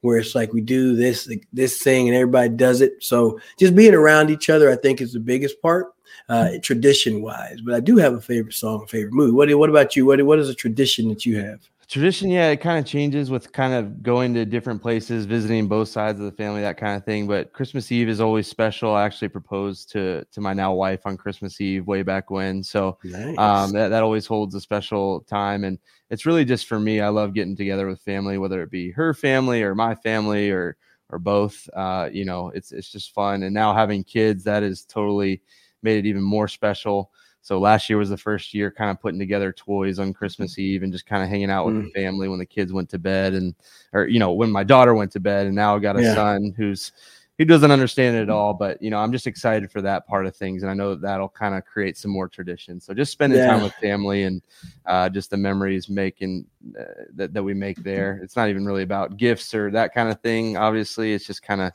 where 0.00 0.18
it's 0.18 0.34
like 0.34 0.52
we 0.52 0.60
do 0.60 0.94
this 0.94 1.28
this 1.52 1.82
thing 1.82 2.08
and 2.08 2.16
everybody 2.16 2.50
does 2.50 2.80
it. 2.80 3.02
So 3.02 3.40
just 3.58 3.74
being 3.74 3.94
around 3.94 4.30
each 4.30 4.50
other, 4.50 4.70
I 4.70 4.76
think, 4.76 5.00
is 5.00 5.12
the 5.12 5.20
biggest 5.20 5.60
part, 5.60 5.92
uh, 6.28 6.44
mm-hmm. 6.44 6.60
tradition 6.60 7.22
wise. 7.22 7.60
But 7.60 7.74
I 7.74 7.80
do 7.80 7.96
have 7.96 8.14
a 8.14 8.20
favorite 8.20 8.54
song, 8.54 8.84
a 8.84 8.86
favorite 8.86 9.12
movie. 9.12 9.32
What 9.32 9.52
what 9.58 9.70
about 9.70 9.96
you? 9.96 10.06
What 10.06 10.22
what 10.24 10.38
is 10.38 10.48
a 10.48 10.54
tradition 10.54 11.08
that 11.08 11.26
you 11.26 11.40
have? 11.40 11.68
Tradition, 11.88 12.28
yeah, 12.28 12.50
it 12.50 12.58
kind 12.60 12.78
of 12.78 12.84
changes 12.84 13.30
with 13.30 13.50
kind 13.52 13.72
of 13.72 14.02
going 14.02 14.34
to 14.34 14.44
different 14.44 14.82
places, 14.82 15.24
visiting 15.24 15.68
both 15.68 15.88
sides 15.88 16.20
of 16.20 16.26
the 16.26 16.32
family, 16.32 16.60
that 16.60 16.76
kind 16.76 16.98
of 16.98 17.04
thing. 17.06 17.26
But 17.26 17.54
Christmas 17.54 17.90
Eve 17.90 18.10
is 18.10 18.20
always 18.20 18.46
special. 18.46 18.94
I 18.94 19.04
actually 19.06 19.28
proposed 19.28 19.90
to 19.92 20.22
to 20.30 20.40
my 20.42 20.52
now 20.52 20.74
wife 20.74 21.06
on 21.06 21.16
Christmas 21.16 21.58
Eve 21.62 21.86
way 21.86 22.02
back 22.02 22.30
when, 22.30 22.62
so 22.62 22.98
nice. 23.02 23.38
um, 23.38 23.72
that 23.72 23.88
that 23.88 24.02
always 24.02 24.26
holds 24.26 24.54
a 24.54 24.60
special 24.60 25.22
time. 25.22 25.64
And 25.64 25.78
it's 26.10 26.26
really 26.26 26.44
just 26.44 26.66
for 26.66 26.78
me. 26.78 27.00
I 27.00 27.08
love 27.08 27.32
getting 27.32 27.56
together 27.56 27.86
with 27.86 28.02
family, 28.02 28.36
whether 28.36 28.62
it 28.62 28.70
be 28.70 28.90
her 28.90 29.14
family 29.14 29.62
or 29.62 29.74
my 29.74 29.94
family 29.94 30.50
or 30.50 30.76
or 31.08 31.18
both. 31.18 31.70
Uh, 31.74 32.10
you 32.12 32.26
know, 32.26 32.48
it's 32.50 32.70
it's 32.70 32.92
just 32.92 33.14
fun. 33.14 33.42
And 33.44 33.54
now 33.54 33.72
having 33.72 34.04
kids, 34.04 34.44
that 34.44 34.62
has 34.62 34.84
totally 34.84 35.40
made 35.82 36.04
it 36.04 36.08
even 36.08 36.22
more 36.22 36.48
special. 36.48 37.12
So 37.48 37.58
last 37.58 37.88
year 37.88 37.96
was 37.96 38.10
the 38.10 38.18
first 38.18 38.52
year 38.52 38.70
kind 38.70 38.90
of 38.90 39.00
putting 39.00 39.18
together 39.18 39.54
toys 39.54 39.98
on 39.98 40.12
Christmas 40.12 40.58
Eve 40.58 40.82
and 40.82 40.92
just 40.92 41.06
kind 41.06 41.22
of 41.22 41.30
hanging 41.30 41.48
out 41.50 41.64
with 41.64 41.76
mm. 41.76 41.84
the 41.84 41.90
family 41.92 42.28
when 42.28 42.38
the 42.38 42.44
kids 42.44 42.74
went 42.74 42.90
to 42.90 42.98
bed 42.98 43.32
and 43.32 43.54
or 43.94 44.06
you 44.06 44.18
know 44.18 44.34
when 44.34 44.50
my 44.50 44.62
daughter 44.62 44.94
went 44.94 45.10
to 45.12 45.20
bed 45.20 45.46
and 45.46 45.56
now 45.56 45.74
I 45.74 45.78
got 45.78 45.98
a 45.98 46.02
yeah. 46.02 46.14
son 46.14 46.52
who's 46.58 46.92
he 47.38 47.46
doesn't 47.46 47.70
understand 47.70 48.16
it 48.16 48.20
at 48.20 48.28
all 48.28 48.52
but 48.52 48.82
you 48.82 48.90
know 48.90 48.98
I'm 48.98 49.12
just 49.12 49.26
excited 49.26 49.72
for 49.72 49.80
that 49.80 50.06
part 50.06 50.26
of 50.26 50.36
things 50.36 50.62
and 50.62 50.70
I 50.70 50.74
know 50.74 50.90
that 50.90 51.00
that'll 51.00 51.30
kind 51.30 51.54
of 51.54 51.64
create 51.64 51.96
some 51.96 52.10
more 52.10 52.28
tradition. 52.28 52.80
So 52.80 52.92
just 52.92 53.12
spending 53.12 53.38
yeah. 53.38 53.46
time 53.46 53.62
with 53.62 53.72
family 53.76 54.24
and 54.24 54.42
uh, 54.84 55.08
just 55.08 55.30
the 55.30 55.38
memories 55.38 55.88
making 55.88 56.44
uh, 56.78 56.84
that 57.14 57.32
that 57.32 57.42
we 57.42 57.54
make 57.54 57.82
there. 57.82 58.20
It's 58.22 58.36
not 58.36 58.50
even 58.50 58.66
really 58.66 58.82
about 58.82 59.16
gifts 59.16 59.54
or 59.54 59.70
that 59.70 59.94
kind 59.94 60.10
of 60.10 60.20
thing. 60.20 60.58
Obviously, 60.58 61.14
it's 61.14 61.26
just 61.26 61.42
kind 61.42 61.62
of 61.62 61.72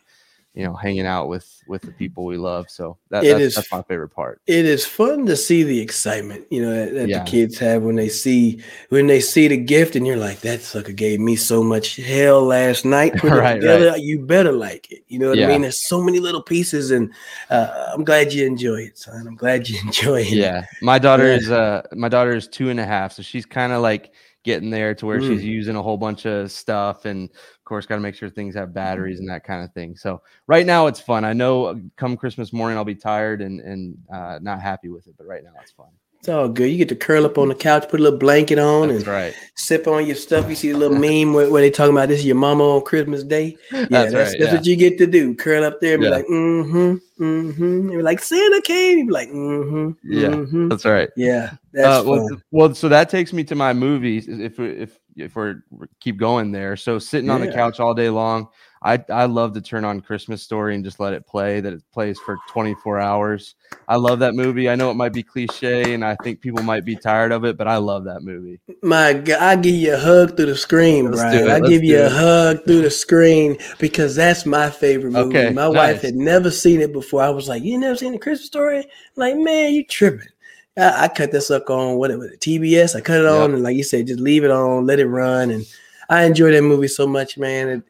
you 0.54 0.64
know 0.64 0.74
hanging 0.74 1.06
out 1.06 1.28
with 1.28 1.64
with 1.68 1.82
the 1.82 1.92
people 1.92 2.26
we 2.26 2.38
love 2.38 2.70
so 2.70 2.98
that, 3.10 3.24
that's, 3.24 3.40
is, 3.40 3.56
that's 3.56 3.72
my 3.72 3.82
favorite 3.84 4.10
part 4.10 4.40
it 4.46 4.66
is 4.66 4.86
fun 4.86 5.26
to 5.26 5.36
see 5.36 5.64
the 5.64 5.80
excitement 5.80 6.46
you 6.52 6.62
know 6.62 6.72
that, 6.74 6.94
that 6.94 7.10
yeah. 7.10 7.24
the 7.24 7.30
kids 7.30 7.58
have 7.58 7.82
when 7.82 7.96
they 7.96 8.10
see 8.10 8.62
when 8.90 9.08
they 9.08 9.20
see 9.20 9.48
the 9.48 9.58
gift 9.58 9.96
and 9.96 10.06
you're 10.06 10.18
like 10.18 10.42
that 10.42 10.62
sucker 10.62 10.92
gave 10.92 11.20
me 11.20 11.36
so 11.36 11.64
much 11.64 11.96
hell 11.96 12.44
last 12.44 12.86
night 12.86 13.12
right, 13.24 13.56
together, 13.56 13.90
right. 13.90 14.02
you 14.02 14.20
better 14.20 14.52
like 14.52 14.92
it 14.92 15.04
you 15.08 15.18
know 15.18 15.30
what 15.30 15.38
yeah. 15.38 15.48
i 15.48 15.50
mean 15.50 15.62
there's 15.64 15.88
so 15.88 16.02
many 16.02 16.20
little 16.20 16.44
pieces 16.44 16.92
and 16.92 17.12
uh, 17.50 17.90
i'm 17.94 18.04
glad 18.04 18.32
you 18.32 18.46
enjoy 18.46 18.76
it 18.76 18.98
son 18.98 19.26
i'm 19.28 19.36
glad 19.36 19.68
you 19.68 19.80
enjoy 19.84 20.22
it 20.22 20.30
yeah 20.30 20.66
my 20.82 21.00
daughter 21.00 21.28
yeah. 21.28 21.38
is 21.38 21.50
uh 21.50 21.82
my 21.94 22.10
daughter 22.10 22.36
is 22.36 22.48
two 22.48 22.70
and 22.70 22.80
a 22.80 22.86
half 22.86 23.12
so 23.12 23.24
she's 23.24 23.46
kind 23.46 23.74
of 23.74 23.82
like 23.82 24.14
getting 24.44 24.70
there 24.70 24.94
to 24.96 25.06
where 25.06 25.20
mm. 25.20 25.28
she's 25.28 25.44
using 25.44 25.76
a 25.76 25.82
whole 25.82 25.98
bunch 25.98 26.26
of 26.26 26.52
stuff 26.52 27.06
and 27.06 27.30
of 27.30 27.64
course 27.66 27.86
got 27.86 27.96
to 27.96 28.02
make 28.02 28.16
sure 28.16 28.30
things 28.30 28.56
have 28.56 28.74
batteries 28.74 29.20
and 29.20 29.30
that 29.30 29.44
kind 29.44 29.64
of 29.64 29.72
thing. 29.74 29.96
So 29.96 30.22
right 30.48 30.66
now 30.66 30.88
it's 30.88 31.00
fun. 31.00 31.24
I 31.26 31.34
know 31.34 31.66
uh, 31.66 31.76
come 31.96 32.18
christmas 32.18 32.54
morning 32.54 32.78
i'll 32.78 32.86
be 32.86 32.96
tired 32.96 33.42
and 33.42 33.60
and 33.60 33.98
uh, 34.14 34.40
not 34.42 34.62
happy 34.62 34.90
with 34.90 35.08
it 35.08 35.16
but 35.18 35.28
right 35.28 35.44
now 35.44 35.52
it's 35.62 35.72
fun 35.72 35.88
it's 36.24 36.30
all 36.30 36.48
good. 36.48 36.72
You 36.72 36.78
get 36.78 36.88
to 36.88 36.96
curl 36.96 37.26
up 37.26 37.38
on 37.38 37.50
the 37.50 37.56
couch, 37.56 37.90
put 37.90 38.00
a 38.00 38.04
little 38.04 38.18
blanket 38.18 38.58
on, 38.58 38.88
That's 38.88 39.00
and 39.00 39.08
right. 39.08 39.36
sip 39.56 39.88
on 39.88 40.06
your 40.06 40.16
stuff. 40.16 40.48
You 40.48 40.56
see 40.56 40.70
a 40.70 40.78
little 40.78 40.98
meme 40.98 41.34
where, 41.34 41.52
where 41.52 41.62
they 41.62 41.70
talking 41.70 41.94
about 41.94 42.08
this 42.08 42.20
is 42.20 42.26
your 42.26 42.38
mama 42.38 42.64
on 42.64 42.82
Christmas 42.84 43.24
Day. 43.26 43.58
Yeah, 43.74 43.86
that's 43.90 43.90
that's, 43.90 44.14
right, 44.14 44.40
that's 44.40 44.52
yeah. 44.52 44.56
what 44.56 44.66
you 44.66 44.76
get 44.78 44.98
to 45.00 45.08
do. 45.08 45.36
Curl 45.36 45.66
up 45.66 45.82
there 45.82 45.96
and 45.96 46.04
yeah. 46.04 46.10
be 46.10 46.16
like, 46.16 46.26
mm-hmm, 46.28 47.24
mm-hmm. 47.24 47.64
And 47.64 47.90
be 47.90 48.02
like, 48.02 48.22
Santa 48.22 48.62
came. 48.62 49.00
You 49.00 49.06
be 49.08 49.12
like, 49.12 49.30
mm-hmm. 49.30 49.92
Yeah, 50.10 50.28
mm-hmm. 50.30 50.70
that's 50.70 50.86
right. 50.86 51.10
Yeah, 51.18 51.56
that's 51.74 52.06
uh, 52.06 52.10
well, 52.10 52.30
well, 52.52 52.74
so 52.74 52.88
that 52.88 53.10
takes 53.10 53.34
me 53.34 53.44
to 53.44 53.56
my 53.56 53.74
movies. 53.74 54.30
If 54.30 54.60
if 54.60 54.98
if 55.16 55.36
we're 55.36 55.64
keep 56.00 56.18
going 56.18 56.52
there, 56.52 56.76
so 56.76 57.00
sitting 57.00 57.28
yeah. 57.28 57.34
on 57.34 57.42
the 57.42 57.52
couch 57.52 57.80
all 57.80 57.94
day 57.94 58.10
long. 58.10 58.48
I 58.84 59.04
I 59.10 59.26
love 59.26 59.54
to 59.54 59.62
turn 59.62 59.86
on 59.86 60.02
Christmas 60.02 60.44
Story 60.44 60.76
and 60.76 60.84
just 60.84 61.00
let 61.00 61.14
it 61.14 61.26
play. 61.26 61.62
That 61.62 61.74
it 61.74 61.84
plays 61.94 62.20
for 62.20 62.38
24 62.50 63.00
hours. 63.00 63.56
I 63.88 63.96
love 63.96 64.20
that 64.20 64.36
movie. 64.36 64.70
I 64.70 64.76
know 64.76 64.92
it 64.92 64.96
might 64.96 65.14
be 65.14 65.24
cliche, 65.24 65.94
and 65.94 66.04
I 66.04 66.16
think 66.24 66.42
people 66.42 66.64
might 66.64 66.84
be 66.84 66.96
tired 66.96 67.32
of 67.32 67.46
it, 67.46 67.58
but 67.58 67.68
I 67.68 67.78
love 67.78 68.04
that 68.06 68.24
movie. 68.24 68.60
My 68.82 69.14
God, 69.14 69.42
I 69.42 69.56
give 69.56 69.76
you 69.76 69.94
a 69.94 69.98
hug 69.98 70.36
through 70.36 70.48
the 70.48 70.58
screen, 70.58 71.12
Let's 71.12 71.22
Brian. 71.22 71.50
I 71.50 71.60
give 71.68 71.84
you 71.84 72.02
a 72.02 72.10
hug 72.10 72.66
through 72.66 72.82
the 72.82 72.92
screen 72.92 73.58
because 73.80 74.16
that's 74.16 74.46
my 74.46 74.70
favorite 74.70 75.12
movie. 75.12 75.38
Okay, 75.38 75.54
my 75.54 75.68
nice. 75.68 75.76
wife 75.76 76.02
had 76.02 76.16
never 76.16 76.52
seen 76.52 76.82
it 76.82 76.92
before. 76.92 77.22
I 77.22 77.30
was 77.30 77.48
like, 77.48 77.64
"You 77.64 77.80
never 77.80 77.96
seen 77.96 78.12
the 78.12 78.20
Christmas 78.20 78.48
Story?" 78.48 78.80
I'm 78.80 78.86
like, 79.16 79.38
man, 79.38 79.74
you 79.74 79.86
tripping? 79.86 80.28
I, 80.78 81.04
I 81.04 81.08
cut 81.08 81.32
this 81.32 81.52
up 81.52 81.70
on 81.70 81.96
what 81.96 82.12
it 82.12 82.18
was 82.18 82.32
TBS. 82.38 82.96
I 82.96 83.02
cut 83.02 83.20
it 83.20 83.26
on, 83.26 83.50
yep. 83.50 83.56
and 83.56 83.64
like 83.64 83.76
you 83.76 83.84
said, 83.84 84.08
just 84.08 84.20
leave 84.20 84.44
it 84.44 84.52
on, 84.52 84.86
let 84.86 85.00
it 85.00 85.08
run, 85.08 85.52
and 85.52 85.66
I 86.10 86.24
enjoy 86.24 86.52
that 86.52 86.62
movie 86.62 86.88
so 86.88 87.08
much, 87.08 87.38
man. 87.38 87.70
It, 87.70 87.84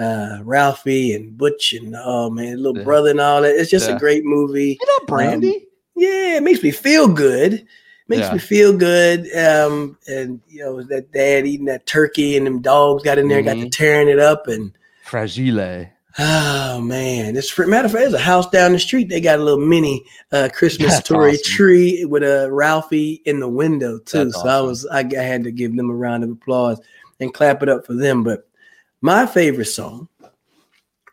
uh, 0.00 0.38
Ralphie 0.44 1.14
and 1.14 1.36
Butch 1.36 1.72
and 1.72 1.94
oh 1.96 2.30
man, 2.30 2.56
little 2.56 2.78
yeah. 2.78 2.84
brother 2.84 3.10
and 3.10 3.20
all 3.20 3.42
that. 3.42 3.54
It's 3.54 3.70
just 3.70 3.88
yeah. 3.88 3.96
a 3.96 3.98
great 3.98 4.24
movie. 4.24 4.78
You 4.80 4.86
know, 4.86 5.16
Randy. 5.16 5.56
Um, 5.56 5.62
yeah, 5.96 6.36
it 6.36 6.42
makes 6.42 6.62
me 6.62 6.70
feel 6.70 7.08
good. 7.08 7.66
Makes 8.08 8.22
yeah. 8.22 8.32
me 8.32 8.38
feel 8.38 8.76
good. 8.76 9.20
Um, 9.36 9.98
and 10.08 10.40
you 10.48 10.60
know, 10.60 10.82
that 10.82 11.12
dad 11.12 11.46
eating 11.46 11.66
that 11.66 11.86
turkey 11.86 12.36
and 12.36 12.46
them 12.46 12.62
dogs 12.62 13.02
got 13.02 13.18
in 13.18 13.28
there, 13.28 13.38
mm-hmm. 13.38 13.46
got 13.46 13.54
to 13.54 13.60
mm-hmm. 13.60 13.68
tearing 13.68 14.08
it 14.08 14.18
up 14.18 14.48
and 14.48 14.72
fragile. 15.04 15.86
Oh 16.18 16.80
man, 16.80 17.34
this 17.34 17.56
matter 17.56 17.86
of 17.86 17.92
fact, 17.92 18.02
there's 18.02 18.14
a 18.14 18.18
house 18.18 18.50
down 18.50 18.72
the 18.72 18.78
street. 18.80 19.08
They 19.08 19.20
got 19.20 19.38
a 19.38 19.44
little 19.44 19.64
mini 19.64 20.04
uh, 20.32 20.48
Christmas 20.52 20.92
That's 20.92 21.06
story 21.06 21.32
awesome. 21.32 21.42
tree 21.44 22.04
with 22.04 22.24
a 22.24 22.50
Ralphie 22.50 23.22
in 23.26 23.38
the 23.38 23.48
window 23.48 23.98
too. 23.98 24.24
That's 24.24 24.34
so 24.34 24.40
awesome. 24.40 24.50
I 24.50 24.60
was 24.60 24.86
I, 24.86 24.98
I 25.00 25.22
had 25.22 25.44
to 25.44 25.52
give 25.52 25.76
them 25.76 25.88
a 25.88 25.94
round 25.94 26.24
of 26.24 26.30
applause 26.30 26.80
and 27.20 27.32
clap 27.32 27.62
it 27.62 27.68
up 27.68 27.86
for 27.86 27.94
them. 27.94 28.24
But 28.24 28.48
my 29.00 29.24
favorite 29.24 29.66
song 29.66 30.08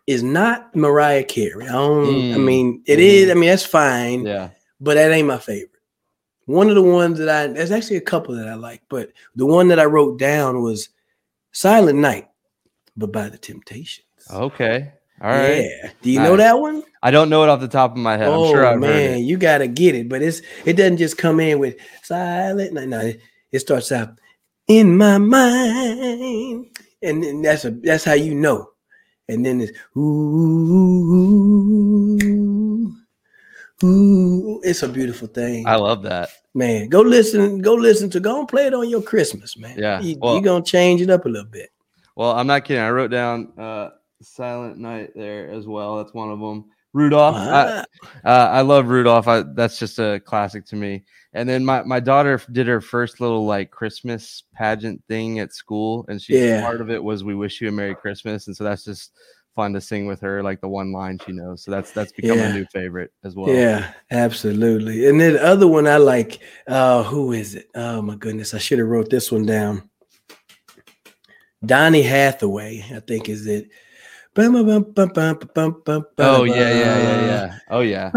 is 0.07 0.23
not 0.23 0.75
Mariah 0.75 1.23
Carey. 1.23 1.67
I 1.67 1.73
don't. 1.73 2.05
Mm. 2.05 2.33
I 2.33 2.37
mean, 2.37 2.81
it 2.87 2.97
mm. 2.97 3.03
is. 3.03 3.29
I 3.29 3.35
mean, 3.35 3.49
that's 3.49 3.65
fine. 3.65 4.25
Yeah. 4.25 4.49
But 4.79 4.95
that 4.95 5.11
ain't 5.11 5.27
my 5.27 5.37
favorite. 5.37 5.71
One 6.45 6.69
of 6.69 6.75
the 6.75 6.83
ones 6.83 7.19
that 7.19 7.29
I 7.29 7.47
there's 7.47 7.71
actually 7.71 7.97
a 7.97 8.01
couple 8.01 8.33
that 8.35 8.47
I 8.47 8.55
like, 8.55 8.81
but 8.89 9.11
the 9.35 9.45
one 9.45 9.67
that 9.67 9.79
I 9.79 9.85
wrote 9.85 10.17
down 10.17 10.63
was 10.63 10.89
"Silent 11.51 11.99
Night," 11.99 12.29
but 12.95 13.11
by 13.11 13.29
the 13.29 13.37
Temptations. 13.37 14.06
Okay. 14.31 14.91
All 15.21 15.29
right. 15.29 15.61
Yeah. 15.61 15.91
Do 16.01 16.11
you 16.11 16.19
nice. 16.19 16.29
know 16.29 16.37
that 16.37 16.59
one? 16.59 16.83
I 17.01 17.11
don't 17.11 17.29
know 17.29 17.43
it 17.43 17.49
off 17.49 17.59
the 17.59 17.67
top 17.67 17.91
of 17.91 17.97
my 17.97 18.17
head. 18.17 18.27
Oh, 18.27 18.45
I'm 18.45 18.51
sure 18.51 18.65
I've 18.65 18.79
man, 18.79 19.23
you 19.23 19.37
gotta 19.37 19.67
get 19.67 19.95
it, 19.95 20.09
but 20.09 20.21
it's 20.21 20.41
it 20.65 20.73
doesn't 20.73 20.97
just 20.97 21.17
come 21.17 21.39
in 21.39 21.59
with 21.59 21.75
silent 22.03 22.73
night. 22.73 22.89
No, 22.89 23.13
it 23.51 23.59
starts 23.59 23.91
out 23.91 24.19
in 24.67 24.97
my 24.97 25.17
mind 25.17 26.67
and, 27.01 27.23
and 27.23 27.45
that's 27.45 27.65
a 27.65 27.71
that's 27.71 28.03
how 28.03 28.13
you 28.13 28.35
know. 28.35 28.71
And 29.29 29.45
then 29.45 29.59
it's 29.61 29.77
ooh, 29.97 30.01
ooh, 33.83 34.61
it's 34.63 34.83
a 34.83 34.89
beautiful 34.89 35.27
thing. 35.27 35.67
I 35.67 35.75
love 35.75 36.03
that. 36.03 36.29
Man, 36.53 36.87
go 36.89 37.01
listen, 37.01 37.59
go 37.59 37.73
listen 37.73 38.09
to 38.11 38.19
go 38.19 38.39
and 38.39 38.47
play 38.47 38.67
it 38.67 38.73
on 38.73 38.89
your 38.89 39.01
Christmas, 39.01 39.57
man. 39.57 39.77
Yeah. 39.77 39.99
You, 39.99 40.17
are 40.21 40.41
gonna 40.41 40.63
change 40.63 41.01
it 41.01 41.09
up 41.09 41.25
a 41.25 41.29
little 41.29 41.49
bit. 41.49 41.71
Well, 42.15 42.31
I'm 42.31 42.47
not 42.47 42.63
kidding. 42.65 42.81
I 42.81 42.89
wrote 42.89 43.11
down 43.11 43.51
uh 43.57 43.89
Silent 44.21 44.77
Night 44.77 45.11
there 45.15 45.49
as 45.49 45.67
well. 45.67 45.97
That's 45.97 46.13
one 46.13 46.31
of 46.31 46.39
them. 46.39 46.65
Rudolph. 46.93 47.35
I, 47.35 47.85
uh, 48.25 48.49
I 48.51 48.61
love 48.61 48.87
Rudolph. 48.87 49.27
I, 49.27 49.43
that's 49.53 49.77
just 49.77 49.99
a 49.99 50.19
classic 50.19 50.65
to 50.67 50.75
me. 50.75 51.03
And 51.33 51.47
then 51.47 51.63
my, 51.63 51.83
my 51.83 51.99
daughter 51.99 52.41
did 52.51 52.65
her 52.67 52.81
first 52.81 53.21
little 53.21 53.45
like 53.45 53.69
Christmas 53.69 54.43
pageant 54.53 55.03
thing 55.07 55.39
at 55.39 55.53
school, 55.53 56.05
and 56.09 56.21
she 56.21 56.39
yeah. 56.39 56.61
part 56.61 56.81
of 56.81 56.89
it 56.89 57.03
was 57.03 57.23
"We 57.23 57.35
wish 57.35 57.61
you 57.61 57.69
a 57.69 57.71
Merry 57.71 57.93
Christmas," 57.93 58.47
and 58.47 58.57
so 58.57 58.63
that's 58.63 58.83
just 58.83 59.11
fun 59.55 59.73
to 59.73 59.81
sing 59.81 60.07
with 60.07 60.21
her, 60.21 60.41
like 60.41 60.61
the 60.61 60.67
one 60.67 60.91
line 60.91 61.19
she 61.25 61.33
knows. 61.33 61.63
So 61.63 61.71
that's 61.71 61.91
that's 61.91 62.11
become 62.11 62.37
yeah. 62.37 62.49
a 62.49 62.53
new 62.53 62.65
favorite 62.73 63.11
as 63.23 63.35
well. 63.35 63.49
Yeah, 63.49 63.91
absolutely. 64.09 65.07
And 65.07 65.19
then 65.19 65.33
the 65.33 65.43
other 65.43 65.67
one 65.67 65.87
I 65.87 65.97
like, 65.97 66.39
uh, 66.67 67.03
who 67.03 67.33
is 67.33 67.55
it? 67.55 67.69
Oh 67.75 68.01
my 68.01 68.15
goodness, 68.15 68.53
I 68.53 68.59
should 68.59 68.79
have 68.79 68.87
wrote 68.87 69.09
this 69.09 69.31
one 69.31 69.45
down. 69.45 69.89
Donny 71.65 72.03
Hathaway, 72.03 72.85
I 72.95 72.99
think 73.01 73.29
is 73.29 73.45
it. 73.47 73.69
Oh 76.19 76.43
yeah, 76.43 76.55
yeah, 76.55 76.97
yeah, 76.97 77.25
yeah. 77.25 77.59
Oh 77.69 77.81
yeah. 77.81 78.11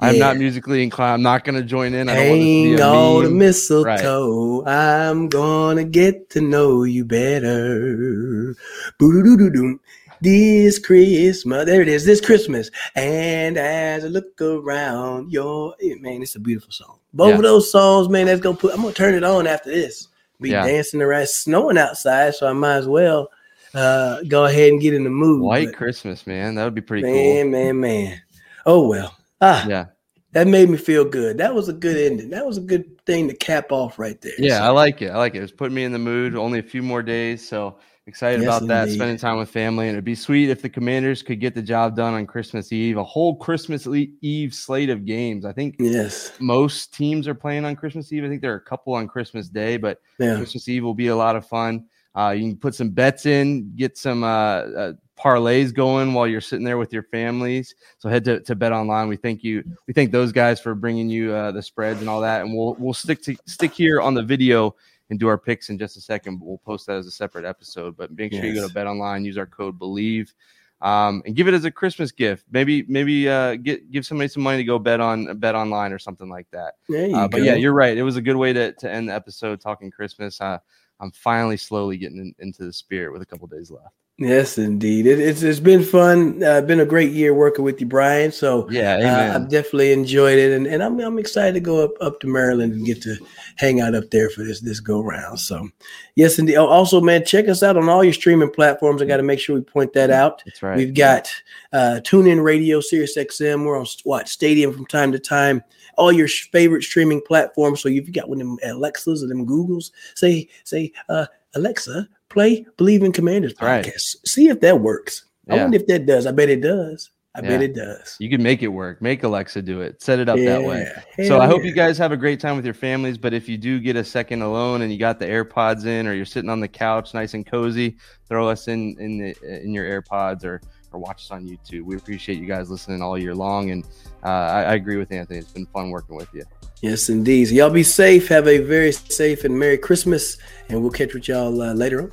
I'm 0.00 0.14
Yeah. 0.14 0.26
not 0.26 0.36
musically 0.36 0.82
inclined. 0.82 1.14
I'm 1.14 1.22
not 1.22 1.44
going 1.44 1.56
to 1.56 1.62
join 1.62 1.94
in. 1.94 2.08
I 2.08 2.14
don't 2.14 2.24
Hang 2.24 2.30
want 2.30 2.40
this 2.40 2.48
to 2.48 2.76
be 2.76 2.82
a 2.82 2.86
on 2.86 3.24
the 3.24 3.30
mistletoe. 3.30 4.64
I'm 4.66 5.28
gonna 5.28 5.84
get 5.84 6.30
to 6.30 6.40
know 6.40 6.84
you 6.84 7.04
better. 7.04 8.54
Boo-doo-doo-doo-doo. 8.98 9.80
This 10.20 10.80
Christmas, 10.80 11.64
there 11.66 11.80
it 11.80 11.88
is. 11.88 12.04
This 12.04 12.20
Christmas, 12.20 12.72
and 12.96 13.56
as 13.56 14.04
I 14.04 14.08
look 14.08 14.40
around, 14.40 15.30
your 15.30 15.76
man, 16.00 16.22
it's 16.22 16.34
a 16.34 16.40
beautiful 16.40 16.72
song. 16.72 16.98
Both 17.14 17.28
Yeah. 17.28 17.34
of 17.36 17.42
those 17.42 17.70
songs, 17.70 18.08
man. 18.08 18.26
Let's 18.26 18.40
go 18.40 18.52
put. 18.52 18.74
I'm 18.74 18.82
gonna 18.82 18.94
turn 18.94 19.14
it 19.14 19.22
on 19.22 19.46
after 19.46 19.70
this. 19.70 20.08
Be 20.40 20.50
Yeah. 20.50 20.66
dancing 20.66 21.02
around. 21.02 21.22
It's 21.22 21.36
snowing 21.36 21.78
outside, 21.78 22.34
so 22.34 22.46
I 22.46 22.52
might 22.52 22.76
as 22.76 22.86
well 22.88 23.30
uh, 23.74 24.22
go 24.28 24.44
ahead 24.46 24.70
and 24.72 24.80
get 24.80 24.94
in 24.94 25.04
the 25.04 25.10
mood. 25.10 25.42
White 25.42 25.68
But, 25.68 25.76
Christmas, 25.76 26.26
man. 26.26 26.54
That 26.54 26.64
would 26.64 26.74
be 26.74 26.80
pretty 26.80 27.02
man, 27.02 27.50
man, 27.50 27.78
man. 27.80 28.22
Oh 28.64 28.88
well. 28.88 29.14
Ah. 29.40 29.66
Yeah. 29.68 29.86
that 30.32 30.46
made 30.46 30.68
me 30.70 30.76
feel 30.76 31.04
good. 31.04 31.38
That 31.38 31.54
was 31.54 31.68
a 31.68 31.72
good 31.72 31.96
ending. 31.96 32.30
That 32.30 32.46
was 32.46 32.56
a 32.58 32.60
good 32.62 32.84
thing 33.06 33.28
to 33.28 33.34
cap 33.34 33.72
off 33.72 33.98
right 33.98 34.20
there. 34.20 34.32
Yeah, 34.38 34.58
So, 34.58 34.64
I 34.64 34.68
like 34.68 35.00
it. 35.02 35.10
I 35.10 35.16
like 35.16 35.34
it. 35.34 35.42
It's 35.42 35.52
putting 35.52 35.74
me 35.74 35.84
in 35.84 35.92
the 35.92 35.98
mood. 35.98 36.34
Only 36.36 36.58
a 36.58 36.62
few 36.62 36.82
more 36.82 37.02
days, 37.02 37.46
so 37.46 37.78
excited 38.08 38.42
Yes, 38.42 38.56
about 38.56 38.68
that. 38.68 38.82
indeed. 38.84 38.94
Spending 38.96 39.16
time 39.18 39.36
with 39.38 39.50
family, 39.50 39.86
and 39.86 39.94
it'd 39.94 40.04
be 40.04 40.14
sweet 40.14 40.48
if 40.50 40.62
the 40.62 40.68
Commanders 40.68 41.22
could 41.22 41.38
get 41.40 41.54
the 41.54 41.62
job 41.62 41.94
done 41.94 42.14
on 42.14 42.26
Christmas 42.26 42.72
Eve. 42.72 42.96
A 42.96 43.04
whole 43.04 43.36
Christmas 43.36 43.86
Eve 43.86 44.54
slate 44.54 44.90
of 44.90 45.04
games. 45.04 45.44
I 45.44 45.52
think 45.52 45.76
yes. 45.78 46.32
most 46.40 46.92
teams 46.94 47.28
are 47.28 47.34
playing 47.34 47.64
on 47.64 47.76
Christmas 47.76 48.12
Eve. 48.12 48.24
I 48.24 48.28
think 48.28 48.40
there 48.40 48.52
are 48.52 48.56
a 48.56 48.60
couple 48.60 48.94
on 48.94 49.06
Christmas 49.06 49.48
Day, 49.48 49.76
but 49.76 50.00
Yeah. 50.18 50.36
Christmas 50.36 50.68
Eve 50.68 50.82
will 50.82 50.94
be 50.94 51.08
a 51.08 51.16
lot 51.16 51.36
of 51.36 51.46
fun. 51.46 51.84
Uh, 52.16 52.30
you 52.30 52.48
can 52.50 52.56
put 52.56 52.74
some 52.74 52.90
bets 52.90 53.26
in, 53.26 53.72
get 53.76 53.96
some 53.96 54.24
uh, 54.24 54.26
uh, 54.26 54.92
parlays 55.16 55.72
going 55.72 56.14
while 56.14 56.26
you're 56.26 56.40
sitting 56.40 56.64
there 56.64 56.78
with 56.78 56.92
your 56.92 57.02
families. 57.04 57.74
So 57.98 58.08
head 58.08 58.24
to, 58.24 58.40
to 58.40 58.56
BetOnline. 58.56 59.08
We 59.08 59.16
thank 59.16 59.44
you. 59.44 59.62
We 59.86 59.92
thank 59.94 60.10
those 60.10 60.32
guys 60.32 60.58
for 60.60 60.74
bringing 60.74 61.08
you 61.08 61.32
uh, 61.32 61.52
the 61.52 61.62
spreads 61.62 62.00
and 62.00 62.08
all 62.08 62.20
that. 62.22 62.40
And 62.40 62.56
we'll 62.56 62.74
we'll 62.78 62.94
stick 62.94 63.22
to 63.22 63.36
stick 63.46 63.72
here 63.72 64.00
on 64.00 64.14
the 64.14 64.22
video 64.22 64.74
and 65.10 65.18
do 65.18 65.28
our 65.28 65.38
picks 65.38 65.70
in 65.70 65.78
just 65.78 65.96
a 65.96 66.00
second. 66.00 66.38
But 66.38 66.46
we'll 66.46 66.58
post 66.58 66.86
that 66.86 66.96
as 66.96 67.06
a 67.06 67.10
separate 67.10 67.44
episode. 67.44 67.96
But 67.96 68.10
make 68.16 68.32
sure 68.32 68.44
you 68.44 68.54
go 68.54 68.68
to 68.68 68.74
BetOnline, 68.74 69.24
use 69.24 69.38
our 69.38 69.46
code 69.46 69.78
Bleav. 69.78 70.32
Um, 70.80 71.24
and 71.26 71.34
give 71.34 71.48
it 71.48 71.54
as 71.54 71.64
a 71.64 71.72
Christmas 71.72 72.12
gift. 72.12 72.44
Maybe, 72.52 72.84
maybe 72.86 73.28
uh, 73.28 73.56
get 73.56 73.90
give 73.90 74.06
somebody 74.06 74.28
some 74.28 74.44
money 74.44 74.58
to 74.58 74.64
go 74.64 74.78
bet 74.78 75.00
on 75.00 75.36
bet 75.38 75.56
online 75.56 75.92
or 75.92 75.98
something 75.98 76.28
like 76.28 76.46
that. 76.52 76.74
Uh, 77.12 77.26
but 77.26 77.42
yeah, 77.42 77.54
you're 77.54 77.74
right. 77.74 77.98
It 77.98 78.04
was 78.04 78.16
a 78.16 78.22
good 78.22 78.36
way 78.36 78.52
to, 78.52 78.72
to 78.72 78.90
end 78.90 79.08
the 79.08 79.14
episode 79.14 79.60
talking 79.60 79.90
Christmas. 79.90 80.40
Uh, 80.40 80.58
I'm 81.00 81.10
finally 81.10 81.56
slowly 81.56 81.96
getting 81.96 82.18
in, 82.18 82.34
into 82.38 82.64
the 82.64 82.72
spirit 82.72 83.12
with 83.12 83.22
a 83.22 83.26
couple 83.26 83.48
days 83.48 83.72
left. 83.72 83.94
Yes, 84.18 84.58
indeed. 84.58 85.06
It, 85.06 85.18
it's 85.18 85.42
it's 85.42 85.60
been 85.60 85.82
fun. 85.82 86.42
Uh, 86.42 86.60
been 86.60 86.80
a 86.80 86.86
great 86.86 87.12
year 87.12 87.32
working 87.32 87.64
with 87.64 87.80
you, 87.80 87.86
Brian. 87.86 88.32
So 88.32 88.68
Yeah, 88.70 88.96
uh. 88.96 89.36
I've 89.36 89.48
definitely 89.48 89.92
enjoyed 89.92 90.38
it, 90.38 90.52
and, 90.52 90.66
and 90.66 90.82
I'm 90.82 90.98
I'm 91.00 91.18
excited 91.18 91.54
to 91.54 91.60
go 91.60 91.84
up 91.84 91.92
up 92.00 92.20
to 92.20 92.26
Maryland 92.26 92.72
and 92.72 92.84
get 92.84 93.00
to 93.02 93.16
hang 93.56 93.80
out 93.80 93.94
up 93.94 94.10
there 94.10 94.28
for 94.30 94.42
this 94.42 94.60
this 94.60 94.80
go 94.80 95.00
round. 95.00 95.40
So 95.40 95.68
yes, 96.14 96.38
indeed. 96.38 96.56
Oh, 96.56 96.66
also, 96.66 97.00
man, 97.00 97.24
check 97.24 97.48
us 97.48 97.62
out 97.62 97.76
on 97.76 97.88
all 97.88 98.04
your 98.04 98.12
streaming 98.12 98.50
platforms. 98.50 99.00
I 99.00 99.06
got 99.06 99.18
to 99.18 99.22
make 99.22 99.40
sure 99.40 99.54
we 99.54 99.62
point 99.62 99.92
that 99.94 100.10
out. 100.10 100.42
That's 100.44 100.62
right. 100.62 100.76
We've 100.76 100.94
got 100.94 101.30
uh, 101.72 102.00
TuneIn 102.02 102.42
Radio, 102.42 102.80
Sirius 102.80 103.16
XM. 103.16 103.64
We're 103.64 103.78
on 103.78 103.86
what 104.04 104.28
Stadium 104.28 104.72
from 104.72 104.86
time 104.86 105.12
to 105.12 105.18
time. 105.18 105.62
All 105.96 106.12
your 106.12 106.28
favorite 106.28 106.82
streaming 106.82 107.20
platforms. 107.26 107.80
So 107.80 107.88
if 107.88 108.06
you 108.06 108.12
got 108.12 108.28
one 108.28 108.40
of 108.40 108.46
them 108.46 108.58
Alexas 108.64 109.22
or 109.22 109.26
them 109.26 109.46
Googles, 109.46 109.90
say 110.14 110.48
say 110.64 110.92
uh, 111.08 111.26
Alexa, 111.54 112.08
play 112.30 112.66
Bleav 112.76 113.02
in 113.04 113.12
Commanders 113.12 113.54
Right. 113.60 113.84
podcast. 113.84 114.26
See 114.26 114.48
if 114.48 114.60
that 114.60 114.80
works. 114.80 115.24
I 115.50 115.56
wonder 115.56 115.76
if 115.76 115.86
that 115.86 116.04
does. 116.06 116.26
I 116.26 116.32
bet 116.32 116.50
it 116.50 116.60
does. 116.60 117.10
I 117.34 117.40
bet 117.40 117.62
it 117.62 117.72
does. 117.74 118.16
you 118.18 118.28
can 118.28 118.42
make 118.42 118.62
it 118.64 118.68
work. 118.68 119.00
Make 119.00 119.22
Alexa 119.22 119.62
do 119.62 119.80
it. 119.80 120.02
Set 120.02 120.18
it 120.18 120.28
up 120.28 120.38
that 120.38 120.62
way. 120.62 120.90
Yeah. 121.18 121.26
So 121.26 121.34
Hell 121.34 121.42
I 121.42 121.46
hope 121.46 121.62
you 121.62 121.72
guys 121.72 121.96
have 121.96 122.10
a 122.10 122.16
great 122.16 122.40
time 122.40 122.56
with 122.56 122.64
your 122.64 122.74
families. 122.74 123.16
But 123.16 123.32
if 123.32 123.48
you 123.48 123.56
do 123.56 123.78
get 123.78 123.94
a 123.94 124.02
second 124.02 124.42
alone 124.42 124.82
and 124.82 124.90
you 124.92 124.98
got 124.98 125.20
the 125.20 125.26
AirPods 125.26 125.86
in, 125.86 126.08
or 126.08 126.14
you're 126.14 126.24
sitting 126.24 126.50
on 126.50 126.58
the 126.58 126.66
couch, 126.66 127.14
nice 127.14 127.34
and 127.34 127.46
cozy, 127.46 127.96
throw 128.28 128.48
us 128.48 128.66
in 128.66 128.96
in 128.98 129.18
the, 129.18 129.62
in 129.62 129.72
your 129.72 129.84
AirPods 129.84 130.44
or 130.44 130.60
or 130.92 131.00
watch 131.00 131.22
us 131.22 131.30
on 131.30 131.46
YouTube. 131.46 131.82
We 131.82 131.96
appreciate 131.96 132.38
you 132.38 132.46
guys 132.46 132.70
listening 132.70 133.02
all 133.02 133.18
year 133.18 133.34
long, 133.34 133.70
and 133.70 133.84
uh, 134.24 134.28
I, 134.28 134.62
I 134.62 134.74
agree 134.74 134.96
with 134.96 135.12
Anthony. 135.12 135.38
It's 135.38 135.52
been 135.52 135.66
fun 135.66 135.90
working 135.90 136.16
with 136.16 136.28
you. 136.32 136.44
Yes, 136.80 137.08
indeed. 137.08 137.50
Y'all 137.50 137.70
be 137.70 137.82
safe. 137.82 138.28
Have 138.28 138.46
a 138.46 138.58
very 138.58 138.92
safe 138.92 139.44
and 139.44 139.58
Merry 139.58 139.78
Christmas, 139.78 140.38
and 140.68 140.80
we'll 140.80 140.92
catch 140.92 141.14
with 141.14 141.28
y'all 141.28 141.60
uh, 141.60 141.74
later 141.74 142.02
on. 142.02 142.12